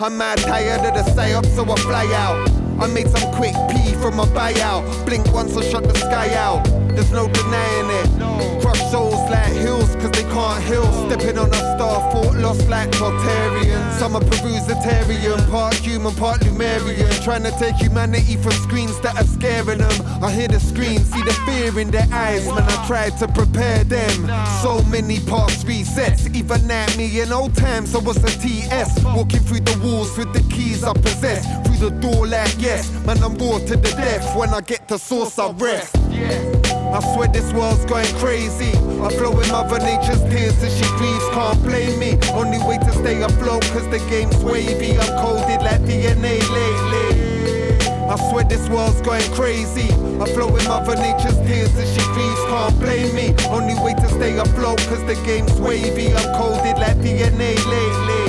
I'm 0.00 0.18
mad 0.18 0.38
tired 0.38 0.84
of 0.84 0.94
the 0.94 1.10
psyop, 1.12 1.46
so 1.46 1.62
I 1.70 1.76
fly 1.76 2.06
out. 2.14 2.50
I 2.82 2.88
made 2.88 3.08
some 3.08 3.32
quick 3.34 3.54
pee 3.70 3.94
from 4.02 4.18
a 4.18 4.26
buyout. 4.26 4.82
Blink 5.06 5.32
once, 5.32 5.56
I 5.56 5.62
shut 5.70 5.84
the 5.84 5.94
sky 5.94 6.34
out. 6.34 6.83
There's 6.94 7.10
no 7.10 7.26
denying 7.28 7.90
it. 7.90 8.60
Crush 8.62 8.80
souls 8.90 9.28
like 9.28 9.52
hills, 9.52 9.94
cause 9.96 10.12
they 10.12 10.22
can't 10.22 10.62
heal. 10.62 10.86
Stepping 11.08 11.38
on 11.38 11.50
a 11.50 11.62
star, 11.74 12.12
fort 12.12 12.36
lost 12.36 12.68
like 12.68 12.90
Tartarians. 12.92 14.00
I'm 14.00 14.14
a 14.14 14.20
Perusitarian, 14.20 15.50
part 15.50 15.74
human, 15.74 16.14
part 16.14 16.40
Lumerian. 16.40 17.10
Trying 17.24 17.42
to 17.42 17.50
take 17.58 17.74
humanity 17.76 18.36
from 18.36 18.52
screens 18.52 19.00
that 19.00 19.16
are 19.16 19.26
scaring 19.26 19.78
them. 19.78 20.22
I 20.22 20.30
hear 20.30 20.48
the 20.48 20.60
screams, 20.60 21.10
see 21.12 21.22
the 21.22 21.32
fear 21.46 21.78
in 21.80 21.90
their 21.90 22.06
eyes. 22.12 22.46
Man, 22.46 22.62
I 22.62 22.86
tried 22.86 23.18
to 23.18 23.28
prepare 23.28 23.82
them. 23.84 24.30
So 24.62 24.82
many 24.84 25.18
past 25.20 25.66
resets, 25.66 26.32
even 26.34 26.70
at 26.70 26.96
me 26.96 27.20
in 27.20 27.32
old 27.32 27.56
times, 27.56 27.94
I 27.94 27.98
was 27.98 28.18
a 28.18 28.38
TS. 28.38 29.02
Walking 29.04 29.40
through 29.40 29.60
the 29.60 29.78
walls 29.84 30.16
with 30.16 30.32
the 30.32 30.42
keys 30.54 30.84
I 30.84 30.92
possess. 30.92 31.44
Through 31.66 31.90
the 31.90 31.96
door 32.00 32.26
like 32.26 32.54
yes, 32.58 32.90
man, 33.04 33.22
I'm 33.22 33.34
raw 33.34 33.58
to 33.58 33.76
the 33.76 33.90
death. 33.96 34.36
When 34.36 34.50
I 34.50 34.60
get 34.60 34.86
to 34.88 34.98
source, 34.98 35.38
I 35.38 35.50
rest. 35.52 36.53
I 36.94 37.00
swear 37.14 37.28
this 37.28 37.52
world's 37.52 37.84
going 37.86 38.12
crazy. 38.16 38.70
I 39.02 39.08
flow 39.14 39.34
with 39.34 39.50
Mother 39.50 39.78
Nature's 39.80 40.22
tears 40.30 40.56
as 40.62 40.74
she 40.76 40.86
grieves. 40.96 41.26
Can't 41.34 41.62
blame 41.62 41.98
me. 41.98 42.18
Only 42.32 42.58
way 42.58 42.78
to 42.78 42.92
stay 42.92 43.22
afloat, 43.22 43.62
cause 43.74 43.88
the 43.90 43.98
game's 44.10 44.36
wavy. 44.38 44.98
I'm 44.98 45.12
coded 45.18 45.62
like 45.62 45.82
DNA 45.82 46.38
lately. 46.58 47.78
I 48.06 48.16
swear 48.30 48.44
this 48.44 48.68
world's 48.68 49.00
going 49.00 49.28
crazy. 49.32 49.90
I 50.22 50.26
flow 50.34 50.50
with 50.50 50.68
Mother 50.68 50.96
Nature's 50.96 51.38
tears 51.48 51.74
as 51.76 51.88
she 51.94 52.04
grieves. 52.14 52.42
Can't 52.52 52.78
blame 52.78 53.14
me. 53.14 53.34
Only 53.48 53.74
way 53.82 53.94
to 53.94 54.08
stay 54.08 54.24
stay 54.24 54.38
afloat, 54.38 54.78
cause 54.88 55.04
the 55.04 55.14
game's 55.26 55.52
wavy. 55.60 56.12
I'm 56.14 56.34
coded 56.34 56.78
like 56.78 56.96
DNA 56.98 57.56
lately. 57.66 58.23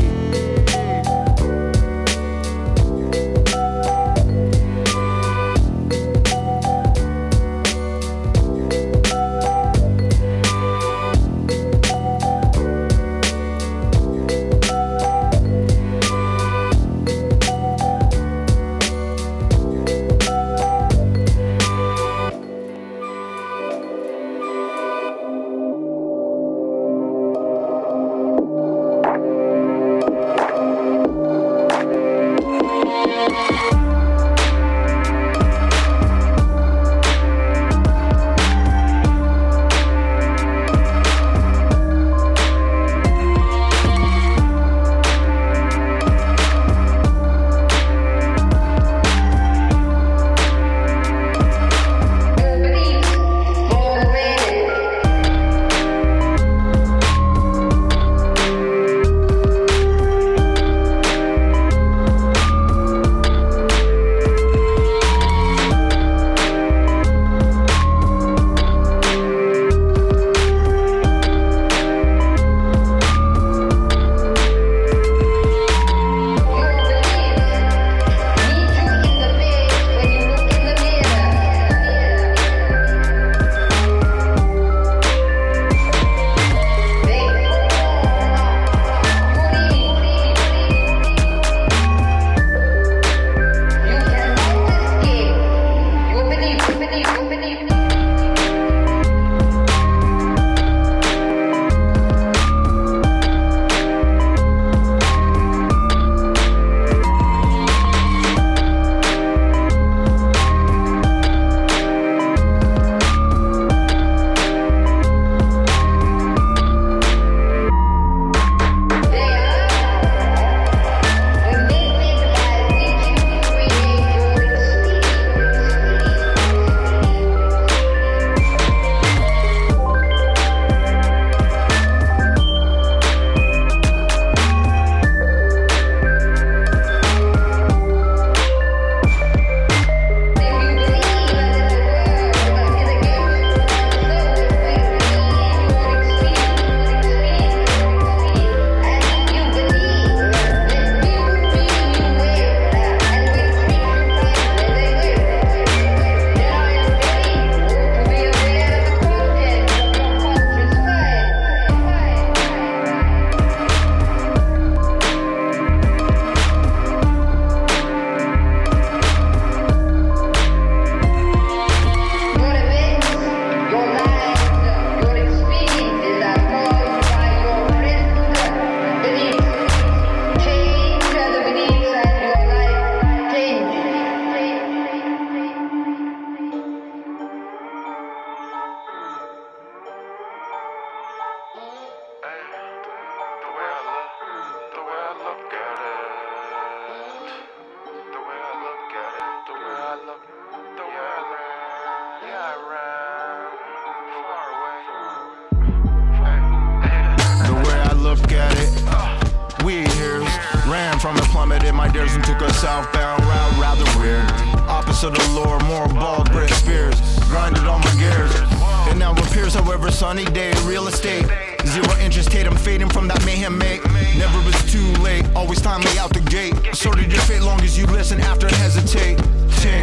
Cause 227.66 227.80
you 227.80 227.88
listen 227.88 228.22
after 228.22 228.48
hesitate. 228.62 229.18
Ting. 229.58 229.82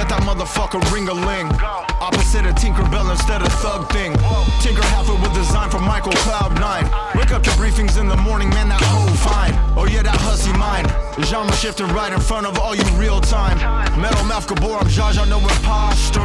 Let 0.00 0.08
that 0.08 0.24
motherfucker 0.24 0.80
ring 0.88 1.08
a 1.08 1.12
ling. 1.12 1.44
Opposite 2.00 2.46
of 2.46 2.54
Tinkerbell 2.56 3.10
instead 3.12 3.42
of 3.42 3.52
Thug 3.60 3.84
Thing. 3.92 4.16
Tinker 4.64 4.80
half 4.96 5.12
with 5.12 5.34
design 5.34 5.68
from 5.68 5.84
Michael 5.84 6.16
Cloud 6.24 6.58
9. 6.58 6.84
Wake 7.20 7.30
up 7.32 7.42
to 7.42 7.50
briefings 7.60 8.00
in 8.00 8.08
the 8.08 8.16
morning, 8.16 8.48
man, 8.48 8.70
that 8.70 8.80
whole 8.80 9.12
fine. 9.20 9.52
Oh 9.76 9.84
yeah, 9.84 10.00
that 10.00 10.16
hussy 10.16 10.56
mine. 10.56 10.88
Genre 11.28 11.52
shifted 11.52 11.92
right 11.92 12.10
in 12.10 12.18
front 12.18 12.46
of 12.46 12.58
all 12.58 12.74
you 12.74 12.82
real 12.96 13.20
time. 13.20 13.60
Metal 14.00 14.24
mouth 14.24 14.48
Gabor, 14.48 14.80
I'm 14.80 14.88
Zsa 14.88 15.12
Zsa, 15.12 15.28
no 15.28 15.38
imposter. 15.38 16.24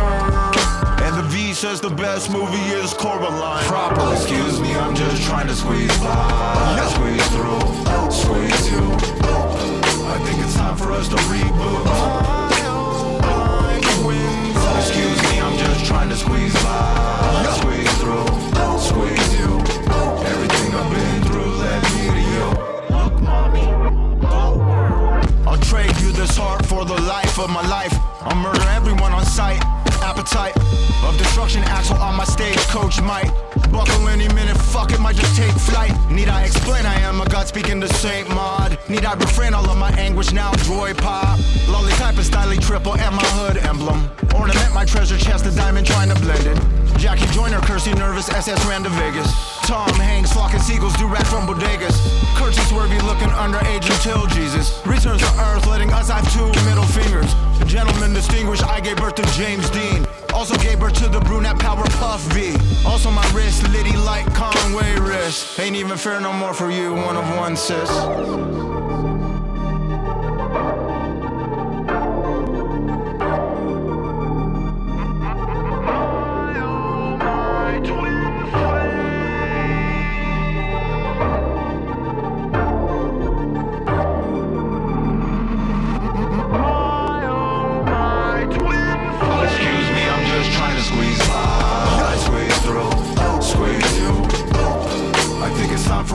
And 1.03 1.19
the 1.19 1.27
V 1.27 1.53
says 1.53 1.81
the 1.81 1.91
best 1.91 2.31
movie 2.31 2.63
is 2.79 2.93
Coraline. 2.93 3.67
Proper, 3.67 4.13
excuse 4.13 4.61
me, 4.61 4.73
I'm 4.73 4.95
just 4.95 5.21
trying 5.23 5.47
to 5.47 5.53
squeeze 5.53 5.91
by. 5.99 6.79
Squeeze 6.95 7.27
through, 7.35 7.59
squeeze 8.07 8.71
you. 8.71 9.53
I 10.13 10.19
think 10.19 10.45
it's 10.45 10.52
time 10.63 10.77
for 10.77 10.91
us 10.93 11.09
to 11.09 11.15
reboot. 11.31 11.83
Excuse 14.77 15.21
me, 15.29 15.41
I'm 15.41 15.57
just 15.57 15.85
trying 15.85 16.09
to 16.09 16.15
squeeze 16.15 16.53
by, 16.63 17.57
squeeze 17.59 17.93
through, 18.01 18.27
squeeze 18.89 19.29
you. 19.39 19.51
Everything 20.31 20.69
I've 20.79 20.89
been 20.95 21.19
through 21.27 21.51
led 21.63 21.81
me 21.95 22.03
to 22.17 22.23
you. 22.33 22.45
Look, 22.95 23.15
mommy, 23.21 23.65
I'll 25.47 25.63
trade 25.71 25.95
you 26.01 26.11
this 26.13 26.37
heart 26.37 26.65
for 26.65 26.85
the 26.85 26.99
life 27.01 27.37
of 27.39 27.49
my 27.49 27.65
life. 27.67 27.95
I'll 28.21 28.35
murder 28.35 28.67
everyone 28.69 29.11
on 29.11 29.25
sight. 29.25 29.61
Appetite 30.01 30.55
of 31.03 31.17
destruction, 31.17 31.63
axle 31.63 31.97
on 31.97 32.15
my 32.15 32.25
stage, 32.25 32.59
Coach 32.67 33.01
Mike 33.01 33.31
buckle 33.73 34.07
any 34.07 34.27
minute, 34.29 34.55
fuck 34.55 34.93
it, 34.93 34.99
might 34.99 35.15
just 35.15 35.35
take 35.35 35.51
flight. 35.51 35.91
Need 36.09 36.29
I 36.29 36.45
explain 36.45 36.85
I 36.85 36.93
am 37.01 37.19
a 37.19 37.25
god 37.25 37.47
speaking 37.47 37.81
to 37.81 37.87
Saint 37.95 38.29
Maud? 38.29 38.77
Need 38.87 39.03
I 39.03 39.15
refrain 39.15 39.53
all 39.53 39.67
of 39.69 39.77
my 39.77 39.89
anguish 39.97 40.31
now, 40.31 40.51
droid 40.67 40.97
pop? 40.97 41.39
Lolly 41.67 41.91
type 41.93 42.17
is 42.19 42.27
stylish 42.27 42.59
triple 42.59 42.95
and 42.95 43.15
my 43.15 43.25
hood 43.37 43.57
emblem. 43.57 44.09
Ornament 44.35 44.73
my 44.73 44.85
treasure 44.85 45.17
chest, 45.17 45.45
a 45.47 45.51
diamond 45.55 45.87
trying 45.87 46.09
to 46.09 46.15
blend 46.21 46.45
it. 46.45 46.82
Jackie 46.97 47.27
Joyner, 47.33 47.59
Kirsty 47.61 47.93
Nervous, 47.93 48.29
SS 48.29 48.65
ran 48.65 48.83
to 48.83 48.89
Vegas. 48.89 49.31
Tom 49.63 49.89
Hanks, 49.95 50.33
flocking 50.33 50.59
seagulls, 50.59 50.95
do 50.97 51.07
rat 51.07 51.25
from 51.27 51.47
bodegas. 51.47 51.95
Curtsy 52.35 52.61
swervy, 52.61 53.01
looking 53.03 53.29
underage 53.29 53.89
until 53.89 54.25
Jesus 54.27 54.81
returns 54.85 55.21
to 55.21 55.29
earth, 55.39 55.67
letting 55.67 55.91
us 55.93 56.09
have 56.09 56.25
two 56.33 56.47
middle 56.65 56.85
fingers. 56.85 57.33
Gentlemen 57.65 58.13
distinguished, 58.13 58.63
I 58.63 58.79
gave 58.79 58.97
birth 58.97 59.15
to 59.15 59.23
James 59.33 59.69
Dean. 59.69 60.05
Also 60.33 60.55
gave 60.57 60.79
birth 60.79 60.93
to 60.95 61.07
the 61.07 61.19
brunette 61.21 61.59
power 61.59 61.83
Puff 61.99 62.21
V. 62.33 62.55
Also 62.85 63.09
my 63.11 63.27
wrist, 63.31 63.67
Liddy 63.69 63.95
like 63.97 64.25
Conway 64.33 64.99
wrist. 64.99 65.59
Ain't 65.59 65.75
even 65.75 65.97
fair 65.97 66.19
no 66.19 66.33
more 66.33 66.53
for 66.53 66.69
you, 66.69 66.93
one 66.93 67.15
of 67.15 67.37
one 67.37 67.55
sis. 67.55 67.89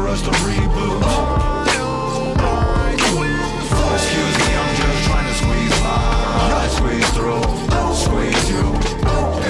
Us 0.09 0.23
to 0.23 0.31
reboot. 0.31 1.03
Excuse 3.95 4.37
me, 4.39 4.51
I'm 4.57 4.77
just 4.77 5.05
trying 5.05 5.27
to 5.29 5.35
squeeze 5.35 5.81
by. 5.83 6.69
Squeeze 6.79 7.11
through, 7.11 7.43
squeeze 7.95 8.51
you. 8.51 8.65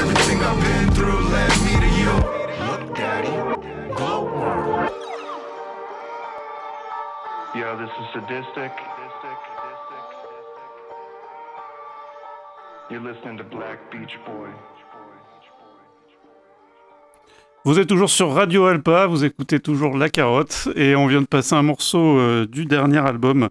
Everything 0.00 0.38
I've 0.42 0.60
been 0.60 0.90
through 0.94 1.20
led 1.28 1.52
me 1.62 1.74
to 1.84 1.90
you. 2.00 2.12
Look, 2.66 2.96
daddy, 2.96 3.30
glow 3.94 4.20
this 7.76 7.90
is 8.00 8.06
sadistic. 8.14 8.72
You're 12.90 13.02
listening 13.02 13.36
to 13.36 13.44
Black 13.44 13.92
Beach 13.92 14.16
Boy. 14.26 14.50
Vous 17.68 17.78
êtes 17.78 17.86
toujours 17.86 18.08
sur 18.08 18.32
Radio 18.32 18.64
Alpa, 18.64 19.06
vous 19.06 19.26
écoutez 19.26 19.60
toujours 19.60 19.98
La 19.98 20.08
Carotte, 20.08 20.70
et 20.74 20.96
on 20.96 21.06
vient 21.06 21.20
de 21.20 21.26
passer 21.26 21.54
un 21.54 21.60
morceau 21.60 22.18
euh, 22.18 22.46
du 22.46 22.64
dernier 22.64 22.96
album 22.96 23.50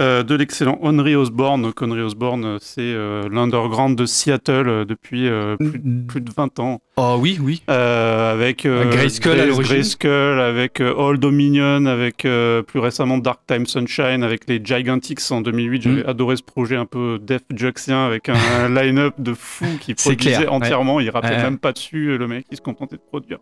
euh, 0.00 0.22
de 0.22 0.34
l'excellent 0.34 0.78
Henry 0.82 1.14
Osborne. 1.16 1.72
Henry 1.80 2.00
Osborne, 2.02 2.44
euh, 2.44 2.58
c'est 2.60 2.80
euh, 2.82 3.28
l'underground 3.30 3.96
de 3.96 4.04
Seattle 4.06 4.84
depuis 4.86 5.28
euh, 5.28 5.56
plus, 5.56 5.80
plus 6.06 6.20
de 6.20 6.30
20 6.36 6.58
ans. 6.60 6.80
Oh 6.98 7.16
oui, 7.18 7.38
oui. 7.42 7.62
Avec 7.68 8.66
Grayskull 8.66 9.36
Grace-. 9.36 9.60
Grayskull, 9.60 10.40
avec 10.40 10.80
Old 10.80 11.20
Dominion, 11.20 11.84
avec 11.86 12.26
plus 12.66 12.80
récemment 12.80 13.18
Dark 13.18 13.40
Time 13.46 13.66
Sunshine, 13.66 14.22
avec 14.22 14.48
les 14.48 14.60
Gigantics 14.64 15.20
en 15.30 15.42
2008. 15.42 15.82
J'avais 15.82 16.02
Mm. 16.02 16.08
adoré 16.08 16.36
ce 16.36 16.42
projet 16.42 16.76
un 16.76 16.86
peu 16.86 17.18
Def 17.20 17.42
Juxien 17.54 18.06
avec 18.06 18.28
un 18.30 18.34
line-up 18.74 19.14
de 19.18 19.34
fou 19.34 19.66
qui 19.80 19.94
produisait 19.94 20.16
clair, 20.16 20.40
ouais. 20.40 20.48
entièrement. 20.48 21.00
Il 21.00 21.10
rappelait 21.10 21.36
Ouais. 21.36 21.42
même 21.42 21.58
pas 21.58 21.72
dessus, 21.72 22.16
le 22.16 22.26
mec, 22.26 22.46
il 22.50 22.56
se 22.56 22.62
contentait 22.62 22.96
de 22.96 23.02
produire 23.02 23.38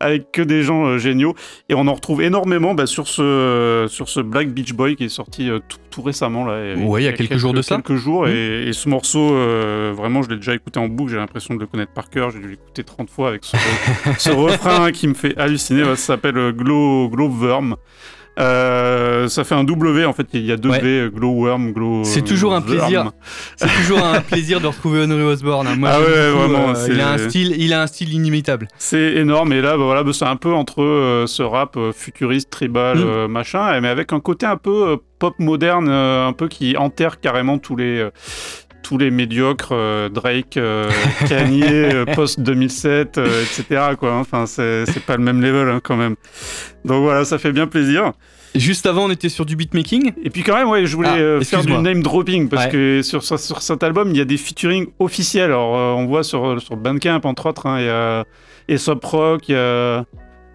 avec 0.00 0.32
que 0.32 0.42
des 0.42 0.62
gens 0.62 0.98
géniaux. 0.98 1.34
Et 1.68 1.74
on 1.74 1.86
en 1.86 1.94
retrouve 1.94 2.22
énormément 2.22 2.74
bah, 2.74 2.86
sur, 2.86 3.06
ce, 3.06 3.86
sur 3.88 4.08
ce 4.08 4.20
Black 4.20 4.48
Beach 4.50 4.72
Boy 4.72 4.96
qui 4.96 5.04
est 5.04 5.08
sorti 5.10 5.48
tout, 5.68 5.78
tout 5.90 6.02
récemment. 6.02 6.44
Là, 6.44 6.74
Ouais, 6.76 7.02
il 7.02 7.04
y 7.04 7.08
a 7.08 7.12
quelques 7.12 7.36
jours 7.36 7.52
de 7.52 7.62
ça. 7.62 7.76
Quelques 7.76 7.96
jours. 7.96 8.28
Et, 8.28 8.68
et 8.68 8.72
ce 8.72 8.88
morceau, 8.88 9.34
euh, 9.34 9.92
vraiment, 9.96 10.22
je 10.22 10.28
l'ai 10.30 10.36
déjà 10.36 10.54
écouté 10.54 10.78
en 10.78 10.88
boucle. 10.88 11.10
J'ai 11.12 11.16
l'impression 11.16 11.54
de 11.54 11.60
le 11.60 11.66
connaître 11.66 11.92
par 11.92 12.10
cœur. 12.10 12.30
J'ai 12.30 12.38
dû 12.38 12.48
l'écouter 12.50 12.84
30 12.84 13.10
fois 13.10 13.28
avec 13.28 13.44
ce, 13.44 13.56
ce 14.18 14.30
refrain 14.30 14.92
qui 14.92 15.08
me 15.08 15.14
fait 15.14 15.36
halluciner. 15.38 15.84
Ça 15.84 15.96
s'appelle 15.96 16.52
Glow, 16.52 17.08
Glowworm. 17.08 17.76
Euh, 18.38 19.28
ça 19.28 19.44
fait 19.44 19.54
un 19.54 19.64
W 19.64 20.04
en 20.06 20.12
fait, 20.12 20.26
il 20.32 20.46
y 20.46 20.52
a 20.52 20.56
deux 20.56 20.70
Ouais. 20.70 20.80
V, 20.80 20.88
euh, 20.88 21.08
Glowworm, 21.10 21.72
Glow. 21.72 22.04
C'est 22.04 22.22
toujours 22.22 22.52
un 22.54 22.60
Worm. 22.60 22.64
plaisir. 22.78 23.10
C'est 23.56 23.68
toujours 23.82 24.04
un 24.04 24.20
plaisir 24.20 24.60
de 24.60 24.66
retrouver 24.68 25.02
Henry 25.04 25.22
Osborne. 25.22 25.66
hein. 25.66 25.74
Moi, 25.76 25.90
Ah 25.92 26.00
ouais, 26.00 26.06
beaucoup, 26.32 26.38
vraiment, 26.52 26.68
euh, 26.74 26.88
il 26.88 27.00
a 27.00 27.10
un 27.10 27.18
style, 27.18 27.54
il 27.58 27.72
a 27.72 27.82
un 27.82 27.86
style 27.86 28.14
inimitable. 28.14 28.68
C'est 28.78 29.14
énorme 29.16 29.52
et 29.52 29.60
là 29.60 29.76
bah, 29.76 29.84
voilà 29.84 30.02
bah, 30.04 30.12
c'est 30.14 30.24
un 30.24 30.36
peu 30.36 30.52
entre 30.52 30.82
euh, 30.82 31.26
ce 31.26 31.42
rap 31.42 31.76
euh, 31.76 31.92
futuriste 31.92 32.50
tribal 32.50 32.98
Mm. 32.98 33.02
euh, 33.04 33.28
machin 33.28 33.78
mais 33.80 33.88
avec 33.88 34.12
un 34.12 34.20
côté 34.20 34.46
un 34.46 34.56
peu 34.56 34.88
euh, 34.90 34.96
pop 35.18 35.34
moderne 35.38 35.88
euh, 35.90 36.26
un 36.26 36.32
peu 36.32 36.48
qui 36.48 36.76
enterre 36.76 37.20
carrément 37.20 37.58
tous 37.58 37.76
les 37.76 37.98
euh, 37.98 38.10
tous 38.90 38.98
les 38.98 39.12
médiocres 39.12 39.68
euh, 39.70 40.08
Drake 40.08 40.56
euh, 40.56 40.90
Kanye 41.28 41.62
euh, 41.62 42.04
post 42.06 42.40
2007 42.40 43.18
euh, 43.18 43.44
etc 43.44 43.94
quoi 43.96 44.16
enfin 44.16 44.46
c'est 44.46 44.84
pas 45.06 45.16
le 45.16 45.22
même 45.22 45.40
level 45.40 45.68
hein, 45.68 45.80
quand 45.80 45.94
même 45.96 46.16
donc 46.84 47.04
voilà 47.04 47.24
ça 47.24 47.38
fait 47.38 47.52
bien 47.52 47.68
plaisir 47.68 48.12
Juste 48.56 48.86
avant, 48.86 49.04
on 49.04 49.10
était 49.12 49.28
sur 49.28 49.46
du 49.46 49.54
beatmaking. 49.54 50.10
et 50.24 50.28
puis 50.28 50.42
quand 50.42 50.56
même, 50.56 50.68
ouais, 50.68 50.84
je 50.84 50.96
voulais 50.96 51.38
Ah, 51.38 51.44
faire 51.44 51.62
du 51.64 51.72
name 51.72 52.02
dropping 52.02 52.48
parce 52.48 52.64
Ouais. 52.64 52.72
que 52.72 53.00
sur, 53.00 53.22
sur, 53.22 53.38
cet 53.38 53.84
album, 53.84 54.10
il 54.10 54.16
y 54.16 54.20
a 54.20 54.24
des 54.24 54.36
featuring 54.36 54.88
officiels. 54.98 55.52
Alors, 55.52 55.70
on 55.96 56.06
voit 56.06 56.24
sur, 56.24 56.60
sur 56.60 56.76
Bandcamp, 56.76 57.20
entre 57.22 57.46
autres, 57.46 57.66
hein, 57.66 57.78
il 57.78 57.86
y 57.86 57.88
a 57.88 58.24
Aesop 58.68 59.04
Rock, 59.04 59.48
il 59.50 59.52
y 59.52 59.56
a 59.56 60.04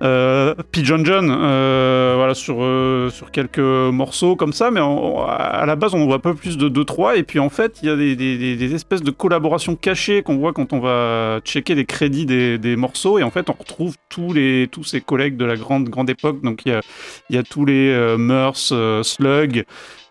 euh, 0.06 0.54
Pigeon 0.72 1.04
John, 1.04 1.30
euh, 1.32 2.14
voilà, 2.16 2.34
sur, 2.34 2.58
euh, 2.64 3.10
sur 3.10 3.32
quelques 3.32 3.60
morceaux 3.60 4.36
comme 4.36 4.54
ça, 4.54 4.70
mais 4.70 4.80
à 4.80 5.66
la 5.66 5.76
base, 5.76 5.94
on 5.96 6.06
voit 6.06 6.22
pas 6.22 6.34
plus 6.34 6.58
de 6.58 6.70
2-3. 6.70 7.18
Et 7.18 7.24
puis, 7.24 7.40
en 7.40 7.50
fait, 7.50 7.80
il 7.82 7.90
y 7.90 7.92
a 7.92 7.96
des, 7.96 8.76
espèces 8.76 9.02
de 9.02 9.12
collaborations 9.12 9.76
cachées 9.76 10.22
qu'on 10.22 10.38
voit 10.38 10.54
quand 10.54 10.74
on 10.74 10.80
va 10.80 11.40
checker 11.44 11.76
les 11.76 11.86
crédits 11.86 12.26
des, 12.26 12.76
morceaux. 12.76 13.20
Et 13.20 13.24
en 13.24 13.32
fait, 13.32 13.50
on 13.50 13.54
retrouve 13.54 13.96
tous, 14.10 14.34
les, 14.34 14.70
ces 14.84 15.02
collègues 15.02 15.38
de 15.38 15.46
la 15.46 15.56
grande, 15.56 15.90
grande 15.90 16.10
époque. 16.10 16.42
Donc, 16.42 16.62
il 16.66 16.74
y 16.74 16.76
a, 16.76 16.82
y 17.30 17.38
a 17.38 17.44
tous 17.44 17.66
les 17.66 18.16
Murs, 18.18 18.58
Slug, 18.58 19.66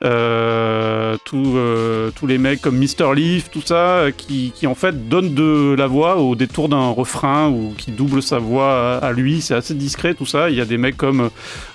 euh, 0.05 1.17
tous, 1.25 1.55
euh, 1.57 2.11
tous 2.15 2.27
les 2.27 2.39
mecs 2.39 2.61
comme 2.61 2.77
Mr. 2.79 3.15
Leaf, 3.15 3.51
tout 3.51 3.63
ça, 3.65 3.75
euh, 3.99 4.11
qui, 4.17 4.53
qui 4.55 4.67
en 4.67 4.75
fait 4.75 5.09
donnent 5.09 5.35
de 5.35 5.75
la 5.77 5.87
voix 5.87 6.17
au 6.19 6.35
détour 6.35 6.69
d'un 6.69 6.89
refrain 6.91 7.49
ou 7.49 7.75
qui 7.77 7.91
double 7.91 8.23
sa 8.23 8.39
voix 8.39 8.99
à, 9.03 9.07
à 9.07 9.13
lui. 9.13 9.41
C'est 9.41 9.55
assez 9.55 9.75
discret 9.75 10.15
tout 10.15 10.27
ça. 10.27 10.51
Il 10.51 10.57
y 10.57 10.61
a 10.61 10.65
des 10.65 10.77
mecs 10.79 10.97
comme 10.97 11.31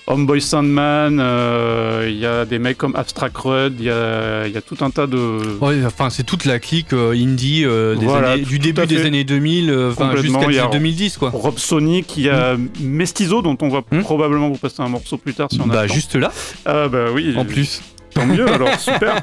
Homeboy 0.08 0.42
Sandman, 0.42 1.20
euh, 1.20 2.06
il 2.10 2.18
y 2.18 2.26
a 2.26 2.46
des 2.46 2.60
mecs 2.60 2.78
comme 2.78 2.96
Abstract 2.96 3.38
Rudd, 3.38 3.74
il 3.80 3.86
y 3.86 3.90
a, 3.92 4.48
il 4.48 4.54
y 4.54 4.58
a 4.58 4.62
tout 4.62 4.78
un 4.82 4.90
tas 4.90 5.08
de. 5.08 5.18
Ouais, 5.62 5.84
enfin, 5.86 6.10
c'est 6.10 6.24
toute 6.24 6.46
la 6.46 6.60
clique 6.60 6.94
euh, 6.94 7.12
indie 7.14 7.64
euh, 7.66 7.96
des 7.96 8.06
Voilà, 8.06 8.32
années- 8.32 8.44
tout- 8.44 8.50
du 8.50 8.60
tout 8.60 8.66
début 8.74 8.88
des 8.88 9.06
années 9.06 9.24
2000, 9.24 9.70
euh, 9.70 9.92
enfin 9.92 10.08
Complètement, 10.10 10.40
jusqu'à 10.40 10.52
il 10.52 10.56
y 10.56 10.60
a 10.60 10.68
2010 10.68 11.18
quoi. 11.18 11.30
Rob 11.34 11.58
Sonic, 11.58 12.18
il 12.18 12.24
y 12.24 12.30
a 12.30 12.56
Mestizo 12.82 13.42
dont 13.42 13.58
on 13.62 13.70
va 13.70 13.80
Hmm. 13.92 14.02
probablement 14.02 14.50
vous 14.50 14.58
passer 14.58 14.82
un 14.82 14.90
morceau 14.90 15.18
plus 15.18 15.34
tard 15.34 15.48
si 15.52 15.60
on 15.62 15.70
a 15.70 15.74
Bah 15.74 15.88
juste 15.88 16.16
là. 16.16 16.32
Ah 16.66 16.88
bah 16.90 17.06
oui. 17.14 17.34
En 17.38 17.46
plus. 17.46 17.82
Tant 18.14 18.26
mieux, 18.26 18.48
alors 18.48 18.70
super. 18.80 19.22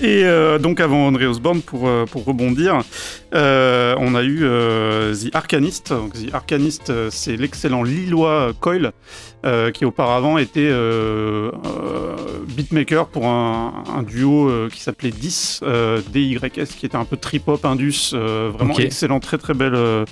Et 0.00 0.24
euh, 0.24 0.58
donc 0.58 0.80
avant 0.80 1.06
André 1.06 1.26
Osborne, 1.26 1.62
pour, 1.62 1.88
euh, 1.88 2.04
pour 2.06 2.24
rebondir, 2.24 2.80
euh, 3.34 3.94
on 3.98 4.14
a 4.14 4.22
eu 4.22 4.40
euh, 4.42 5.14
The 5.14 5.34
Arcanist. 5.34 5.90
Donc, 5.90 6.12
The 6.14 6.34
Arcanist, 6.34 6.92
c'est 7.10 7.36
l'excellent 7.36 7.82
Lillois 7.82 8.52
Coil, 8.60 8.92
euh, 9.44 9.70
qui 9.70 9.84
auparavant 9.84 10.38
était 10.38 10.60
euh, 10.60 11.50
euh, 11.66 12.16
beatmaker 12.48 13.08
pour 13.08 13.26
un, 13.26 13.84
un 13.94 14.02
duo 14.02 14.48
euh, 14.48 14.68
qui 14.70 14.80
s'appelait 14.80 15.10
10, 15.10 15.60
euh, 15.62 16.00
DYS, 16.12 16.76
qui 16.78 16.86
était 16.86 16.96
un 16.96 17.04
peu 17.04 17.16
trip-hop, 17.16 17.64
indus, 17.64 18.12
euh, 18.14 18.50
vraiment 18.52 18.78
excellent, 18.78 19.20
très 19.20 19.38
très 19.38 19.54
belle 19.54 19.74
euh, 19.74 20.04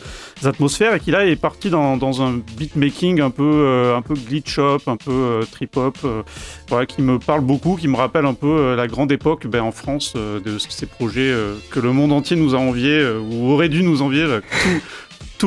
atmosphère, 0.44 0.94
et 0.94 1.00
qui 1.00 1.10
là 1.10 1.24
est 1.26 1.36
parti 1.36 1.70
dans, 1.70 1.96
dans 1.96 2.22
un 2.22 2.40
beatmaking 2.56 3.20
un 3.20 3.30
peu, 3.30 3.42
euh, 3.44 3.96
un 3.96 4.02
peu 4.02 4.14
glitch-hop, 4.14 4.82
un 4.86 4.96
peu 4.96 5.10
euh, 5.10 5.42
trip-hop, 5.50 5.98
euh, 6.04 6.22
voilà, 6.68 6.86
qui 6.86 7.02
me 7.02 7.18
parle 7.18 7.40
beaucoup, 7.42 7.76
qui 7.76 7.88
me 7.88 7.96
rappelle 7.96 8.26
un 8.26 8.34
peu 8.34 8.74
la 8.74 8.86
grande 8.86 9.12
époque 9.12 9.46
ben, 9.46 9.62
en 9.62 9.72
France 9.72 10.14
euh, 10.16 10.40
de 10.40 10.58
ces 10.58 10.86
projets 10.86 11.20
euh, 11.20 11.54
que 11.70 11.80
le 11.80 11.92
monde 11.92 12.12
entier 12.12 12.36
nous 12.36 12.54
a 12.54 12.58
enviés, 12.58 12.98
euh, 12.98 13.18
ou 13.20 13.50
aurait 13.50 13.68
dû 13.68 13.82
nous 13.82 14.02
envier, 14.02 14.26
là, 14.26 14.40
tout, 14.40 14.80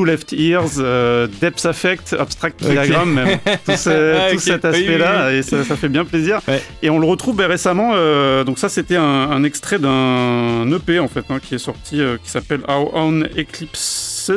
Left 0.04 0.32
Ears, 0.32 0.78
euh, 0.78 1.26
Depth 1.40 1.64
Affect, 1.66 2.14
Abstract 2.18 2.62
Ok. 2.62 2.68
Kilogram, 2.70 3.10
même. 3.12 3.38
Tout, 3.66 3.72
ce- 3.76 4.14
Ah, 4.16 4.32
tout 4.32 4.38
cet 4.38 4.64
aspect-là, 4.64 5.26
oui, 5.28 5.32
oui. 5.32 5.38
et 5.38 5.42
ça, 5.42 5.64
ça 5.64 5.76
fait 5.76 5.88
bien 5.88 6.04
plaisir. 6.04 6.40
Et 6.82 6.90
on 6.90 6.98
le 6.98 7.06
retrouve 7.06 7.36
ben, 7.36 7.46
récemment, 7.46 7.92
euh, 7.94 8.44
donc 8.44 8.58
ça 8.58 8.68
c'était 8.68 8.96
un, 8.96 9.02
un 9.02 9.42
extrait 9.44 9.78
d'un 9.78 10.70
EP 10.72 10.98
en 10.98 11.08
fait, 11.08 11.24
hein, 11.30 11.38
qui 11.42 11.54
est 11.54 11.58
sorti, 11.58 12.00
euh, 12.00 12.16
qui 12.22 12.30
s'appelle 12.30 12.60
Our 12.68 12.94
Own 12.94 13.28
Eclipses, 13.36 14.30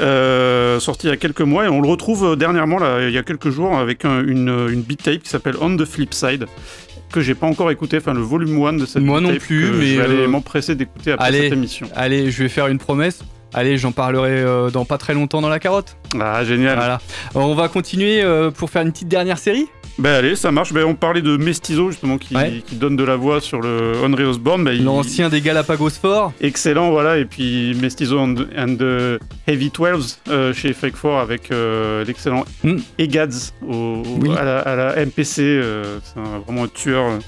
euh, 0.00 0.80
sorti 0.80 1.06
il 1.06 1.10
y 1.10 1.12
a 1.12 1.16
quelques 1.16 1.40
mois, 1.40 1.64
et 1.64 1.68
on 1.68 1.80
le 1.80 1.88
retrouve 1.88 2.36
dernièrement, 2.36 2.78
là, 2.78 3.06
il 3.08 3.12
y 3.14 3.18
a 3.18 3.22
quelques 3.22 3.50
jours, 3.50 3.76
avec 3.76 4.04
un- 4.04 4.22
une, 4.24 4.48
une 4.70 4.82
beat 4.82 5.02
tape 5.02 5.22
qui 5.22 5.28
s'appelle 5.30 5.54
On 5.60 5.76
the 5.76 5.84
Flip 5.84 6.12
Side 6.14 6.46
que 7.12 7.22
j'ai 7.22 7.34
pas 7.34 7.46
encore 7.46 7.70
écouté, 7.70 7.96
enfin 7.96 8.12
le 8.12 8.20
volume 8.20 8.62
1 8.62 8.74
de 8.74 8.84
cette 8.84 9.02
Moi 9.02 9.20
beat 9.20 9.30
non 9.30 9.36
plus, 9.38 9.70
mais, 9.72 9.86
je 9.94 9.98
vais 9.98 10.04
aller 10.04 10.14
euh, 10.24 10.28
m'empresser 10.28 10.74
d'écouter 10.74 11.12
après 11.12 11.26
Allez, 11.28 11.42
cette 11.44 11.52
émission. 11.54 11.88
allez, 11.96 12.30
je 12.30 12.42
vais 12.42 12.50
faire 12.50 12.66
une 12.66 12.76
promesse. 12.78 13.20
Allez, 13.54 13.78
j'en 13.78 13.92
parlerai 13.92 14.30
euh, 14.30 14.70
dans 14.70 14.84
pas 14.84 14.98
très 14.98 15.14
longtemps 15.14 15.40
dans 15.40 15.48
la 15.48 15.58
carotte. 15.58 15.96
Ah 16.20 16.44
génial. 16.44 16.76
Voilà. 16.76 17.00
On 17.34 17.54
va 17.54 17.68
continuer 17.68 18.22
euh, 18.22 18.50
pour 18.50 18.70
faire 18.70 18.82
une 18.82 18.92
petite 18.92 19.08
dernière 19.08 19.38
série. 19.38 19.68
Bah 19.98 20.14
allez, 20.16 20.36
ça 20.36 20.52
marche. 20.52 20.72
Bah, 20.72 20.80
on 20.86 20.94
parlait 20.94 21.22
de 21.22 21.36
Mestizo 21.36 21.90
justement 21.90 22.18
qui, 22.18 22.34
Ouais. 22.36 22.62
qui 22.64 22.76
donne 22.76 22.94
de 22.94 23.02
la 23.02 23.16
voix 23.16 23.40
sur 23.40 23.60
le 23.60 23.94
Henry 24.04 24.22
Osborne. 24.24 24.62
Bah, 24.62 24.72
il- 24.72 24.84
L'ancien 24.84 25.28
des 25.28 25.40
Galapagos 25.40 25.90
Fort. 26.00 26.32
Excellent, 26.40 26.90
voilà. 26.92 27.18
Et 27.18 27.24
puis 27.24 27.74
Mestizo 27.80 28.16
and, 28.18 28.34
and 28.56 28.76
the 28.76 29.20
Heavy 29.48 29.70
12 29.70 30.18
euh, 30.28 30.52
chez 30.54 30.72
Fake 30.72 30.94
4 31.02 31.16
avec 31.20 31.50
euh, 31.50 32.04
l'excellent 32.04 32.44
Egads 32.98 33.52
au, 33.68 34.02
Oui. 34.20 34.30
à, 34.38 34.44
la, 34.44 34.58
à 34.60 34.76
la 34.76 35.04
MPC. 35.04 35.42
euh, 35.42 35.98
c'est 36.04 36.20
vraiment 36.46 36.64
un 36.64 36.68
tueur. 36.68 37.18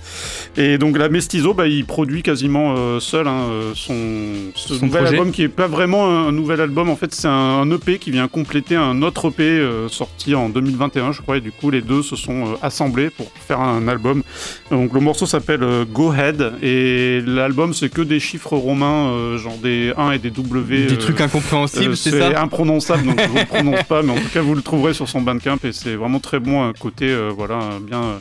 Et 0.56 0.78
donc 0.78 0.96
la 0.96 1.08
Mestizo, 1.08 1.54
bah, 1.54 1.66
il 1.66 1.84
produit 1.84 2.22
quasiment 2.22 3.00
seul 3.00 3.26
hein, 3.26 3.46
son, 3.74 3.96
ce 4.54 4.74
Son 4.74 4.86
nouvel 4.86 5.02
projet. 5.02 5.18
album 5.18 5.32
qui 5.32 5.42
est 5.42 5.48
pas 5.48 5.66
vraiment 5.66 6.06
un, 6.06 6.28
un 6.28 6.32
nouvel 6.32 6.60
album. 6.60 6.88
En 6.88 6.94
fait, 6.96 7.12
c'est 7.12 7.26
un, 7.26 7.30
un 7.32 7.70
EP 7.72 7.98
qui 7.98 8.12
vient 8.12 8.28
compléter 8.28 8.76
un 8.76 9.02
autre 9.02 9.30
EP 9.30 9.60
sorti 9.88 10.36
en 10.36 10.48
2021, 10.50 11.10
je 11.10 11.20
crois. 11.20 11.38
Et 11.38 11.40
du 11.40 11.50
coup, 11.50 11.70
les 11.70 11.80
deux 11.80 12.02
se 12.02 12.14
sont 12.14 12.56
assemblés 12.62 13.10
pour 13.10 13.30
faire 13.46 13.60
un 13.60 13.88
album. 13.88 14.22
Donc 14.70 14.92
le 14.92 15.00
morceau 15.00 15.26
s'appelle 15.26 15.62
euh, 15.62 15.84
Go 15.84 16.10
Ahead 16.10 16.52
et 16.62 17.20
l'album 17.26 17.74
c'est 17.74 17.88
que 17.88 18.02
des 18.02 18.20
chiffres 18.20 18.56
romains, 18.56 19.08
euh, 19.08 19.38
genre 19.38 19.56
des 19.58 19.92
1 19.96 20.12
et 20.12 20.18
des 20.18 20.30
W. 20.30 20.86
Des 20.86 20.94
euh, 20.94 20.96
trucs 20.96 21.20
incompréhensibles, 21.20 21.96
c'est 21.96 22.10
c'est 22.10 22.18
ça 22.18 22.40
imprononçable, 22.40 23.06
donc 23.06 23.20
je 23.20 23.28
vous 23.28 23.38
le 23.38 23.44
prononce 23.46 23.82
pas, 23.84 24.02
mais 24.02 24.12
en 24.12 24.16
tout 24.16 24.28
cas 24.32 24.40
vous 24.40 24.54
le 24.54 24.62
trouverez 24.62 24.94
sur 24.94 25.08
son 25.08 25.20
Bandcamp 25.20 25.58
et 25.64 25.72
c'est 25.72 25.94
vraiment 25.94 26.20
très 26.20 26.40
bon, 26.40 26.62
un 26.62 26.72
côté 26.72 27.14
voilà 27.36 27.58
bien 27.82 28.20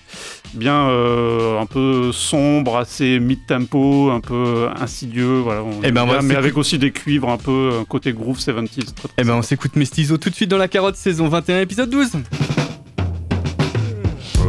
bien 0.54 0.88
un 0.88 1.66
peu 1.66 2.12
sombre, 2.12 2.78
assez 2.78 3.20
mid-tempo, 3.20 4.10
un 4.10 4.20
peu 4.20 4.68
insidieux, 4.80 5.40
voilà. 5.40 5.64
on 5.64 5.82
Eh 5.84 5.92
ben, 5.92 6.06
bien, 6.06 6.22
mais 6.22 6.36
avec 6.36 6.58
aussi 6.58 6.78
des 6.78 6.92
cuivres 6.92 7.30
un 7.30 7.38
peu 7.38 7.72
côté 7.88 8.14
groove 8.14 8.40
70s. 8.40 8.70
très, 8.70 8.84
très 8.84 9.10
Eh 9.18 9.24
ben 9.24 9.36
on 9.36 9.42
s'écoute 9.42 9.76
Mestizo 9.76 10.18
tout 10.18 10.30
de 10.30 10.36
suite 10.36 10.50
dans 10.50 10.58
la 10.58 10.68
carotte 10.68 10.96
saison 10.96 11.28
21 11.28 11.62
épisode 11.62 11.90
12. 11.90 12.12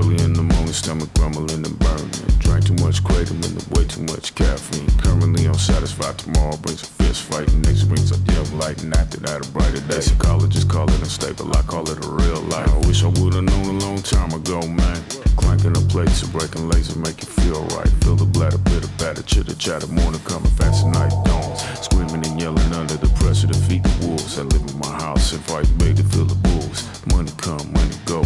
Early 0.01 0.17
in 0.25 0.33
the 0.33 0.43
morning, 0.43 0.73
stomach 0.73 1.13
grumbling 1.13 1.61
and 1.61 1.79
burning. 1.79 2.09
Drank 2.41 2.65
too 2.65 2.73
much 2.81 3.05
kratom 3.05 3.37
and 3.45 3.53
way 3.77 3.85
too 3.85 4.01
much 4.09 4.35
caffeine. 4.35 4.89
Currently 4.97 5.45
unsatisfied. 5.45 6.17
Tomorrow 6.17 6.57
brings 6.57 6.83
a 6.83 6.87
fist 6.87 7.25
fight. 7.29 7.53
Next 7.69 7.85
brings 7.85 8.11
a 8.11 8.17
dim 8.25 8.49
light. 8.59 8.83
And 8.83 8.97
after 8.97 9.21
that, 9.29 9.45
a 9.45 9.51
brighter 9.53 9.85
day. 9.93 10.01
Psychologists 10.01 10.65
call 10.65 10.89
it 10.89 10.99
unstable. 11.01 11.55
I 11.55 11.61
call 11.69 11.85
it 11.91 12.03
a 12.03 12.09
real 12.09 12.41
life. 12.49 12.73
I 12.73 12.79
wish 12.89 13.05
I 13.05 13.09
would've 13.21 13.45
known 13.45 13.67
a 13.77 13.79
long 13.85 14.01
time 14.01 14.33
ago, 14.33 14.65
man. 14.65 14.97
Clanking 15.37 15.75
the 15.75 15.85
plates 15.93 16.23
and 16.23 16.33
breaking 16.33 16.71
laser 16.71 16.99
make 16.99 17.21
you 17.21 17.29
feel 17.29 17.61
right. 17.77 17.93
Feel 18.01 18.17
the 18.17 18.25
bladder, 18.25 18.57
bitter 18.57 18.89
batter, 18.97 19.23
chitter 19.23 19.55
chatter. 19.55 19.87
Morning 19.89 20.21
coming 20.25 20.49
fast 20.57 20.85
and 20.85 20.95
night 20.95 21.13
dawns. 21.29 21.61
Screaming 21.85 22.25
and 22.25 22.41
yelling 22.41 22.73
under 22.73 22.97
the 22.97 23.13
pressure 23.21 23.49
to 23.49 23.59
feed 23.69 23.85
the 23.85 24.07
wolves. 24.07 24.39
I 24.39 24.49
live 24.49 24.65
in 24.65 24.79
my 24.79 24.97
house 25.05 25.35
and 25.35 25.45
fight 25.45 25.69
big 25.77 25.97
to 25.97 26.05
fill 26.05 26.25
the 26.25 26.41
bulls. 26.41 26.89
Money 27.13 27.33
come, 27.37 27.69
money 27.75 27.97
go. 28.07 28.25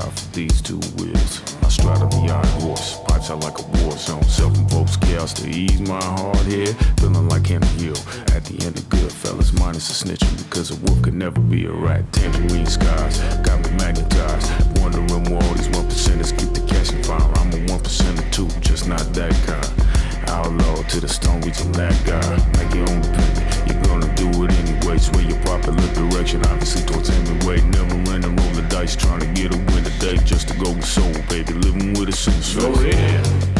For 0.00 0.32
these 0.32 0.62
two 0.62 0.78
wheels. 0.96 1.42
I 1.62 1.68
stride 1.68 2.08
beyond 2.10 2.46
horse. 2.62 2.98
Pipes 3.06 3.30
out 3.30 3.44
like 3.44 3.58
a 3.58 3.62
war 3.62 3.92
zone. 3.92 4.22
Self-imposed 4.24 5.00
chaos 5.02 5.34
to 5.34 5.48
ease 5.48 5.80
my 5.80 6.02
hard 6.02 6.46
head. 6.46 6.74
Feeling 6.98 7.28
like 7.28 7.46
Henry 7.46 7.68
Hill. 7.76 7.98
At 8.34 8.44
the 8.44 8.56
end 8.64 8.78
of 8.78 8.88
good 8.88 9.12
fellas, 9.12 9.52
minus 9.52 9.90
a 9.90 10.04
snitching. 10.04 10.36
Because 10.48 10.70
a 10.70 10.76
wolf 10.86 11.02
could 11.02 11.14
never 11.14 11.40
be 11.40 11.66
a 11.66 11.72
rat. 11.72 12.10
Tangerine 12.12 12.66
skies 12.66 13.18
got 13.44 13.60
me 13.62 13.70
magnetized. 13.76 14.80
Wondering 14.80 15.06
where 15.06 15.42
all 15.42 15.54
these 15.54 15.68
one 15.68 15.86
percenters 15.86 16.36
keep 16.36 16.52
the 16.54 16.64
cash 16.66 16.90
and 16.92 17.04
fire. 17.04 17.20
I'm 17.36 17.52
a 17.52 17.58
one 17.70 17.80
percenter 17.80 18.24
too, 18.32 18.48
just 18.60 18.88
not 18.88 19.04
that 19.14 19.32
kind. 19.44 20.30
Outlaw 20.30 20.82
to 20.82 21.00
the 21.00 21.08
stone, 21.08 21.40
we 21.42 21.50
just 21.50 21.72
that 21.74 21.94
guy. 22.06 22.24
Make 22.58 22.74
your 22.74 22.88
own 22.88 23.00
opinion. 23.04 23.68
You're 23.68 23.82
gonna 23.84 24.14
do 24.16 24.28
it 24.44 24.52
anyway. 24.62 24.98
Sway 24.98 25.24
your 25.24 25.40
popular 25.42 25.86
direction, 25.94 26.44
obviously 26.46 26.82
towards 26.86 27.08
Hemingway. 27.08 27.60
Never 27.60 27.90
the 28.20 28.39
dice, 28.80 28.96
trying 28.96 29.20
to 29.20 29.26
get 29.34 29.54
a 29.54 29.58
win 29.72 29.84
today 29.84 30.16
just 30.24 30.48
to 30.48 30.54
go 30.58 30.70
with 30.72 30.84
soul, 30.84 31.12
baby. 31.28 31.52
Living 31.52 31.92
with 31.98 32.08
a 32.08 32.12
sense 32.12 32.54
Go 32.54 32.72
ahead. 32.72 33.59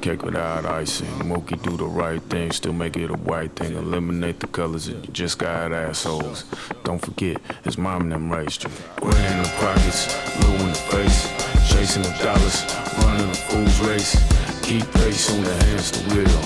Cake 0.00 0.22
without 0.22 0.64
icing. 0.64 1.08
Mookie 1.20 1.60
do 1.62 1.76
the 1.76 1.84
right 1.84 2.22
thing, 2.22 2.50
still 2.50 2.72
make 2.72 2.96
it 2.96 3.10
a 3.10 3.16
white 3.16 3.54
thing. 3.56 3.76
Eliminate 3.76 4.40
the 4.40 4.46
colors 4.46 4.88
you 4.88 4.94
just 5.12 5.38
got 5.38 5.72
assholes. 5.72 6.44
Don't 6.84 7.00
forget, 7.00 7.36
it's 7.64 7.78
mom 7.78 8.02
and 8.02 8.12
them 8.12 8.30
raised 8.30 8.64
you. 8.64 8.70
Grand 8.96 9.36
in 9.36 9.42
the 9.42 9.48
pockets, 9.58 10.08
low 10.42 10.54
in 10.54 10.68
the 10.68 10.82
face. 10.92 11.28
Chasing 11.70 12.02
the 12.02 12.14
dollars, 12.22 12.64
running 13.04 13.30
a 13.30 13.34
fool's 13.34 13.80
race. 13.80 14.16
Keep 14.62 14.90
pace 14.92 15.32
on 15.32 15.42
the 15.44 15.54
hands 15.64 15.90
to 15.92 16.00
wheel. 16.14 16.40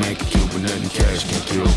Man 0.00 0.14
can 0.16 0.26
kill, 0.28 0.46
but 0.48 0.62
nothing 0.62 0.88
cash 0.90 1.24
can 1.28 1.42
kill. 1.46 1.70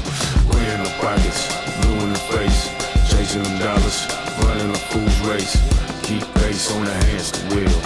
Grand 0.51 0.79
in 0.79 0.83
the 0.83 0.95
pockets, 1.01 1.49
blue 1.81 1.99
in 2.05 2.13
the 2.13 2.19
face. 2.31 2.69
Chasing 3.09 3.43
them 3.43 3.59
dollars, 3.59 4.07
running 4.43 4.69
a 4.69 4.79
fool's 4.89 5.19
race. 5.27 5.55
Keep 6.03 6.23
pace 6.35 6.71
on 6.71 6.85
the 6.85 6.93
hands 6.93 7.31
to 7.31 7.41
wheel. 7.55 7.81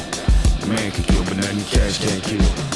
Man 0.68 0.92
can 0.92 1.04
kill, 1.04 1.24
but 1.26 1.38
nothing 1.38 1.64
cash 1.66 2.00
can't 2.00 2.24
kill. 2.24 2.75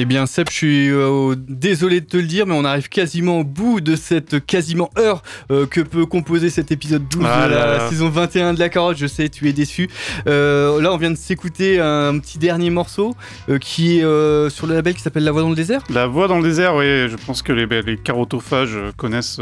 Eh 0.00 0.04
bien 0.04 0.26
Seb, 0.26 0.46
je 0.48 0.54
suis 0.54 0.90
euh, 0.92 1.34
désolé 1.48 2.00
de 2.00 2.06
te 2.06 2.16
le 2.16 2.22
dire, 2.22 2.46
mais 2.46 2.54
on 2.54 2.64
arrive 2.64 2.88
quasiment 2.88 3.40
au 3.40 3.44
bout 3.44 3.80
de 3.80 3.96
cette 3.96 4.46
quasiment 4.46 4.90
heure 4.96 5.24
euh, 5.50 5.66
que 5.66 5.80
peut 5.80 6.06
composer 6.06 6.50
cet 6.50 6.70
épisode 6.70 7.08
12 7.08 7.24
Ah 7.26 7.48
de 7.48 7.54
la 7.54 7.66
là 7.66 7.78
là. 7.78 7.88
saison 7.90 8.08
21 8.08 8.54
de 8.54 8.60
la 8.60 8.68
carotte. 8.68 8.96
Je 8.96 9.08
sais, 9.08 9.28
tu 9.28 9.48
es 9.48 9.52
déçu. 9.52 9.88
Euh, 10.28 10.80
là, 10.80 10.92
on 10.92 10.98
vient 10.98 11.10
de 11.10 11.16
s'écouter 11.16 11.80
un 11.80 12.16
petit 12.20 12.38
dernier 12.38 12.70
morceau 12.70 13.16
qui 13.60 13.98
est 13.98 14.50
sur 14.50 14.68
le 14.68 14.74
label 14.74 14.94
qui 14.94 15.02
s'appelle 15.02 15.24
La 15.24 15.32
Voix 15.32 15.42
dans 15.42 15.50
le 15.50 15.56
désert. 15.56 15.82
La 15.90 16.06
voix 16.06 16.28
dans 16.28 16.36
le 16.38 16.44
désert, 16.44 16.76
oui, 16.76 16.84
je 17.08 17.16
pense 17.26 17.42
que 17.42 17.52
les, 17.52 17.66
les 17.82 17.96
carotophages 17.96 18.78
connaissent 18.96 19.40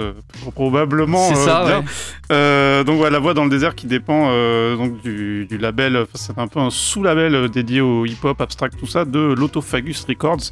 probablement. 0.55 1.29
C'est 1.29 1.35
ça, 1.35 1.65
bien. 1.67 1.85
ouais. 2.31 2.85
Donc 2.85 2.97
voilà, 2.97 3.11
la 3.11 3.19
voix 3.19 3.35
dans 3.35 3.45
le 3.45 3.51
désert 3.51 3.75
qui 3.75 3.87
dépend 3.87 4.31
donc 4.77 5.03
du, 5.03 5.45
du 5.45 5.59
label, 5.59 6.07
c'est 6.15 6.39
un 6.39 6.47
peu 6.47 6.61
un 6.61 6.71
sous-label 6.71 7.51
dédié 7.51 7.83
au 7.83 8.07
hip-hop, 8.07 8.41
abstract, 8.41 8.79
tout 8.79 8.87
ça, 8.87 9.05
de 9.05 9.35
l'Autophagus 9.37 10.07
Records, 10.09 10.46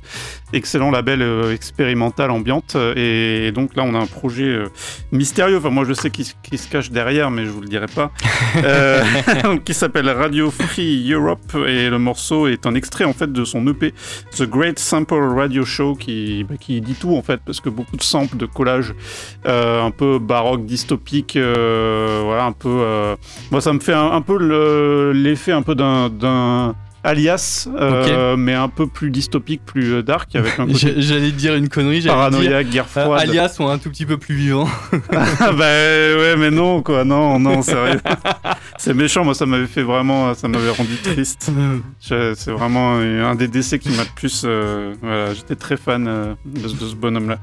excellent 0.53 0.91
label 0.91 1.23
euh, 1.23 1.53
expérimental 1.53 2.31
ambiante. 2.31 2.77
Et, 2.97 3.51
donc 3.53 3.75
là, 3.77 3.83
on 3.85 3.95
a 3.95 3.99
un 3.99 4.07
projet 4.07 4.45
euh, 4.45 4.69
mystérieux. 5.13 5.59
Enfin, 5.59 5.71
moi, 5.71 5.85
je 5.85 5.93
sais 5.93 6.11
qui, 6.11 6.25
se- 6.25 6.35
qui 6.43 6.59
se 6.59 6.69
cache 6.69 6.91
derrière, 6.91 7.31
mais 7.31 7.45
je 7.45 7.51
vous 7.51 7.61
le 7.61 7.69
dirai 7.69 7.87
pas. 7.87 8.11
Euh, 8.65 9.03
qui 9.65 9.75
s'appelle 9.75 10.09
Radio 10.09 10.51
Free 10.51 11.11
Europe 11.13 11.57
et 11.67 11.91
le 11.91 11.99
morceau 11.99 12.47
est 12.47 12.67
un 12.67 12.75
extrait 12.77 13.05
en 13.05 13.13
fait 13.13 13.33
de 13.33 13.45
son 13.45 13.67
EP 13.67 13.93
The 14.37 14.45
Great 14.45 14.79
Sample 14.79 15.35
Radio 15.37 15.65
Show 15.65 15.97
qui, 15.97 16.45
bah, 16.45 16.55
qui 16.59 16.81
dit 16.81 16.95
tout 16.95 17.17
en 17.17 17.23
fait 17.23 17.41
parce 17.45 17.61
que 17.61 17.69
beaucoup 17.69 17.97
de 17.97 18.03
samples 18.03 18.37
de 18.37 18.47
collages 18.47 18.95
un 19.45 19.91
peu 19.91 20.21
baroque 20.21 20.65
dystopique 20.67 21.37
voilà 21.37 22.45
un 22.45 22.53
peu 22.53 23.17
moi 23.51 23.61
ça 23.61 23.73
me 23.73 23.81
fait 23.81 23.93
un, 23.93 24.13
un 24.13 24.21
peu 24.23 24.39
le- 24.39 25.11
l'effet 25.13 25.53
un 25.53 25.63
peu 25.63 25.75
d'un 25.75 26.75
alias 27.05 27.69
euh, 27.79 28.37
mais 28.37 28.55
un 28.55 28.69
peu 28.69 28.87
plus 28.87 29.11
dystopique 29.11 29.61
plus 29.65 29.93
euh, 29.95 30.03
dark 30.03 30.35
avec 30.35 30.59
un 30.59 30.67
côté 30.73 30.95
J'allais 30.97 31.31
dire 31.31 31.55
une 31.55 31.69
connerie. 31.69 32.01
j'allais 32.01 32.15
Paranoïaque, 32.17 32.65
dire, 32.67 32.73
guerre 32.73 32.89
froide. 32.89 33.21
euh, 33.21 33.31
alias 33.31 33.49
sont 33.51 33.69
un 33.69 33.79
tout 33.79 33.91
petit 33.91 34.07
peu 34.07 34.17
plus 34.17 34.35
vivants. 34.35 34.69
Ah 35.13 35.53
bah 35.53 35.65
ouais 35.65 36.35
mais 36.39 36.51
non 36.51 36.83
quoi 36.83 37.05
non 37.05 37.39
non 37.39 37.63
sérieux 37.63 38.01
c'est 38.79 38.95
méchant 38.95 39.25
moi 39.25 39.35
ça 39.35 39.47
m'avait 39.47 39.67
fait 39.67 39.83
vraiment 39.83 40.35
ça 40.35 40.49
m'avait 40.49 40.71
rendu 40.71 40.97
triste 40.97 41.51
c'est 42.01 42.51
vraiment 42.51 42.95
un 42.97 43.35
des 43.35 43.49
décès 43.49 43.79
qui 43.79 43.91
m'a 43.91 44.03
le 44.03 44.09
plus 44.15 44.43
euh, 44.45 44.95
voilà 45.03 45.35
j'étais 45.35 45.55
très 45.57 45.77
fan 45.77 46.05
de, 46.45 46.69
ce- 46.69 46.75
de 46.77 46.87
ce 46.89 46.95
bonhomme 46.95 47.29
là 47.29 47.39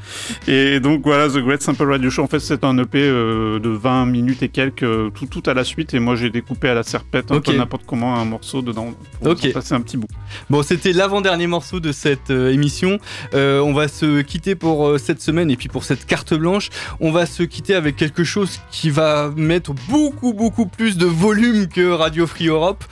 et 0.48 0.80
donc 0.80 1.02
voilà 1.04 1.28
The 1.30 1.38
Great 1.38 1.62
Sample 1.62 1.90
Radio 1.90 2.10
Show 2.10 2.24
en 2.24 2.28
fait 2.28 2.40
c'est 2.40 2.64
un 2.64 2.78
EP 2.78 3.00
de 3.00 3.70
20 3.70 4.06
minutes 4.08 4.44
et 4.44 4.50
quelques 4.50 4.80
tout 5.14 5.26
tout 5.30 5.44
à 5.46 5.54
la 5.54 5.64
suite 5.64 5.94
et 5.94 6.00
moi 6.00 6.16
j'ai 6.16 6.30
découpé 6.30 6.70
à 6.70 6.74
la 6.74 6.84
serpette 6.84 7.32
un 7.32 7.40
peu 7.40 7.54
n'importe 7.56 7.84
comment 7.86 8.16
un 8.20 8.26
morceau 8.26 8.62
dedans 8.62 8.92
Ok. 9.26 9.51
Un 9.56 9.82
petit 9.82 9.98
bout 9.98 10.08
Bon, 10.50 10.64
c'était 10.64 10.94
l'avant-dernier 10.94 11.48
morceau 11.48 11.80
de 11.80 11.92
cette 11.92 12.32
euh, 12.32 12.54
émission. 12.54 13.00
Euh, 13.34 13.60
on 13.60 13.74
va 13.74 13.88
se 13.88 14.22
quitter 14.22 14.56
pour 14.56 14.88
euh, 14.88 14.98
cette 14.98 15.22
semaine 15.22 15.50
et 15.52 15.56
puis 15.56 15.68
pour 15.68 15.84
cette 15.84 16.06
carte 16.06 16.34
blanche. 16.34 16.70
On 17.00 17.12
va 17.12 17.26
se 17.26 17.44
quitter 17.44 17.76
avec 17.76 17.96
quelque 17.96 18.24
chose 18.24 18.60
qui 18.72 18.90
va 18.90 19.32
mettre 19.36 19.74
beaucoup, 19.90 20.34
beaucoup 20.34 20.66
plus 20.66 20.98
de 20.98 21.06
volume 21.06 21.68
que 21.68 21.90
Radio 21.90 22.28
Free 22.28 22.48
Europe. 22.48 22.84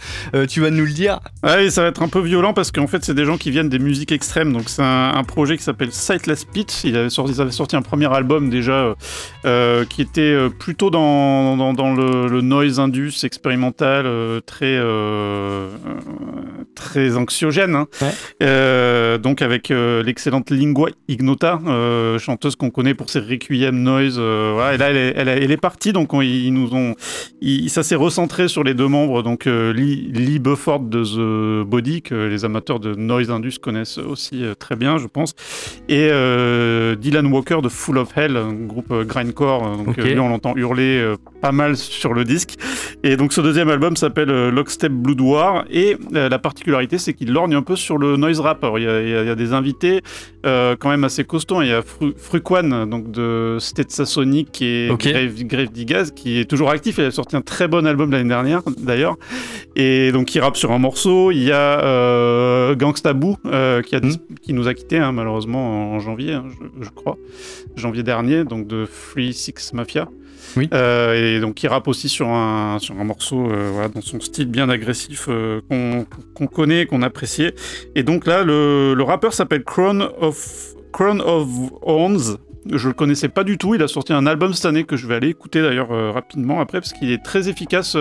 Tu 0.47 0.62
vas 0.62 0.70
nous 0.70 0.86
le 0.86 0.91
dire. 0.91 1.20
Oui, 1.43 1.72
ça 1.72 1.84
va 1.84 1.88
être 1.89 2.01
un 2.01 2.07
peu 2.07 2.22
violent 2.22 2.53
parce 2.53 2.72
qu'en 2.72 2.88
fait, 2.88 3.03
c'est 3.03 3.14
des 3.14 3.26
gens 3.26 3.38
qui 3.38 3.51
viennent 3.51 3.70
des 3.70 3.80
musiques 3.80 4.12
extrêmes. 4.12 4.53
Donc, 4.53 4.70
c'est 4.70 4.82
un, 4.82 5.14
un 5.16 5.24
projet 5.24 5.57
qui 5.57 5.64
s'appelle 5.64 5.91
Sightless 5.91 6.45
Pit. 6.45 6.70
Sorti, 7.10 7.34
ils 7.34 7.41
avaient 7.41 7.51
sorti 7.51 7.76
un 7.76 7.82
premier 7.82 8.12
album 8.14 8.49
déjà 8.49 8.95
qui 9.89 10.01
était 10.01 10.49
plutôt 10.60 10.89
dans, 10.89 11.57
dans, 11.57 11.74
dans 11.74 11.93
le, 11.93 12.28
le 12.28 12.41
noise 12.41 12.80
indus 12.80 13.24
expérimental, 13.24 14.41
très, 14.45 14.80
très 16.75 17.17
anxiogène. 17.17 17.75
hein. 17.75 17.87
Euh, 18.43 19.17
donc, 19.17 19.41
avec 19.41 19.71
euh, 19.71 20.03
l'excellente 20.03 20.49
Lingua 20.49 20.89
Ignota, 21.07 21.59
euh, 21.67 22.17
chanteuse 22.19 22.55
qu'on 22.55 22.69
connaît 22.69 22.93
pour 22.93 23.09
ses 23.09 23.19
requiem 23.19 23.75
noise. 23.81 24.17
voilà. 24.19 24.73
Et 24.75 24.77
là, 24.77 24.89
elle 24.91 24.97
est, 24.97 25.13
elle 25.15 25.27
est- 25.29 25.43
elle 25.43 25.51
est 25.51 25.57
partie. 25.57 25.93
Donc, 25.93 26.13
on- 26.13 26.21
ils 26.21 26.51
nous 26.53 26.73
ont. 26.73 26.95
ils- 27.41 27.69
ça 27.69 27.83
s'est 27.83 27.95
recentré 27.95 28.47
sur 28.47 28.63
les 28.63 28.73
deux 28.73 28.87
membres. 28.87 29.23
Donc, 29.23 29.45
Lee, 29.45 30.11
Lee 30.13 30.39
Bufford 30.39 30.81
de 30.81 31.03
The 31.03 31.67
Body, 31.67 32.01
que 32.01 32.15
les 32.15 32.45
amateurs 32.45 32.79
de 32.79 32.95
Noise 32.95 33.31
Indus 33.31 33.59
connaissent 33.61 33.97
aussi 33.97 34.43
très 34.59 34.75
bien, 34.75 34.97
je 34.97 35.07
pense. 35.07 35.33
Et 35.87 36.09
Dylan 36.97 37.27
Walker 37.27 37.59
de 37.63 37.69
Full 37.69 37.97
of 37.97 38.15
Hell, 38.17 38.37
un 38.37 38.53
groupe 38.53 38.93
grindcore. 39.07 39.65
euh, 39.67 39.75
Donc, 39.77 39.89
Ok. 39.89 39.99
euh, 39.99 40.03
lui, 40.03 40.19
on 40.19 40.29
l'entend 40.29 40.53
hurler 40.55 41.13
pas 41.41 41.51
mal 41.51 41.75
sur 41.77 42.13
le 42.13 42.23
disque. 42.25 42.55
Et 43.03 43.15
donc, 43.17 43.33
ce 43.33 43.41
deuxième 43.41 43.69
album 43.69 43.95
s'appelle 43.95 44.49
Lockstep 44.49 44.91
Blood 44.91 45.21
War. 45.21 45.65
Et 45.69 45.95
la 46.30 46.39
particularité, 46.39 46.97
c'est 46.97 47.13
qu'il 47.13 47.32
lorgne 47.32 47.55
un 47.55 47.61
peu 47.61 47.75
sur 47.75 47.97
le 47.97 48.15
noise 48.17 48.39
rap. 48.39 48.63
Alors, 48.63 48.80
il 48.80 48.86
y 48.86 48.88
a, 48.88 49.23
il 49.23 49.30
y 49.32 49.36
des 49.36 49.53
invités 49.53 50.01
euh, 50.45 50.75
quand 50.80 50.89
même 50.89 51.03
assez 51.03 51.23
costauds. 51.23 51.61
Il 51.61 51.69
y 51.69 51.73
a 51.73 51.82
Fru 51.82 52.13
Fruquan, 52.17 52.86
donc 52.88 53.11
de 53.11 53.57
Stetsasonic 53.59 54.61
et 54.61 54.89
Ok. 54.91 55.07
Grave, 55.07 55.43
Grave 55.43 55.71
Digaz, 55.71 56.11
qui 56.11 56.39
est 56.39 56.45
toujours 56.45 56.69
actif. 56.69 56.97
Il 56.97 57.05
a 57.05 57.11
sorti 57.11 57.36
un 57.36 57.41
très 57.41 57.67
bon 57.67 57.86
album 57.88 58.11
l'année 58.11 58.30
dernière, 58.30 58.61
d'ailleurs. 58.77 59.17
Et 59.75 60.11
donc, 60.11 60.34
il 60.36 60.39
rappe 60.39 60.57
sur 60.57 60.71
un 60.71 60.80
morceau. 60.80 61.32
Il 61.32 61.43
y 61.43 61.51
a 61.51 61.84
euh, 61.84 62.75
Gangsta 62.75 63.13
Boo, 63.13 63.38
euh, 63.45 63.82
qui, 63.82 63.95
a 63.95 63.99
dis- 63.99 64.19
qui 64.41 64.53
nous 64.53 64.67
a 64.67 64.73
quittés, 64.73 64.97
hein, 64.97 65.11
malheureusement, 65.11 65.93
en 65.93 65.99
janvier, 65.99 66.34
hein, 66.34 66.45
je, 66.49 66.86
je 66.86 66.89
crois. 66.89 67.17
Janvier 67.75 68.03
dernier, 68.03 68.43
donc 68.43 68.67
de 68.67 68.86
Free 68.86 69.34
Six 69.34 69.73
Mafia. 69.73 70.07
Euh, 70.73 71.37
et 71.37 71.39
donc, 71.39 71.61
il 71.63 71.67
rappe 71.67 71.87
aussi 71.87 72.09
sur 72.09 72.27
un, 72.29 72.79
sur 72.79 72.99
un 72.99 73.03
morceau 73.03 73.49
euh, 73.49 73.87
dans 73.89 74.01
son 74.01 74.19
style 74.19 74.47
bien 74.47 74.69
agressif 74.69 75.25
euh, 75.29 75.61
qu'on 75.69 76.47
connaît, 76.47 76.85
qu'on 76.85 77.01
appréciait. 77.01 77.55
Et 77.95 78.03
donc 78.03 78.25
là, 78.25 78.43
le, 78.43 78.93
le 78.93 79.03
rappeur 79.03 79.33
s'appelle 79.33 79.63
Crown 79.63 80.09
of, 80.19 80.73
Crown 80.91 81.21
of 81.21 81.47
Horns. 81.81 82.37
Je 82.71 82.87
le 82.87 82.93
connaissais 82.93 83.29
pas 83.29 83.43
du 83.43 83.57
tout. 83.57 83.73
Il 83.75 83.83
a 83.83 83.87
sorti 83.87 84.13
un 84.13 84.25
album 84.25 84.53
cette 84.53 84.65
année 84.65 84.83
que 84.83 84.97
je 84.97 85.07
vais 85.07 85.15
aller 85.15 85.29
écouter 85.29 85.61
d'ailleurs 85.61 85.89
rapidement 86.13 86.59
après 86.59 86.81
parce 86.81 86.93
qu'il 86.93 87.09
est 87.09 87.23
très 87.23 87.47
efficace 87.47 87.95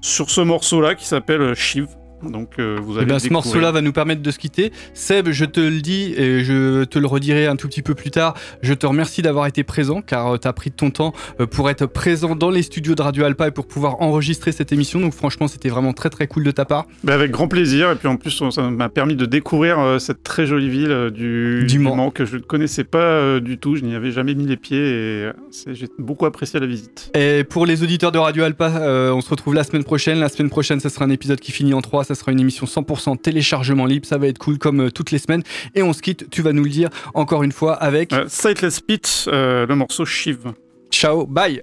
sur 0.00 0.30
ce 0.30 0.40
morceau-là 0.40 0.94
qui 0.94 1.04
s'appelle 1.04 1.54
Shiv. 1.54 1.88
Donc 2.22 2.58
euh, 2.58 2.78
vous 2.80 2.98
Eh 3.00 3.04
ben, 3.04 3.18
ce 3.18 3.28
morceau-là 3.30 3.70
va 3.70 3.80
nous 3.80 3.92
permettre 3.92 4.22
de 4.22 4.30
se 4.30 4.38
quitter. 4.38 4.72
Seb, 4.94 5.30
je 5.30 5.44
te 5.44 5.60
le 5.60 5.80
dis 5.80 6.14
et 6.16 6.42
je 6.44 6.84
te 6.84 6.98
le 6.98 7.06
redirai 7.06 7.46
un 7.46 7.56
tout 7.56 7.68
petit 7.68 7.82
peu 7.82 7.94
plus 7.94 8.10
tard. 8.10 8.34
Je 8.62 8.74
te 8.74 8.86
remercie 8.86 9.22
d'avoir 9.22 9.46
été 9.46 9.64
présent 9.64 10.02
car 10.02 10.38
tu 10.38 10.48
as 10.48 10.52
pris 10.52 10.70
ton 10.70 10.90
temps 10.90 11.12
euh, 11.40 11.46
pour 11.46 11.70
être 11.70 11.86
présent 11.86 12.34
dans 12.34 12.50
les 12.50 12.62
studios 12.62 12.94
de 12.94 13.02
Radio 13.02 13.24
Alpa 13.24 13.48
et 13.48 13.50
pour 13.50 13.66
pouvoir 13.66 14.00
enregistrer 14.02 14.52
cette 14.52 14.72
émission. 14.72 15.00
Donc 15.00 15.12
franchement, 15.12 15.48
c'était 15.48 15.68
vraiment 15.68 15.92
très 15.92 16.10
très 16.10 16.26
cool 16.26 16.44
de 16.44 16.50
ta 16.50 16.64
part. 16.64 16.86
Avec 17.06 17.30
grand 17.30 17.48
plaisir. 17.48 17.90
Et 17.90 17.94
puis 17.96 18.08
en 18.08 18.16
plus, 18.16 18.42
ça 18.50 18.62
m'a 18.70 18.88
permis 18.88 19.16
de 19.16 19.26
découvrir 19.26 19.78
euh, 19.78 19.98
cette 19.98 20.22
très 20.22 20.46
jolie 20.46 20.68
ville 20.68 20.90
euh, 20.90 21.10
du, 21.10 21.64
Du 21.66 21.78
Mans. 21.78 21.96
Mans 21.96 22.10
que 22.10 22.24
je 22.24 22.36
ne 22.36 22.42
connaissais 22.42 22.84
pas 22.84 22.98
euh, 22.98 23.40
du 23.40 23.58
tout. 23.58 23.76
Je 23.76 23.84
n'y 23.84 23.94
avais 23.94 24.10
jamais 24.10 24.34
mis 24.34 24.46
les 24.46 24.56
pieds 24.56 24.78
et 24.78 25.24
euh, 25.24 25.32
j'ai 25.68 25.88
beaucoup 25.98 26.26
apprécié 26.26 26.60
la 26.60 26.66
visite. 26.66 27.10
Et 27.14 27.44
pour 27.44 27.66
les 27.66 27.82
auditeurs 27.82 28.12
de 28.12 28.18
Radio 28.18 28.44
Alpa, 28.44 28.68
euh, 28.68 29.12
on 29.12 29.20
se 29.20 29.30
retrouve 29.30 29.54
la 29.54 29.64
semaine 29.64 29.84
prochaine. 29.84 30.18
La 30.18 30.28
semaine 30.28 30.50
prochaine, 30.50 30.80
ça 30.80 30.88
sera 30.88 31.04
un 31.04 31.10
épisode 31.10 31.40
qui 31.40 31.52
finit 31.52 31.74
en 31.74 31.80
3. 31.80 32.04
Ça 32.08 32.14
sera 32.14 32.32
une 32.32 32.40
émission 32.40 32.64
100% 32.64 33.18
téléchargement 33.18 33.84
libre. 33.84 34.06
Ça 34.06 34.16
va 34.16 34.28
être 34.28 34.38
cool 34.38 34.56
comme 34.56 34.86
euh, 34.86 34.90
toutes 34.90 35.10
les 35.10 35.18
semaines. 35.18 35.42
Et 35.74 35.82
on 35.82 35.92
se 35.92 36.00
quitte, 36.00 36.30
tu 36.30 36.40
vas 36.40 36.54
nous 36.54 36.64
le 36.64 36.70
dire 36.70 36.88
encore 37.12 37.42
une 37.42 37.52
fois 37.52 37.74
avec. 37.74 38.14
Sightless 38.28 38.80
Pit, 38.80 39.26
euh, 39.28 39.66
le 39.66 39.74
morceau 39.74 40.06
Shiv. 40.06 40.54
Ciao, 40.90 41.26
bye 41.26 41.62